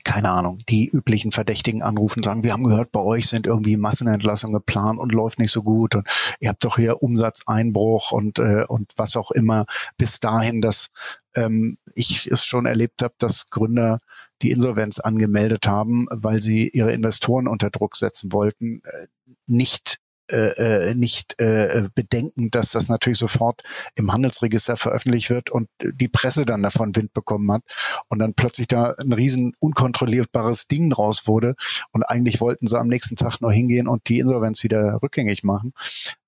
keine 0.04 0.32
Ahnung, 0.32 0.60
die 0.68 0.90
üblichen 0.90 1.32
Verdächtigen 1.32 1.82
anrufen 1.82 2.20
und 2.20 2.26
sagen, 2.26 2.44
wir 2.44 2.52
haben 2.52 2.66
gehört, 2.66 2.92
bei 2.92 3.00
euch 3.00 3.28
sind 3.28 3.48
irgendwie 3.48 3.78
Massenentlassungen 3.78 4.54
geplant 4.54 5.00
und 5.00 5.14
läuft 5.14 5.40
nicht 5.40 5.52
so 5.52 5.64
gut 5.64 5.96
und 5.96 6.08
ihr 6.40 6.50
habt 6.50 6.64
doch 6.66 6.76
hier 6.76 7.02
Umsatzeinbruch 7.02 8.12
und, 8.12 8.40
äh, 8.40 8.66
und 8.68 8.92
was 8.98 9.16
auch 9.16 9.32
immer, 9.32 9.66
bis 9.98 10.20
dahin, 10.20 10.60
dass 10.62 10.90
ähm, 11.36 11.78
ich 11.96 12.28
es 12.28 12.44
schon 12.44 12.66
erlebt 12.66 13.02
habe, 13.02 13.14
dass 13.18 13.50
Gründer 13.50 14.00
die 14.42 14.52
Insolvenz 14.52 15.00
angemeldet 15.00 15.68
haben, 15.68 16.08
weil 16.12 16.42
sie 16.42 16.68
ihre 16.68 16.92
Investoren 16.92 17.48
unter 17.48 17.70
Druck 17.70 17.96
setzen 17.96 18.34
wollten, 18.34 18.82
äh, 18.84 19.08
nicht 19.48 20.00
äh, 20.32 20.92
äh, 20.92 20.96
nicht 20.96 21.40
äh, 21.42 21.90
bedenken, 21.94 22.50
dass 22.50 22.72
das 22.72 22.88
natürlich 22.88 23.18
sofort 23.18 23.62
im 23.96 24.14
Handelsregister 24.14 24.78
veröffentlicht 24.78 25.30
wird 25.30 25.50
und 25.50 25.68
die 25.82 26.08
Presse 26.08 26.46
dann 26.46 26.64
davon 26.64 26.96
Wind 26.96 27.14
bekommen 27.14 27.52
hat 27.52 27.64
und 28.08 28.20
dann 28.20 28.34
plötzlich 28.34 28.68
da 28.68 28.96
ein 29.00 29.12
riesen 29.12 29.54
unkontrollierbares 29.60 30.68
Ding 30.68 30.90
draus 30.90 31.28
wurde 31.28 31.56
und 31.92 32.04
eigentlich 32.04 32.40
wollten 32.40 32.68
sie 32.68 32.80
am 32.80 32.88
nächsten 32.88 33.18
Tag 33.18 33.42
nur 33.42 33.52
hingehen 33.52 33.88
und 33.88 34.08
die 34.08 34.20
Insolvenz 34.20 34.64
wieder 34.64 34.98
rückgängig 35.04 35.44
machen. 35.44 35.74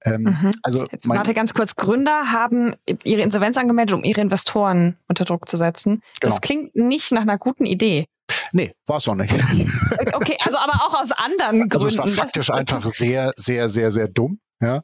Ähm, 0.04 0.24
mhm. 0.24 0.52
Also 0.62 0.86
warte 1.04 1.34
ganz 1.34 1.54
kurz. 1.54 1.76
Gründer 1.76 2.32
haben 2.32 2.76
ihre 3.04 3.22
Insolvenz 3.22 3.58
angemeldet, 3.58 3.96
um 3.96 4.04
ihre 4.04 4.22
Investoren 4.22 4.98
unter 5.08 5.26
Druck 5.26 5.50
zu 5.50 5.58
setzen. 5.58 6.02
Genau. 6.20 6.34
Das 6.34 6.42
klingt 6.42 6.76
nicht 6.76 7.12
nach 7.12 7.22
einer 7.22 7.38
guten 7.38 7.66
Idee. 7.66 8.08
Nee, 8.52 8.74
war 8.88 8.98
es 8.98 9.08
auch 9.08 9.16
nicht. 9.16 9.34
Okay, 10.14 10.38
also 10.44 10.58
aber 10.58 10.74
auch 10.86 10.94
aus 10.94 11.12
anderen 11.12 11.70
Gründen. 11.70 11.74
Also 11.74 11.88
es 11.88 11.98
war 11.98 12.08
faktisch 12.08 12.50
einfach 12.50 12.82
sehr, 12.82 13.34
sehr, 13.36 13.70
sehr, 13.70 13.92
sehr 13.92 14.08
dumm. 14.08 14.40
Ja, 14.62 14.82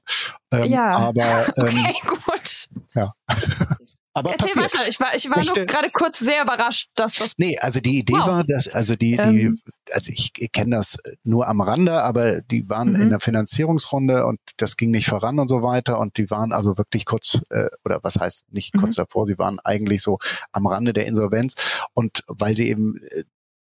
ähm, 0.51 0.63
ja. 0.65 0.97
aber 0.97 1.47
ähm, 1.57 1.63
okay, 1.63 1.93
gut. 2.07 2.67
Ja. 2.93 3.13
Aber 4.13 4.31
Erzähl 4.31 4.61
passiert. 4.61 4.73
weiter. 4.73 4.89
Ich 4.89 4.99
war, 4.99 5.15
ich 5.15 5.29
war 5.29 5.43
nur 5.43 5.65
gerade 5.65 5.89
kurz 5.89 6.19
sehr 6.19 6.43
überrascht, 6.43 6.89
dass 6.95 7.15
das. 7.15 7.33
Nee, 7.37 7.57
also 7.59 7.79
die 7.79 7.99
Idee 7.99 8.13
wow. 8.13 8.27
war, 8.27 8.43
dass, 8.43 8.67
also 8.67 8.95
die, 8.95 9.11
die 9.11 9.43
ähm. 9.43 9.59
also 9.91 10.11
ich, 10.11 10.33
kenne 10.51 10.75
das 10.75 10.97
nur 11.23 11.47
am 11.47 11.61
Rande, 11.61 12.01
aber 12.01 12.41
die 12.41 12.69
waren 12.69 12.89
mhm. 12.89 13.01
in 13.01 13.09
der 13.09 13.19
Finanzierungsrunde 13.21 14.25
und 14.25 14.39
das 14.57 14.75
ging 14.75 14.91
nicht 14.91 15.07
voran 15.07 15.39
und 15.39 15.47
so 15.47 15.63
weiter. 15.63 15.97
Und 15.99 16.17
die 16.17 16.29
waren 16.29 16.51
also 16.51 16.77
wirklich 16.77 17.05
kurz, 17.05 17.39
äh, 17.49 17.69
oder 17.85 18.03
was 18.03 18.17
heißt 18.17 18.51
nicht 18.51 18.73
kurz 18.73 18.97
mhm. 18.97 19.03
davor, 19.03 19.25
sie 19.25 19.37
waren 19.37 19.59
eigentlich 19.59 20.01
so 20.01 20.19
am 20.51 20.67
Rande 20.67 20.91
der 20.91 21.05
Insolvenz. 21.05 21.81
Und 21.93 22.23
weil 22.27 22.57
sie 22.57 22.67
eben 22.67 22.97
äh, 23.11 23.23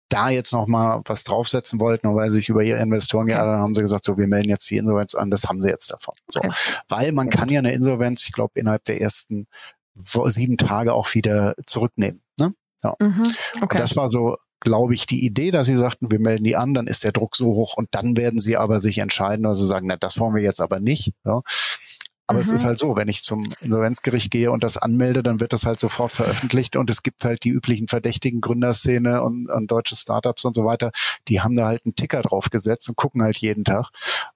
da 0.08 0.28
jetzt 0.28 0.52
noch 0.52 0.66
mal 0.66 1.02
was 1.06 1.24
draufsetzen 1.24 1.80
wollten 1.80 2.06
und 2.06 2.16
weil 2.16 2.30
sie 2.30 2.40
sich 2.40 2.48
über 2.48 2.62
ihre 2.62 2.80
Investoren 2.80 3.24
okay. 3.24 3.32
geärgert 3.32 3.54
haben, 3.54 3.62
haben 3.62 3.74
sie 3.74 3.82
gesagt, 3.82 4.04
so, 4.04 4.18
wir 4.18 4.26
melden 4.26 4.50
jetzt 4.50 4.68
die 4.70 4.76
Insolvenz 4.76 5.14
an, 5.14 5.30
das 5.30 5.44
haben 5.44 5.62
sie 5.62 5.68
jetzt 5.68 5.90
davon. 5.90 6.14
So. 6.28 6.40
Okay. 6.40 6.52
Weil 6.88 7.12
man 7.12 7.30
kann 7.30 7.48
ja 7.48 7.60
eine 7.60 7.72
Insolvenz, 7.72 8.24
ich 8.26 8.32
glaube, 8.32 8.58
innerhalb 8.60 8.84
der 8.84 9.00
ersten 9.00 9.46
sieben 10.26 10.56
Tage 10.56 10.94
auch 10.94 11.14
wieder 11.14 11.54
zurücknehmen. 11.66 12.22
Ne? 12.38 12.54
Ja. 12.82 12.94
Mhm. 13.00 13.32
Okay. 13.56 13.76
Und 13.76 13.80
das 13.80 13.96
war 13.96 14.10
so, 14.10 14.36
glaube 14.60 14.94
ich, 14.94 15.06
die 15.06 15.24
Idee, 15.24 15.50
dass 15.50 15.66
sie 15.66 15.76
sagten, 15.76 16.10
wir 16.10 16.20
melden 16.20 16.44
die 16.44 16.56
an, 16.56 16.74
dann 16.74 16.86
ist 16.86 17.04
der 17.04 17.12
Druck 17.12 17.36
so 17.36 17.46
hoch 17.46 17.74
und 17.76 17.88
dann 17.92 18.16
werden 18.16 18.38
sie 18.38 18.56
aber 18.56 18.80
sich 18.80 18.98
entscheiden, 18.98 19.46
also 19.46 19.66
sagen, 19.66 19.86
na, 19.88 19.96
das 19.96 20.18
wollen 20.18 20.34
wir 20.34 20.42
jetzt 20.42 20.60
aber 20.60 20.80
nicht. 20.80 21.12
Ja. 21.24 21.42
Aber 22.26 22.38
mhm. 22.38 22.42
es 22.42 22.50
ist 22.50 22.62
mhm. 22.62 22.68
halt 22.68 22.78
so, 22.78 22.96
wenn 22.96 23.08
ich 23.08 23.22
zum 23.22 23.52
Insolvenzgericht 23.60 24.30
gehe 24.30 24.50
und 24.50 24.62
das 24.62 24.76
anmelde, 24.76 25.22
dann 25.22 25.40
wird 25.40 25.52
das 25.52 25.66
halt 25.66 25.80
sofort 25.80 26.12
veröffentlicht 26.12 26.76
und 26.76 26.88
es 26.88 27.02
gibt 27.02 27.24
halt 27.24 27.44
die 27.44 27.50
üblichen 27.50 27.88
verdächtigen 27.88 28.40
Gründerszene 28.40 29.22
und, 29.22 29.50
und 29.50 29.70
deutsche 29.70 29.96
Startups 29.96 30.44
und 30.44 30.54
so 30.54 30.64
weiter, 30.64 30.92
die 31.28 31.40
haben 31.40 31.56
da 31.56 31.66
halt 31.66 31.84
einen 31.84 31.96
Ticker 31.96 32.22
drauf 32.22 32.50
gesetzt 32.50 32.88
und 32.88 32.96
gucken 32.96 33.22
halt 33.22 33.36
jeden 33.38 33.64
Tag. 33.64 33.88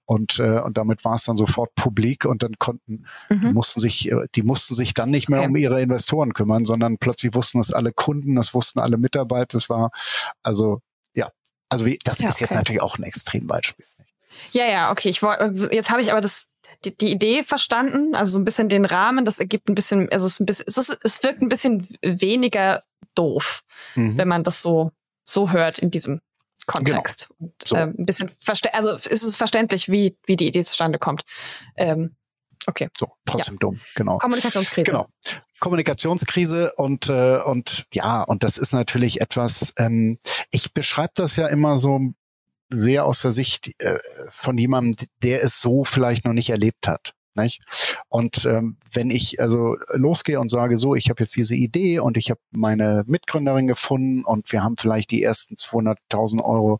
Und, 0.05 0.39
äh, 0.39 0.59
und 0.59 0.77
damit 0.77 1.05
war 1.05 1.15
es 1.15 1.23
dann 1.23 1.37
sofort 1.37 1.73
publik 1.75 2.25
und 2.25 2.43
dann 2.43 2.53
konnten, 2.59 3.05
mhm. 3.29 3.41
die 3.41 3.53
mussten 3.53 3.79
sich, 3.79 4.11
äh, 4.11 4.27
die 4.35 4.43
mussten 4.43 4.75
sich 4.75 4.93
dann 4.93 5.09
nicht 5.09 5.29
mehr 5.29 5.41
ja. 5.41 5.47
um 5.47 5.55
ihre 5.55 5.81
Investoren 5.81 6.33
kümmern, 6.33 6.65
sondern 6.65 6.97
plötzlich 6.97 7.33
wussten 7.33 7.59
es 7.59 7.71
alle 7.71 7.91
Kunden, 7.91 8.35
das 8.35 8.53
wussten 8.53 8.79
alle 8.79 8.97
Mitarbeiter. 8.97 9.57
Das 9.57 9.69
war 9.69 9.91
also 10.43 10.81
ja, 11.13 11.31
also 11.69 11.85
wie, 11.85 11.97
das 12.03 12.19
ja, 12.19 12.29
ist 12.29 12.39
jetzt 12.39 12.53
natürlich 12.53 12.81
auch 12.81 12.97
ein 12.97 13.03
Extrembeispiel. 13.03 13.85
Ja, 14.51 14.65
ja, 14.65 14.91
okay. 14.91 15.09
Ich 15.09 15.21
jetzt 15.71 15.89
habe 15.89 16.01
ich 16.01 16.11
aber 16.11 16.21
das 16.21 16.46
die, 16.85 16.95
die 16.95 17.11
Idee 17.11 17.43
verstanden, 17.43 18.15
also 18.15 18.33
so 18.33 18.39
ein 18.39 18.45
bisschen 18.45 18.69
den 18.69 18.85
Rahmen, 18.85 19.25
das 19.25 19.39
ergibt 19.39 19.69
ein 19.69 19.75
bisschen, 19.75 20.09
also 20.11 20.25
es, 20.25 20.33
ist 20.33 20.39
ein 20.39 20.45
bisschen, 20.45 20.65
es, 20.67 20.77
ist, 20.77 20.99
es 21.03 21.23
wirkt 21.23 21.41
ein 21.41 21.49
bisschen 21.49 21.87
weniger 22.01 22.83
doof, 23.15 23.63
mhm. 23.95 24.17
wenn 24.17 24.27
man 24.27 24.43
das 24.43 24.61
so, 24.61 24.91
so 25.25 25.51
hört 25.51 25.79
in 25.79 25.91
diesem 25.91 26.21
Kontext. 26.67 27.29
Genau. 27.29 27.51
Und, 27.51 27.67
so. 27.67 27.75
ähm, 27.75 27.95
ein 27.97 28.05
bisschen 28.05 28.31
verste 28.39 28.73
also 28.73 28.93
ist 28.93 29.23
es 29.23 29.35
verständlich, 29.35 29.89
wie, 29.89 30.17
wie 30.25 30.35
die 30.35 30.47
Idee 30.47 30.63
zustande 30.63 30.99
kommt. 30.99 31.23
Ähm, 31.75 32.15
okay. 32.67 32.89
So, 32.97 33.07
trotzdem 33.25 33.55
ja. 33.55 33.59
dumm, 33.59 33.79
genau. 33.95 34.17
Kommunikationskrise. 34.17 34.91
Genau. 34.91 35.07
Kommunikationskrise 35.59 36.73
und 36.75 37.09
äh, 37.09 37.39
und 37.41 37.87
ja 37.91 38.21
und 38.21 38.43
das 38.43 38.59
ist 38.59 38.73
natürlich 38.73 39.21
etwas. 39.21 39.73
Ähm, 39.77 40.19
ich 40.51 40.73
beschreibe 40.73 41.13
das 41.15 41.35
ja 41.35 41.47
immer 41.47 41.79
so 41.79 42.13
sehr 42.69 43.05
aus 43.05 43.21
der 43.21 43.31
Sicht 43.31 43.71
äh, 43.81 43.99
von 44.29 44.57
jemandem, 44.57 45.07
der 45.23 45.43
es 45.43 45.61
so 45.61 45.83
vielleicht 45.83 46.25
noch 46.25 46.33
nicht 46.33 46.49
erlebt 46.49 46.87
hat. 46.87 47.13
Nicht? 47.35 47.61
Und 48.09 48.45
ähm, 48.45 48.77
wenn 48.91 49.11
ich 49.11 49.39
also 49.39 49.77
losgehe 49.91 50.39
und 50.39 50.49
sage, 50.49 50.75
so, 50.75 50.95
ich 50.95 51.09
habe 51.09 51.21
jetzt 51.21 51.35
diese 51.35 51.55
Idee 51.55 51.99
und 51.99 52.17
ich 52.17 52.31
habe 52.31 52.39
meine 52.49 53.03
Mitgründerin 53.05 53.67
gefunden 53.67 54.25
und 54.25 54.51
wir 54.51 54.63
haben 54.63 54.75
vielleicht 54.77 55.11
die 55.11 55.21
ersten 55.21 55.55
200.000 55.55 56.43
Euro 56.43 56.79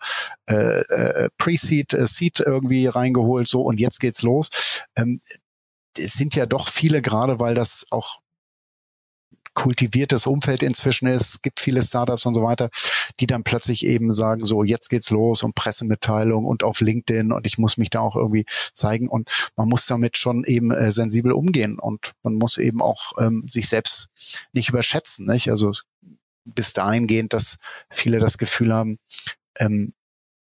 äh, 0.49 0.81
äh, 0.81 1.29
Pre-Seed, 1.37 1.93
äh, 1.93 2.07
Seed 2.07 2.39
irgendwie 2.39 2.87
reingeholt, 2.87 3.47
so 3.47 3.61
und 3.61 3.79
jetzt 3.79 3.99
geht's 3.99 4.23
los. 4.23 4.49
Ähm, 4.95 5.19
es 5.95 6.13
sind 6.13 6.35
ja 6.35 6.47
doch 6.47 6.69
viele, 6.69 7.01
gerade 7.01 7.39
weil 7.39 7.53
das 7.53 7.85
auch 7.91 8.19
kultiviertes 9.53 10.27
Umfeld 10.27 10.61
inzwischen 10.61 11.07
ist, 11.07 11.41
gibt 11.41 11.59
viele 11.59 11.81
Startups 11.81 12.27
und 12.27 12.35
so 12.35 12.43
weiter, 12.43 12.69
die 13.19 13.27
dann 13.27 13.43
plötzlich 13.43 13.85
eben 13.85 14.13
sagen, 14.13 14.43
so 14.43 14.63
jetzt 14.63 14.89
geht's 14.89 15.09
los 15.09 15.43
und 15.43 15.55
Pressemitteilung 15.55 16.45
und 16.45 16.63
auf 16.63 16.81
LinkedIn 16.81 17.31
und 17.31 17.45
ich 17.45 17.57
muss 17.57 17.77
mich 17.77 17.89
da 17.89 17.99
auch 17.99 18.15
irgendwie 18.15 18.45
zeigen 18.73 19.07
und 19.07 19.29
man 19.55 19.67
muss 19.67 19.85
damit 19.85 20.17
schon 20.17 20.43
eben 20.43 20.71
äh, 20.71 20.91
sensibel 20.91 21.31
umgehen 21.31 21.79
und 21.79 22.13
man 22.23 22.35
muss 22.35 22.57
eben 22.57 22.81
auch 22.81 23.13
ähm, 23.19 23.45
sich 23.47 23.69
selbst 23.69 24.09
nicht 24.53 24.69
überschätzen. 24.69 25.25
Nicht? 25.25 25.49
Also 25.49 25.71
bis 26.45 26.73
dahingehend, 26.73 27.33
dass 27.33 27.57
viele 27.89 28.19
das 28.19 28.37
Gefühl 28.37 28.73
haben, 28.73 28.97
ähm, 29.57 29.93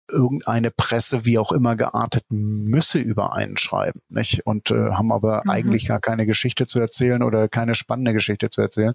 irgendeine 0.10 0.72
Presse, 0.72 1.26
wie 1.26 1.40
auch 1.40 1.52
immer 1.52 1.76
geartet, 1.76 2.26
müsse 2.30 3.00
über 3.00 3.34
einen 3.34 3.58
schreiben, 3.58 4.02
nicht? 4.10 4.46
Und 4.46 4.72
äh, 4.72 4.92
haben 4.92 5.12
aber 5.12 5.42
mhm. 5.44 5.50
eigentlich 5.50 5.88
gar 5.88 6.00
keine 6.00 6.26
Geschichte 6.26 6.66
zu 6.68 6.80
erzählen 6.80 7.24
oder 7.24 7.48
keine 7.48 7.76
spannende 7.76 8.14
Geschichte 8.14 8.50
zu 8.50 8.62
erzählen. 8.62 8.94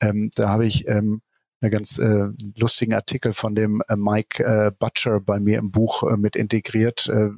Ähm, 0.00 0.30
da 0.36 0.48
habe 0.48 0.66
ich 0.66 0.86
ähm, 0.86 1.22
einen 1.60 1.70
ganz 1.70 1.98
äh, 1.98 2.28
lustigen 2.58 2.94
Artikel 2.94 3.32
von 3.32 3.54
dem 3.54 3.82
äh, 3.88 3.96
Mike 3.96 4.44
äh, 4.44 4.70
Butcher 4.78 5.20
bei 5.20 5.40
mir 5.40 5.58
im 5.58 5.70
Buch 5.70 6.02
äh, 6.02 6.16
mit 6.16 6.36
integriert, 6.36 7.08
äh, 7.08 7.30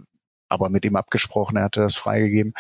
aber 0.49 0.71
mit 0.71 0.85
ihm 0.85 0.97
abgesprochen, 0.97 1.57
er 1.57 1.65
hatte 1.65 1.81
das 1.81 1.97
freigegeben, 1.97 2.55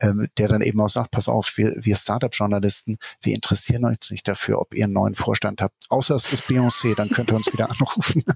ähm, 0.00 0.28
der 0.38 0.48
dann 0.48 0.62
eben 0.62 0.80
auch 0.80 0.88
sagt, 0.88 1.10
pass 1.10 1.28
auf, 1.28 1.56
wir, 1.56 1.74
wir 1.76 1.96
Startup-Journalisten, 1.96 2.98
wir 3.22 3.34
interessieren 3.34 3.84
uns 3.84 4.10
nicht 4.10 4.28
dafür, 4.28 4.60
ob 4.60 4.74
ihr 4.74 4.84
einen 4.84 4.92
neuen 4.92 5.14
Vorstand 5.14 5.60
habt, 5.60 5.86
außer 5.88 6.14
es 6.14 6.32
ist 6.32 6.44
Beyoncé, 6.44 6.94
dann 6.94 7.08
könnt 7.08 7.30
ihr 7.30 7.36
uns 7.36 7.52
wieder 7.52 7.70
anrufen. 7.70 8.22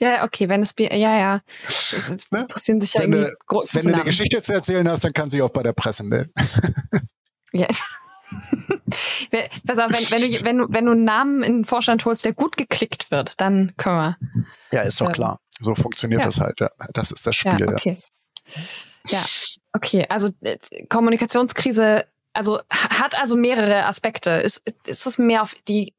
Ja, 0.00 0.24
okay, 0.24 0.48
wenn 0.48 0.62
es, 0.62 0.74
ja, 0.76 0.90
ja. 0.90 1.40
Ne? 2.30 2.40
interessieren 2.40 2.80
sich 2.80 2.94
ja 2.94 3.02
wenn 3.02 3.12
irgendwie 3.12 3.32
du, 3.48 3.64
Wenn 3.70 3.84
du 3.84 3.94
eine 3.94 4.04
Geschichte 4.04 4.42
zu 4.42 4.52
erzählen 4.52 4.88
hast, 4.88 5.04
dann 5.04 5.12
kann 5.12 5.30
sie 5.30 5.40
auch 5.42 5.50
bei 5.50 5.62
der 5.62 5.72
Presse 5.72 6.02
melden. 6.02 6.32
ja. 7.52 7.68
Pass 9.66 9.78
auf, 9.78 9.90
wenn, 9.90 10.10
wenn, 10.10 10.30
du, 10.30 10.44
wenn, 10.44 10.58
du, 10.58 10.66
wenn 10.68 10.86
du 10.86 10.92
einen 10.92 11.04
Namen 11.04 11.42
in 11.42 11.58
den 11.58 11.64
Vorstand 11.64 12.04
holst, 12.04 12.24
der 12.24 12.34
gut 12.34 12.56
geklickt 12.56 13.10
wird, 13.10 13.40
dann 13.40 13.72
können 13.76 13.96
wir. 13.96 14.16
Ja, 14.72 14.82
ist 14.82 15.00
doch 15.00 15.08
ähm, 15.08 15.12
klar. 15.12 15.38
So 15.60 15.74
funktioniert 15.74 16.20
ja. 16.20 16.26
das 16.26 16.40
halt. 16.40 16.60
Ja. 16.60 16.70
Das 16.92 17.10
ist 17.10 17.26
das 17.26 17.36
Spiel. 17.36 17.60
Ja, 17.60 17.68
okay. 17.68 17.98
Ja, 19.08 19.18
ja 19.18 19.24
okay. 19.72 20.06
Also 20.08 20.30
äh, 20.42 20.58
Kommunikationskrise, 20.88 22.04
also 22.32 22.60
hat 22.70 23.18
also 23.18 23.36
mehrere 23.36 23.86
Aspekte. 23.86 24.30
Ist, 24.30 24.62
ist 24.86 25.06
es 25.06 25.18
mehr 25.18 25.42
auf 25.42 25.54
die 25.68 25.94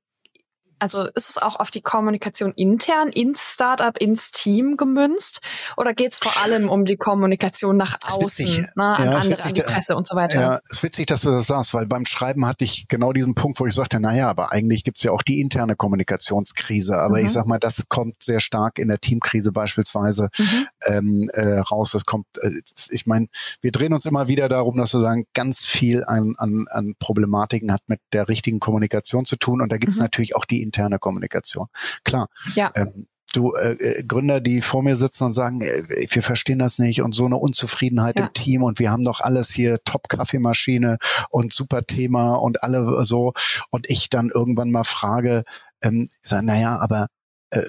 also 0.83 1.05
ist 1.15 1.29
es 1.29 1.37
auch 1.37 1.55
auf 1.61 1.71
die 1.71 1.79
Kommunikation 1.79 2.51
intern 2.51 3.07
ins 3.07 3.53
Startup, 3.53 3.97
ins 3.97 4.31
Team 4.31 4.75
gemünzt? 4.75 5.39
Oder 5.77 5.93
geht 5.93 6.11
es 6.11 6.17
vor 6.17 6.43
allem 6.43 6.67
um 6.67 6.83
die 6.83 6.97
Kommunikation 6.97 7.77
nach 7.77 7.97
außen, 8.05 8.67
ne, 8.75 8.83
an 8.83 9.05
ja, 9.05 9.11
andere, 9.11 9.31
witzig, 9.31 9.45
an 9.45 9.53
die 9.53 9.61
Presse 9.61 9.95
und 9.95 10.09
so 10.09 10.17
weiter? 10.17 10.41
Ja, 10.41 10.59
es 10.65 10.77
ist 10.77 10.83
witzig, 10.83 11.05
dass 11.05 11.21
du 11.21 11.31
das 11.31 11.47
sagst, 11.47 11.73
weil 11.73 11.85
beim 11.85 12.05
Schreiben 12.05 12.45
hatte 12.45 12.65
ich 12.65 12.89
genau 12.89 13.13
diesen 13.13 13.33
Punkt, 13.33 13.61
wo 13.61 13.65
ich 13.65 13.73
sagte, 13.73 14.01
naja, 14.01 14.27
aber 14.27 14.51
eigentlich 14.51 14.83
gibt 14.83 14.97
es 14.97 15.03
ja 15.03 15.11
auch 15.11 15.23
die 15.23 15.39
interne 15.39 15.77
Kommunikationskrise. 15.77 16.97
Aber 16.97 17.17
mhm. 17.17 17.27
ich 17.27 17.31
sag 17.31 17.45
mal, 17.45 17.59
das 17.59 17.85
kommt 17.87 18.21
sehr 18.21 18.41
stark 18.41 18.77
in 18.77 18.89
der 18.89 18.99
Teamkrise 18.99 19.53
beispielsweise 19.53 20.31
mhm. 20.37 20.67
ähm, 20.85 21.29
äh, 21.31 21.59
raus. 21.59 21.91
Das 21.91 22.03
kommt, 22.03 22.25
äh, 22.41 22.59
ich 22.89 23.05
meine, 23.05 23.27
wir 23.61 23.71
drehen 23.71 23.93
uns 23.93 24.05
immer 24.05 24.27
wieder 24.27 24.49
darum, 24.49 24.75
dass 24.75 24.93
wir 24.93 24.99
sagen, 24.99 25.27
ganz 25.33 25.65
viel 25.65 26.03
an, 26.03 26.33
an, 26.37 26.65
an 26.69 26.95
Problematiken 26.99 27.71
hat 27.71 27.83
mit 27.87 28.01
der 28.11 28.27
richtigen 28.27 28.59
Kommunikation 28.59 29.23
zu 29.23 29.37
tun. 29.37 29.61
Und 29.61 29.71
da 29.71 29.77
gibt 29.77 29.93
es 29.93 29.99
mhm. 29.99 30.03
natürlich 30.03 30.35
auch 30.35 30.43
die 30.43 30.61
interne 30.73 30.99
Kommunikation. 30.99 31.67
Klar. 32.03 32.27
Ja. 32.55 32.71
Ähm, 32.75 33.07
du 33.33 33.53
äh, 33.55 33.73
äh, 33.73 34.03
Gründer, 34.03 34.41
die 34.41 34.61
vor 34.61 34.83
mir 34.83 34.95
sitzen 34.95 35.25
und 35.25 35.33
sagen, 35.33 35.61
äh, 35.61 35.83
wir 36.09 36.23
verstehen 36.23 36.59
das 36.59 36.79
nicht 36.79 37.01
und 37.01 37.13
so 37.13 37.25
eine 37.25 37.37
Unzufriedenheit 37.37 38.17
ja. 38.17 38.25
im 38.25 38.33
Team 38.33 38.63
und 38.63 38.79
wir 38.79 38.91
haben 38.91 39.03
doch 39.03 39.21
alles 39.21 39.51
hier 39.51 39.79
Top 39.83 40.09
Kaffeemaschine 40.09 40.97
und 41.29 41.53
super 41.53 41.85
Thema 41.85 42.35
und 42.35 42.63
alle 42.63 43.05
so 43.05 43.33
und 43.69 43.89
ich 43.89 44.09
dann 44.09 44.29
irgendwann 44.33 44.71
mal 44.71 44.83
frage, 44.83 45.43
ähm, 45.81 46.07
sage, 46.21 46.45
naja, 46.45 46.77
aber 46.79 47.07
äh, 47.49 47.63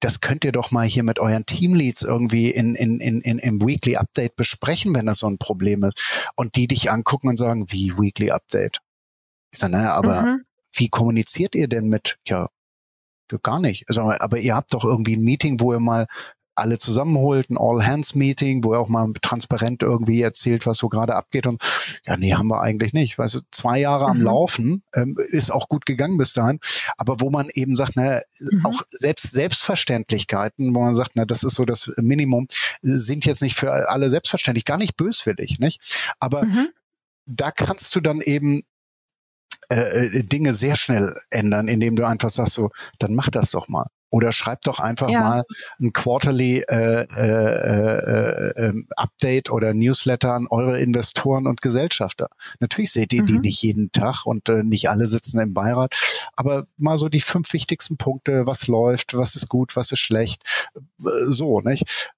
das 0.00 0.20
könnt 0.20 0.44
ihr 0.44 0.52
doch 0.52 0.70
mal 0.70 0.86
hier 0.86 1.02
mit 1.02 1.18
euren 1.18 1.46
Teamleads 1.46 2.02
irgendwie 2.02 2.50
in, 2.50 2.74
in, 2.74 3.00
in, 3.00 3.20
in, 3.22 3.38
im 3.38 3.60
Weekly 3.60 3.96
Update 3.96 4.36
besprechen, 4.36 4.94
wenn 4.94 5.06
das 5.06 5.18
so 5.18 5.26
ein 5.26 5.38
Problem 5.38 5.82
ist. 5.84 6.30
Und 6.36 6.54
die 6.54 6.68
dich 6.68 6.90
angucken 6.90 7.28
und 7.28 7.36
sagen, 7.36 7.72
wie 7.72 7.96
Weekly 7.96 8.30
Update? 8.30 8.80
Ich 9.50 9.58
sage, 9.58 9.72
naja, 9.72 9.94
aber 9.94 10.22
mhm 10.22 10.45
wie 10.76 10.88
kommuniziert 10.88 11.54
ihr 11.54 11.68
denn 11.68 11.88
mit, 11.88 12.18
ja, 12.26 12.48
gar 13.42 13.60
nicht. 13.60 13.88
Also, 13.88 14.02
aber 14.02 14.38
ihr 14.38 14.54
habt 14.54 14.72
doch 14.72 14.84
irgendwie 14.84 15.16
ein 15.16 15.24
Meeting, 15.24 15.58
wo 15.60 15.72
ihr 15.72 15.80
mal 15.80 16.06
alle 16.56 16.78
zusammenholt, 16.78 17.50
ein 17.50 17.58
All-Hands-Meeting, 17.58 18.64
wo 18.64 18.72
er 18.72 18.80
auch 18.80 18.88
mal 18.88 19.12
transparent 19.20 19.82
irgendwie 19.82 20.22
erzählt, 20.22 20.66
was 20.66 20.78
so 20.78 20.88
gerade 20.88 21.14
abgeht. 21.14 21.46
Und 21.46 21.62
ja, 22.06 22.16
nee, 22.16 22.32
haben 22.32 22.48
wir 22.48 22.62
eigentlich 22.62 22.94
nicht. 22.94 23.18
Weißt 23.18 23.34
du, 23.34 23.40
zwei 23.50 23.78
Jahre 23.78 24.06
am 24.06 24.18
mhm. 24.18 24.24
Laufen 24.24 24.82
ähm, 24.94 25.16
ist 25.28 25.50
auch 25.50 25.68
gut 25.68 25.84
gegangen 25.84 26.16
bis 26.16 26.32
dahin. 26.32 26.58
Aber 26.96 27.20
wo 27.20 27.30
man 27.30 27.48
eben 27.52 27.76
sagt, 27.76 27.92
na, 27.94 28.22
mhm. 28.40 28.64
auch 28.64 28.82
selbst 28.90 29.30
Selbstverständlichkeiten, 29.32 30.74
wo 30.74 30.80
man 30.80 30.94
sagt, 30.94 31.12
na, 31.14 31.26
das 31.26 31.44
ist 31.44 31.54
so 31.54 31.66
das 31.66 31.92
Minimum, 31.98 32.48
sind 32.80 33.26
jetzt 33.26 33.42
nicht 33.42 33.56
für 33.56 33.90
alle 33.90 34.08
selbstverständlich, 34.08 34.64
gar 34.64 34.78
nicht 34.78 34.96
böswillig, 34.96 35.58
nicht? 35.58 36.14
Aber 36.20 36.44
mhm. 36.44 36.68
da 37.26 37.50
kannst 37.50 37.94
du 37.94 38.00
dann 38.00 38.22
eben 38.22 38.62
äh, 39.68 40.06
äh, 40.06 40.22
Dinge 40.22 40.54
sehr 40.54 40.76
schnell 40.76 41.16
ändern, 41.30 41.68
indem 41.68 41.96
du 41.96 42.04
einfach 42.04 42.30
sagst 42.30 42.54
so, 42.54 42.70
dann 42.98 43.14
mach 43.14 43.28
das 43.30 43.50
doch 43.50 43.68
mal. 43.68 43.86
Oder 44.10 44.32
schreib 44.32 44.60
doch 44.62 44.78
einfach 44.78 45.10
ja. 45.10 45.20
mal 45.20 45.44
ein 45.80 45.92
Quarterly 45.92 46.58
äh, 46.68 47.02
äh, 47.02 48.52
äh, 48.54 48.68
ähm, 48.68 48.86
Update 48.96 49.50
oder 49.50 49.74
Newsletter 49.74 50.32
an 50.32 50.46
eure 50.48 50.80
Investoren 50.80 51.46
und 51.46 51.60
Gesellschafter. 51.60 52.28
Natürlich 52.60 52.92
seht 52.92 53.12
ihr 53.12 53.22
mhm. 53.22 53.26
die 53.26 53.38
nicht 53.40 53.62
jeden 53.62 53.90
Tag 53.90 54.24
und 54.24 54.48
äh, 54.48 54.62
nicht 54.62 54.88
alle 54.88 55.06
sitzen 55.06 55.40
im 55.40 55.52
Beirat, 55.52 55.94
aber 56.34 56.66
mal 56.76 56.98
so 56.98 57.08
die 57.08 57.20
fünf 57.20 57.52
wichtigsten 57.52 57.96
Punkte, 57.96 58.46
was 58.46 58.68
läuft, 58.68 59.16
was 59.16 59.34
ist 59.34 59.48
gut, 59.48 59.74
was 59.74 59.90
ist 59.90 60.00
schlecht, 60.00 60.42
äh, 60.76 61.10
so, 61.28 61.60
nicht? 61.60 62.12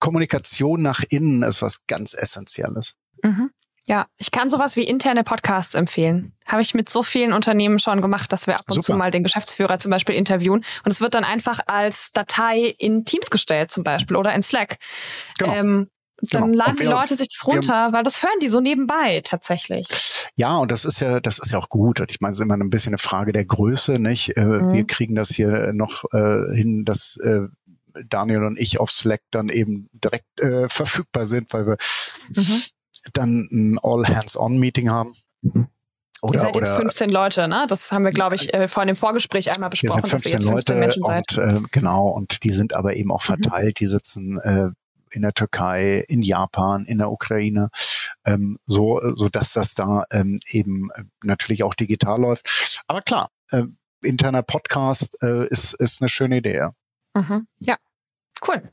Kommunikation 0.00 0.82
nach 0.82 1.02
innen 1.08 1.42
ist 1.42 1.62
was 1.62 1.86
ganz 1.86 2.14
Essentielles. 2.14 2.94
Mhm. 3.22 3.50
Ja, 3.88 4.06
ich 4.18 4.30
kann 4.30 4.50
sowas 4.50 4.76
wie 4.76 4.82
interne 4.82 5.24
Podcasts 5.24 5.74
empfehlen. 5.74 6.34
Habe 6.44 6.60
ich 6.60 6.74
mit 6.74 6.90
so 6.90 7.02
vielen 7.02 7.32
Unternehmen 7.32 7.78
schon 7.78 8.02
gemacht, 8.02 8.30
dass 8.34 8.46
wir 8.46 8.54
ab 8.54 8.66
und 8.68 8.74
Super. 8.74 8.84
zu 8.84 8.94
mal 8.94 9.10
den 9.10 9.22
Geschäftsführer 9.22 9.78
zum 9.78 9.90
Beispiel 9.90 10.14
interviewen. 10.14 10.62
Und 10.84 10.92
es 10.92 11.00
wird 11.00 11.14
dann 11.14 11.24
einfach 11.24 11.60
als 11.66 12.12
Datei 12.12 12.74
in 12.78 13.06
Teams 13.06 13.30
gestellt 13.30 13.70
zum 13.70 13.84
Beispiel 13.84 14.16
oder 14.16 14.34
in 14.34 14.42
Slack. 14.42 14.76
Genau. 15.38 15.54
Ähm, 15.54 15.90
dann 16.20 16.50
genau. 16.50 16.64
laden 16.64 16.76
die 16.76 16.84
Leute 16.84 17.14
sich 17.14 17.28
das 17.28 17.46
runter, 17.46 17.92
weil 17.92 18.02
das 18.02 18.22
hören 18.22 18.38
die 18.42 18.48
so 18.48 18.60
nebenbei 18.60 19.22
tatsächlich. 19.24 19.88
Ja, 20.34 20.58
und 20.58 20.70
das 20.70 20.84
ist 20.84 21.00
ja, 21.00 21.20
das 21.20 21.38
ist 21.38 21.52
ja 21.52 21.58
auch 21.58 21.70
gut. 21.70 22.00
Und 22.00 22.10
ich 22.10 22.20
meine, 22.20 22.32
es 22.32 22.38
ist 22.38 22.42
immer 22.42 22.58
ein 22.58 22.68
bisschen 22.68 22.90
eine 22.90 22.98
Frage 22.98 23.32
der 23.32 23.46
Größe, 23.46 23.98
nicht? 23.98 24.36
Äh, 24.36 24.44
mhm. 24.44 24.72
Wir 24.74 24.86
kriegen 24.86 25.14
das 25.14 25.30
hier 25.30 25.72
noch 25.72 26.04
äh, 26.12 26.54
hin, 26.54 26.84
dass 26.84 27.16
äh, 27.18 27.48
Daniel 28.06 28.44
und 28.44 28.58
ich 28.58 28.80
auf 28.80 28.90
Slack 28.90 29.22
dann 29.30 29.48
eben 29.48 29.88
direkt 29.92 30.40
äh, 30.40 30.68
verfügbar 30.68 31.24
sind, 31.24 31.54
weil 31.54 31.66
wir 31.66 31.76
mhm 32.34 32.62
dann 33.12 33.48
ein 33.50 33.78
All-Hands-On-Meeting 33.82 34.90
haben. 34.90 35.14
Oder, 36.20 36.34
Ihr 36.34 36.40
seid 36.40 36.56
jetzt 36.56 36.70
15 36.72 37.10
Leute, 37.10 37.46
ne? 37.46 37.66
Das 37.68 37.92
haben 37.92 38.04
wir, 38.04 38.10
glaube 38.10 38.34
ich, 38.34 38.52
äh, 38.52 38.66
vorhin 38.66 38.88
im 38.88 38.96
Vorgespräch 38.96 39.52
einmal 39.52 39.70
besprochen. 39.70 40.02
Wir 40.02 40.18
sind 40.18 40.40
15 40.40 40.40
Leute 40.42 40.74
15 40.74 40.78
Menschen 40.78 41.04
und 41.04 41.38
äh, 41.38 41.68
genau, 41.70 42.08
und 42.08 42.42
die 42.42 42.50
sind 42.50 42.74
aber 42.74 42.96
eben 42.96 43.12
auch 43.12 43.22
mhm. 43.22 43.42
verteilt. 43.42 43.76
Mhm. 43.76 43.78
Die 43.78 43.86
sitzen 43.86 44.38
äh, 44.40 44.70
in 45.10 45.22
der 45.22 45.32
Türkei, 45.32 46.04
in 46.08 46.22
Japan, 46.22 46.84
in 46.86 46.98
der 46.98 47.10
Ukraine, 47.10 47.70
ähm, 48.24 48.58
so, 48.66 49.00
so 49.14 49.28
dass 49.28 49.52
das 49.52 49.74
da 49.74 50.04
ähm, 50.10 50.38
eben 50.50 50.88
natürlich 51.22 51.62
auch 51.62 51.74
digital 51.74 52.20
läuft. 52.20 52.82
Aber 52.88 53.00
klar, 53.00 53.30
äh, 53.50 53.64
interner 54.02 54.42
Podcast 54.42 55.22
äh, 55.22 55.46
ist, 55.46 55.74
ist 55.74 56.02
eine 56.02 56.08
schöne 56.08 56.38
Idee. 56.38 56.68
Mhm. 57.14 57.46
Ja, 57.60 57.76
cool 58.46 58.68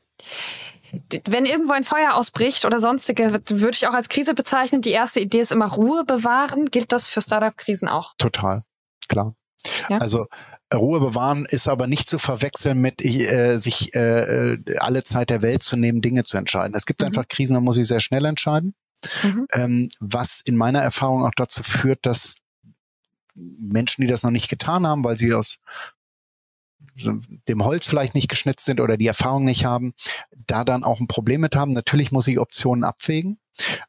wenn 1.26 1.46
irgendwo 1.46 1.74
ein 1.74 1.84
Feuer 1.84 2.14
ausbricht 2.14 2.66
oder 2.66 2.80
sonstige, 2.80 3.32
würde 3.50 3.76
ich 3.76 3.88
auch 3.88 3.94
als 3.94 4.10
Krise 4.10 4.34
bezeichnen. 4.34 4.82
Die 4.82 4.92
erste 4.92 5.20
Idee 5.20 5.40
ist 5.40 5.52
immer 5.52 5.72
Ruhe 5.72 6.06
bewahren. 6.06 6.66
Gilt 6.66 6.92
das 6.92 7.08
für 7.08 7.22
Startup-Krisen 7.22 7.88
auch? 7.88 8.14
Total, 8.18 8.64
klar. 9.08 9.36
Ja? 9.90 9.98
Also 9.98 10.28
Ruhe 10.74 11.00
bewahren 11.00 11.46
ist 11.46 11.68
aber 11.68 11.88
nicht 11.88 12.08
zu 12.08 12.20
verwechseln 12.20 12.80
mit 12.80 13.04
äh, 13.04 13.58
sich 13.58 13.94
äh, 13.96 14.54
äh, 14.54 14.78
alle 14.78 15.04
Zeit 15.04 15.30
der 15.30 15.42
Welt 15.42 15.64
zu 15.64 15.78
nehmen, 15.78 16.02
Dinge 16.02 16.24
zu 16.24 16.38
entscheiden. 16.38 16.76
Es 16.76 16.86
gibt 16.86 17.02
mhm. 17.02 17.08
einfach 17.08 17.28
Krisen, 17.28 17.54
da 17.54 17.62
muss 17.62 17.78
ich 17.78 17.88
sehr 17.88 18.00
schnell 18.00 18.26
entscheiden. 18.26 18.74
Mhm. 19.24 19.48
Ähm, 19.54 19.90
was 20.00 20.42
in 20.42 20.56
meiner 20.56 20.82
Erfahrung 20.82 21.26
auch 21.26 21.36
dazu 21.36 21.62
führt, 21.64 22.06
dass 22.06 22.38
Menschen, 23.36 24.02
die 24.02 24.08
das 24.08 24.24
noch 24.24 24.32
nicht 24.32 24.50
getan 24.50 24.88
haben, 24.88 25.04
weil 25.04 25.18
sie 25.18 25.34
aus 25.34 25.60
dem 26.96 27.64
Holz 27.64 27.86
vielleicht 27.86 28.16
nicht 28.16 28.30
geschnitzt 28.30 28.66
sind 28.66 28.80
oder 28.80 28.98
die 28.98 29.08
Erfahrung 29.08 29.44
nicht 29.44 29.66
haben, 29.66 29.94
da 30.32 30.64
dann 30.64 30.84
auch 30.84 31.00
ein 31.00 31.08
Problem 31.08 31.42
mit 31.42 31.56
haben. 31.56 31.72
Natürlich 31.72 32.12
muss 32.12 32.28
ich 32.28 32.40
Optionen 32.40 32.84
abwägen. 32.84 33.40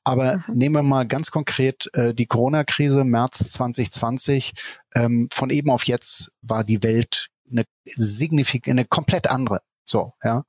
Aber 0.05 0.37
mhm. 0.37 0.55
nehmen 0.55 0.75
wir 0.77 0.83
mal 0.83 1.07
ganz 1.07 1.31
konkret 1.31 1.91
äh, 1.95 2.15
die 2.15 2.27
Corona-Krise 2.27 3.05
März 3.05 3.51
2020. 3.53 4.53
Ähm, 4.95 5.29
von 5.33 5.51
eben 5.51 5.71
auf 5.71 5.85
jetzt 5.85 6.33
war 6.43 6.65
die 6.65 6.83
Welt 6.83 7.29
eine 7.51 7.65
signifikant, 7.85 8.79
eine 8.79 8.85
komplett 8.85 9.29
andere. 9.29 9.61
So, 9.85 10.15
ja. 10.23 10.45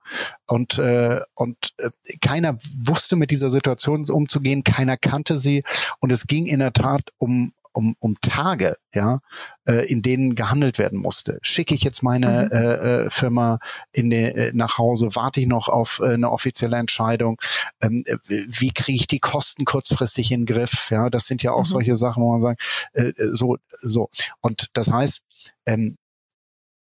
Und, 0.48 0.80
äh, 0.80 1.22
und 1.36 1.74
äh, 1.78 1.92
keiner 2.22 2.58
wusste 2.76 3.16
mit 3.16 3.30
dieser 3.30 3.52
Situation 3.52 4.10
umzugehen, 4.10 4.64
keiner 4.64 4.98
kannte 4.98 5.38
sie. 5.38 5.64
Und 6.00 6.12
es 6.12 6.26
ging 6.26 6.48
in 6.48 6.60
der 6.60 6.74
Tat 6.74 7.12
um 7.18 7.54
um, 7.78 7.96
um 8.00 8.20
Tage, 8.22 8.76
ja, 8.92 9.20
äh, 9.66 9.86
in 9.86 10.02
denen 10.02 10.34
gehandelt 10.34 10.80
werden 10.80 10.98
musste. 10.98 11.38
Schicke 11.44 11.76
ich 11.76 11.84
jetzt 11.84 12.02
meine 12.02 12.46
mhm. 12.46 12.52
äh, 12.52 13.06
äh 13.06 13.10
Firma 13.12 13.60
in 13.92 14.10
den, 14.10 14.36
äh, 14.36 14.52
nach 14.54 14.80
Hause, 14.80 15.10
warte 15.14 15.40
ich 15.40 15.48
noch 15.48 15.70
auf 15.70 16.02
äh, 16.04 16.16
eine 16.16 16.32
offizielle 16.32 16.78
Entscheidung, 16.78 17.40
ähm, 17.80 18.04
äh, 18.08 18.18
wie 18.28 18.72
kriege 18.72 18.96
ich 18.96 19.06
die 19.06 19.20
Kosten 19.20 19.64
kurzfristig 19.64 20.32
in 20.32 20.42
den 20.42 20.56
Griff? 20.56 20.90
Ja, 20.90 21.12
das 21.12 21.28
sind 21.28 21.44
ja 21.44 21.52
auch 21.52 21.66
mhm. 21.66 21.66
solche 21.66 21.96
Sachen, 21.96 22.24
wo 22.24 22.32
man 22.32 22.42
sagt, 22.42 22.90
äh, 22.94 23.14
so, 23.16 23.58
so. 23.82 24.10
Und 24.42 24.70
das 24.74 24.92
heißt, 24.92 25.22
ähm, 25.68 25.98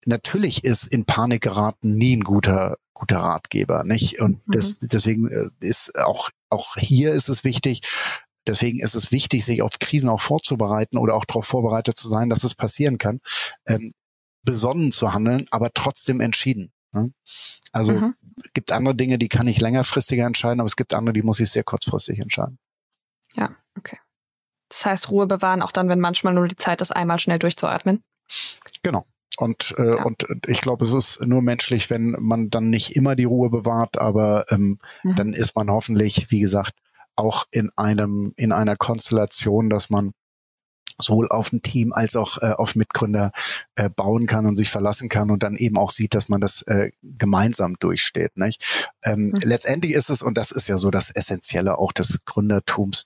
natürlich 0.05 0.63
ist 0.63 0.87
in 0.87 1.03
Panik 1.03 1.41
geraten 1.41 1.95
nie 1.95 2.15
ein 2.15 2.23
guter 2.23 2.77
guter 2.93 3.17
Ratgeber, 3.17 3.83
nicht? 3.83 4.21
Und 4.21 4.47
mhm. 4.47 4.53
das, 4.53 4.79
deswegen 4.79 5.51
ist 5.59 5.95
auch 5.99 6.29
auch 6.49 6.75
hier 6.77 7.11
ist 7.11 7.29
es 7.29 7.43
wichtig, 7.43 7.81
Deswegen 8.47 8.79
ist 8.79 8.95
es 8.95 9.11
wichtig, 9.11 9.45
sich 9.45 9.61
auf 9.61 9.79
Krisen 9.79 10.09
auch 10.09 10.21
vorzubereiten 10.21 10.97
oder 10.97 11.15
auch 11.15 11.25
darauf 11.25 11.45
vorbereitet 11.45 11.97
zu 11.97 12.07
sein, 12.07 12.29
dass 12.29 12.43
es 12.43 12.55
passieren 12.55 12.97
kann. 12.97 13.19
Ähm, 13.65 13.91
besonnen 14.43 14.91
zu 14.93 15.13
handeln, 15.13 15.45
aber 15.51 15.71
trotzdem 15.73 16.21
entschieden. 16.21 16.71
Ne? 16.93 17.11
Also 17.73 17.93
mhm. 17.93 18.15
gibt 18.53 18.71
andere 18.71 18.95
Dinge, 18.95 19.17
die 19.17 19.27
kann 19.27 19.47
ich 19.47 19.59
längerfristiger 19.59 20.25
entscheiden, 20.25 20.61
aber 20.61 20.67
es 20.67 20.77
gibt 20.77 20.93
andere, 20.93 21.13
die 21.13 21.21
muss 21.21 21.41
ich 21.41 21.49
sehr 21.49 21.65
kurzfristig 21.65 22.19
entscheiden. 22.19 22.57
Ja, 23.35 23.55
okay. 23.77 23.97
Das 24.69 24.85
heißt, 24.85 25.11
Ruhe 25.11 25.27
bewahren, 25.27 25.61
auch 25.61 25.71
dann, 25.71 25.89
wenn 25.89 25.99
manchmal 25.99 26.33
nur 26.33 26.47
die 26.47 26.55
Zeit 26.55 26.81
ist, 26.81 26.91
einmal 26.91 27.19
schnell 27.19 27.39
durchzuatmen. 27.39 28.03
Genau. 28.83 29.05
Und, 29.37 29.75
äh, 29.77 29.95
ja. 29.95 30.03
und 30.03 30.25
ich 30.47 30.61
glaube, 30.61 30.83
es 30.83 30.93
ist 30.93 31.21
nur 31.21 31.41
menschlich, 31.41 31.89
wenn 31.89 32.15
man 32.19 32.49
dann 32.49 32.69
nicht 32.69 32.95
immer 32.95 33.15
die 33.15 33.25
Ruhe 33.25 33.49
bewahrt, 33.49 33.99
aber 33.99 34.45
ähm, 34.49 34.79
mhm. 35.03 35.15
dann 35.15 35.33
ist 35.33 35.55
man 35.55 35.69
hoffentlich, 35.69 36.31
wie 36.31 36.39
gesagt, 36.39 36.73
auch 37.17 37.45
in 37.51 37.71
einem, 37.75 38.33
in 38.37 38.51
einer 38.51 38.75
Konstellation, 38.75 39.69
dass 39.69 39.89
man 39.89 40.13
sowohl 40.99 41.29
auf 41.29 41.51
ein 41.51 41.61
Team 41.61 41.93
als 41.93 42.15
auch 42.15 42.37
äh, 42.41 42.53
auf 42.53 42.75
Mitgründer 42.75 43.31
äh, 43.75 43.89
bauen 43.89 44.25
kann 44.25 44.45
und 44.45 44.55
sich 44.57 44.69
verlassen 44.69 45.09
kann 45.09 45.29
und 45.29 45.43
dann 45.43 45.55
eben 45.55 45.77
auch 45.77 45.91
sieht, 45.91 46.15
dass 46.15 46.29
man 46.29 46.41
das 46.41 46.63
äh, 46.63 46.91
gemeinsam 47.03 47.75
durchsteht. 47.79 48.35
Nicht? 48.37 48.95
Ähm, 49.03 49.27
mhm. 49.27 49.39
Letztendlich 49.43 49.93
ist 49.93 50.09
es, 50.09 50.21
und 50.21 50.37
das 50.37 50.51
ist 50.51 50.67
ja 50.67 50.77
so 50.77 50.89
das 50.89 51.11
Essentielle 51.11 51.77
auch 51.77 51.91
des 51.91 52.19
Gründertums, 52.25 53.03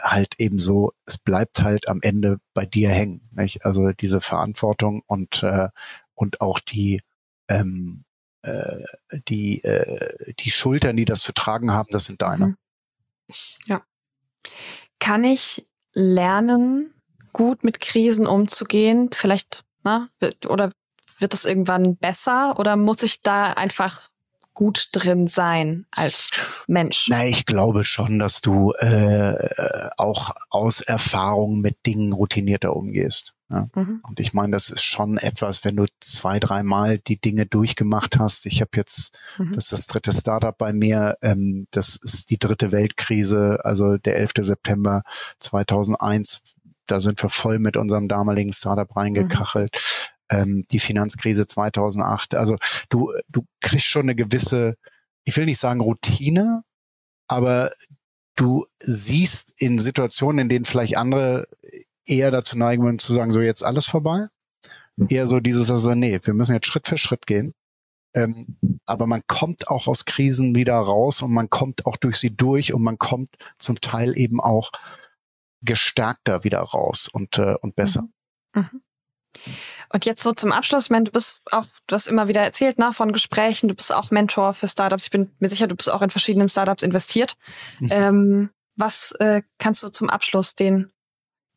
halt 0.00 0.34
eben 0.38 0.58
so, 0.58 0.92
es 1.06 1.18
bleibt 1.18 1.62
halt 1.62 1.88
am 1.88 2.00
Ende 2.02 2.38
bei 2.54 2.66
dir 2.66 2.90
hängen. 2.90 3.22
Nicht? 3.32 3.64
Also 3.64 3.92
diese 3.92 4.20
Verantwortung 4.20 5.02
und, 5.06 5.42
äh, 5.42 5.68
und 6.14 6.40
auch 6.40 6.58
die, 6.58 7.00
ähm, 7.48 8.04
äh, 8.42 8.82
die, 9.28 9.62
äh, 9.62 10.34
die 10.40 10.50
Schultern, 10.50 10.96
die 10.96 11.04
das 11.04 11.20
zu 11.20 11.32
tragen 11.32 11.72
haben, 11.72 11.88
das 11.92 12.06
sind 12.06 12.22
deine. 12.22 12.46
Mhm. 12.48 12.56
Ja. 13.66 13.82
Kann 14.98 15.24
ich 15.24 15.66
lernen, 15.94 16.94
gut 17.32 17.64
mit 17.64 17.80
Krisen 17.80 18.26
umzugehen? 18.26 19.10
Vielleicht, 19.12 19.64
na, 19.84 20.08
oder 20.48 20.72
wird 21.18 21.32
das 21.32 21.44
irgendwann 21.44 21.96
besser? 21.96 22.58
Oder 22.58 22.76
muss 22.76 23.02
ich 23.02 23.22
da 23.22 23.52
einfach 23.52 24.10
gut 24.54 24.88
drin 24.92 25.28
sein 25.28 25.86
als 25.94 26.30
Mensch? 26.66 27.06
Na, 27.08 27.24
ich 27.26 27.46
glaube 27.46 27.84
schon, 27.84 28.18
dass 28.18 28.40
du 28.40 28.72
äh, 28.72 29.90
auch 29.96 30.30
aus 30.50 30.80
Erfahrung 30.80 31.60
mit 31.60 31.86
Dingen 31.86 32.12
routinierter 32.12 32.74
umgehst. 32.74 33.34
Ja. 33.50 33.68
Mhm. 33.74 34.02
Und 34.06 34.20
ich 34.20 34.34
meine, 34.34 34.52
das 34.52 34.68
ist 34.68 34.84
schon 34.84 35.16
etwas, 35.16 35.64
wenn 35.64 35.76
du 35.76 35.86
zwei, 36.00 36.38
dreimal 36.38 36.98
die 36.98 37.18
Dinge 37.18 37.46
durchgemacht 37.46 38.18
hast. 38.18 38.44
Ich 38.46 38.60
habe 38.60 38.72
jetzt, 38.76 39.18
mhm. 39.38 39.54
das 39.54 39.64
ist 39.64 39.72
das 39.72 39.86
dritte 39.86 40.12
Startup 40.12 40.56
bei 40.56 40.72
mir, 40.72 41.16
ähm, 41.22 41.66
das 41.70 41.96
ist 41.96 42.30
die 42.30 42.38
dritte 42.38 42.72
Weltkrise, 42.72 43.60
also 43.64 43.96
der 43.96 44.16
11. 44.16 44.32
September 44.40 45.02
2001. 45.38 46.42
Da 46.86 47.00
sind 47.00 47.22
wir 47.22 47.30
voll 47.30 47.58
mit 47.58 47.76
unserem 47.76 48.08
damaligen 48.08 48.52
Startup 48.52 48.94
reingekachelt. 48.94 49.74
Mhm. 49.74 50.14
Ähm, 50.30 50.64
die 50.70 50.80
Finanzkrise 50.80 51.46
2008. 51.46 52.34
Also 52.34 52.56
du, 52.90 53.12
du 53.30 53.46
kriegst 53.60 53.86
schon 53.86 54.02
eine 54.02 54.14
gewisse, 54.14 54.76
ich 55.24 55.34
will 55.38 55.46
nicht 55.46 55.58
sagen 55.58 55.80
Routine, 55.80 56.64
aber 57.28 57.70
du 58.36 58.66
siehst 58.78 59.54
in 59.56 59.78
Situationen, 59.78 60.40
in 60.40 60.48
denen 60.50 60.64
vielleicht 60.66 60.98
andere 60.98 61.48
eher 62.08 62.30
dazu 62.30 62.58
neigen 62.58 62.82
würden 62.84 62.98
zu 62.98 63.12
sagen, 63.12 63.30
so 63.30 63.40
jetzt 63.40 63.64
alles 63.64 63.86
vorbei. 63.86 64.28
Mhm. 64.96 65.06
Eher 65.10 65.26
so 65.26 65.40
dieses, 65.40 65.70
also 65.70 65.94
nee, 65.94 66.18
wir 66.22 66.34
müssen 66.34 66.54
jetzt 66.54 66.66
Schritt 66.66 66.88
für 66.88 66.98
Schritt 66.98 67.26
gehen. 67.26 67.52
Ähm, 68.14 68.56
aber 68.86 69.06
man 69.06 69.22
kommt 69.26 69.68
auch 69.68 69.86
aus 69.86 70.04
Krisen 70.04 70.54
wieder 70.54 70.76
raus 70.76 71.22
und 71.22 71.32
man 71.32 71.50
kommt 71.50 71.84
auch 71.86 71.96
durch 71.96 72.16
sie 72.16 72.34
durch 72.34 72.72
und 72.72 72.82
man 72.82 72.98
kommt 72.98 73.30
zum 73.58 73.80
Teil 73.80 74.16
eben 74.16 74.40
auch 74.40 74.70
gestärkter 75.62 76.44
wieder 76.44 76.60
raus 76.60 77.08
und, 77.12 77.38
äh, 77.38 77.56
und 77.60 77.76
besser. 77.76 78.08
Mhm. 78.54 78.62
Mhm. 78.72 78.80
Und 79.90 80.04
jetzt 80.04 80.22
so 80.22 80.32
zum 80.32 80.52
Abschluss, 80.52 80.84
ich 80.84 80.90
meine, 80.90 81.04
du 81.04 81.12
bist 81.12 81.40
auch, 81.50 81.66
du 81.86 81.94
hast 81.94 82.08
immer 82.08 82.28
wieder 82.28 82.42
erzählt 82.42 82.78
nach 82.78 82.94
von 82.94 83.12
Gesprächen, 83.12 83.68
du 83.68 83.74
bist 83.74 83.92
auch 83.92 84.10
Mentor 84.10 84.54
für 84.54 84.68
Startups. 84.68 85.04
Ich 85.04 85.10
bin 85.10 85.30
mir 85.38 85.48
sicher, 85.48 85.66
du 85.66 85.76
bist 85.76 85.90
auch 85.90 86.02
in 86.02 86.10
verschiedenen 86.10 86.48
Startups 86.48 86.82
investiert. 86.82 87.34
Mhm. 87.80 87.88
Ähm, 87.90 88.50
was 88.76 89.12
äh, 89.18 89.42
kannst 89.58 89.82
du 89.82 89.88
zum 89.88 90.10
Abschluss 90.10 90.54
den 90.54 90.90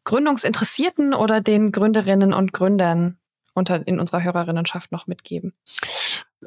Gründungsinteressierten 0.03 1.13
oder 1.13 1.41
den 1.41 1.71
Gründerinnen 1.71 2.33
und 2.33 2.53
Gründern 2.53 3.17
unter, 3.53 3.85
in 3.87 3.99
unserer 3.99 4.23
Hörerinnenschaft 4.23 4.91
noch 4.91 5.07
mitgeben? 5.07 5.53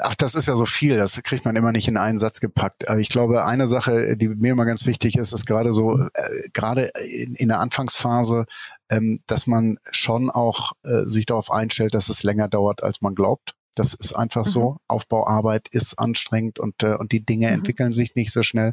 Ach, 0.00 0.16
das 0.16 0.34
ist 0.34 0.48
ja 0.48 0.56
so 0.56 0.64
viel, 0.64 0.96
das 0.96 1.22
kriegt 1.22 1.44
man 1.44 1.54
immer 1.54 1.70
nicht 1.70 1.86
in 1.86 1.96
einen 1.96 2.18
Satz 2.18 2.40
gepackt. 2.40 2.88
Aber 2.88 2.98
ich 2.98 3.10
glaube, 3.10 3.44
eine 3.44 3.68
Sache, 3.68 4.16
die 4.16 4.28
mir 4.28 4.52
immer 4.52 4.66
ganz 4.66 4.86
wichtig 4.86 5.16
ist, 5.16 5.32
ist 5.32 5.46
gerade 5.46 5.72
so, 5.72 6.00
äh, 6.00 6.48
gerade 6.52 6.90
in, 7.08 7.36
in, 7.36 7.46
der 7.46 7.60
Anfangsphase, 7.60 8.46
ähm, 8.88 9.20
dass 9.28 9.46
man 9.46 9.78
schon 9.92 10.30
auch 10.30 10.72
äh, 10.82 11.04
sich 11.06 11.26
darauf 11.26 11.52
einstellt, 11.52 11.94
dass 11.94 12.08
es 12.08 12.24
länger 12.24 12.48
dauert, 12.48 12.82
als 12.82 13.02
man 13.02 13.14
glaubt. 13.14 13.54
Das 13.76 13.94
ist 13.94 14.14
einfach 14.14 14.44
mhm. 14.44 14.50
so. 14.50 14.76
Aufbauarbeit 14.88 15.68
ist 15.68 15.98
anstrengend 15.98 16.58
und, 16.58 16.82
äh, 16.82 16.94
und 16.94 17.12
die 17.12 17.24
Dinge 17.24 17.48
mhm. 17.48 17.54
entwickeln 17.54 17.92
sich 17.92 18.16
nicht 18.16 18.32
so 18.32 18.42
schnell. 18.42 18.72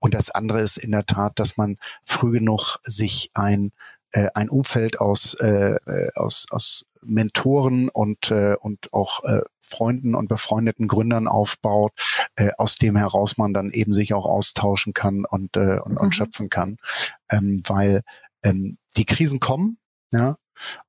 Und 0.00 0.14
das 0.14 0.30
andere 0.30 0.60
ist 0.60 0.78
in 0.78 0.90
der 0.90 1.06
Tat, 1.06 1.38
dass 1.38 1.56
man 1.56 1.76
früh 2.04 2.32
genug 2.32 2.78
sich 2.82 3.30
ein, 3.34 3.72
äh, 4.12 4.28
ein 4.34 4.48
Umfeld 4.48 5.00
aus, 5.00 5.34
äh, 5.34 5.76
äh 5.86 6.10
aus, 6.14 6.46
aus 6.50 6.86
Mentoren 7.02 7.88
und, 7.88 8.30
äh, 8.30 8.56
und 8.60 8.92
auch 8.92 9.24
äh, 9.24 9.42
Freunden 9.60 10.14
und 10.14 10.28
befreundeten 10.28 10.88
Gründern 10.88 11.28
aufbaut, 11.28 11.92
äh, 12.36 12.50
aus 12.58 12.76
dem 12.76 12.96
heraus 12.96 13.36
man 13.36 13.52
dann 13.52 13.70
eben 13.70 13.92
sich 13.92 14.14
auch 14.14 14.26
austauschen 14.26 14.92
kann 14.92 15.24
und, 15.24 15.56
äh, 15.56 15.78
und, 15.80 15.96
und 15.96 16.06
mhm. 16.06 16.12
schöpfen 16.12 16.50
kann. 16.50 16.76
Ähm, 17.30 17.62
weil 17.66 18.02
ähm, 18.42 18.78
die 18.96 19.04
Krisen 19.04 19.40
kommen, 19.40 19.78
ja, 20.12 20.36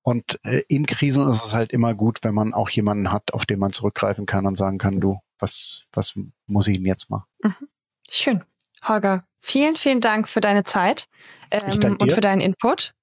und 0.02 0.40
äh, 0.44 0.62
in 0.68 0.86
Krisen 0.86 1.30
ist 1.30 1.46
es 1.46 1.54
halt 1.54 1.74
immer 1.74 1.94
gut, 1.94 2.20
wenn 2.22 2.34
man 2.34 2.54
auch 2.54 2.70
jemanden 2.70 3.12
hat, 3.12 3.34
auf 3.34 3.46
den 3.46 3.60
man 3.60 3.74
zurückgreifen 3.74 4.26
kann 4.26 4.46
und 4.46 4.56
sagen 4.56 4.78
kann, 4.78 5.00
du, 5.00 5.20
was, 5.40 5.88
was 5.92 6.18
muss 6.46 6.68
ich 6.68 6.78
denn 6.78 6.86
jetzt 6.86 7.10
machen? 7.10 7.26
Mhm. 7.44 7.68
Schön. 8.10 8.44
Holger, 8.84 9.26
vielen, 9.40 9.76
vielen 9.76 10.02
Dank 10.02 10.30
für 10.30 10.40
deine 10.40 10.64
Zeit 10.64 11.08
ähm, 11.52 11.98
und 12.00 12.12
für 12.12 12.22
deinen 12.22 12.42
Input. 12.42 12.94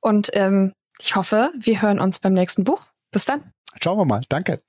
Und 0.00 0.30
ähm, 0.34 0.72
ich 1.00 1.16
hoffe, 1.16 1.52
wir 1.58 1.82
hören 1.82 2.00
uns 2.00 2.18
beim 2.18 2.32
nächsten 2.32 2.64
Buch. 2.64 2.82
Bis 3.10 3.24
dann. 3.24 3.52
Schauen 3.82 3.98
wir 3.98 4.04
mal. 4.04 4.22
Danke. 4.28 4.62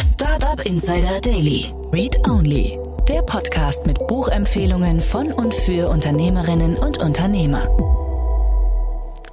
Startup 0.00 0.64
Insider 0.64 1.20
Daily. 1.20 1.72
Read 1.92 2.16
Only. 2.28 2.78
Der 3.08 3.22
Podcast 3.22 3.84
mit 3.86 3.98
Buchempfehlungen 4.06 5.00
von 5.00 5.32
und 5.32 5.54
für 5.54 5.88
Unternehmerinnen 5.88 6.76
und 6.76 6.98
Unternehmer. 6.98 7.66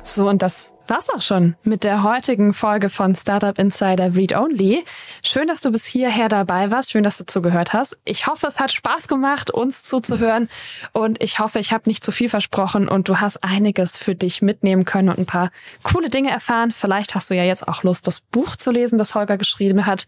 So, 0.04 0.28
und 0.28 0.42
das 0.42 0.74
war's 0.90 1.10
auch 1.10 1.22
schon 1.22 1.56
mit 1.64 1.84
der 1.84 2.04
heutigen 2.04 2.54
Folge 2.54 2.90
von 2.90 3.16
Startup 3.16 3.58
Insider 3.58 4.16
Read 4.16 4.36
Only. 4.36 4.84
Schön, 5.24 5.48
dass 5.48 5.62
du 5.62 5.72
bis 5.72 5.86
hierher 5.86 6.30
dabei 6.30 6.72
warst. 6.72 6.92
Schön, 6.92 7.04
dass 7.04 7.18
du 7.18 7.26
zugehört 7.26 7.74
hast. 7.74 7.98
Ich 8.06 8.28
hoffe, 8.28 8.48
es 8.48 8.60
hat 8.60 8.72
Spaß 8.72 9.08
gemacht, 9.08 9.52
uns 9.52 9.84
zuzuhören. 9.84 10.50
Und 10.94 11.22
ich 11.24 11.40
hoffe, 11.40 11.60
ich 11.60 11.72
habe 11.72 11.90
nicht 11.90 12.04
zu 12.04 12.12
viel 12.12 12.30
versprochen 12.30 12.88
und 12.88 13.10
du 13.10 13.18
hast 13.18 13.44
einiges 13.44 13.98
für 13.98 14.16
dich 14.16 14.42
mitnehmen 14.42 14.86
können 14.86 15.10
und 15.10 15.20
ein 15.20 15.26
paar 15.26 15.52
coole 15.84 16.10
Dinge 16.10 16.32
erfahren. 16.32 16.72
Vielleicht 16.72 17.16
hast 17.16 17.30
du 17.30 17.36
ja 17.36 17.44
jetzt 17.44 17.68
auch 17.68 17.84
Lust, 17.84 18.08
das 18.08 18.22
Buch 18.22 18.56
zu 18.56 18.72
lesen, 18.72 18.98
das 18.98 19.16
Holger 19.16 19.38
geschrieben 19.38 19.86
hat. 19.86 20.08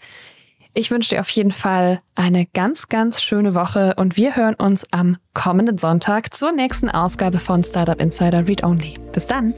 Ich 0.73 0.89
wünsche 0.89 1.09
dir 1.15 1.19
auf 1.19 1.29
jeden 1.29 1.51
Fall 1.51 2.01
eine 2.15 2.45
ganz, 2.45 2.87
ganz 2.87 3.21
schöne 3.21 3.55
Woche 3.55 3.93
und 3.97 4.15
wir 4.15 4.35
hören 4.35 4.55
uns 4.55 4.87
am 4.91 5.17
kommenden 5.33 5.77
Sonntag 5.77 6.33
zur 6.33 6.53
nächsten 6.53 6.89
Ausgabe 6.89 7.39
von 7.39 7.63
Startup 7.63 7.99
Insider 7.99 8.47
Read 8.47 8.63
Only. 8.63 8.97
Bis 9.11 9.27
dann! 9.27 9.53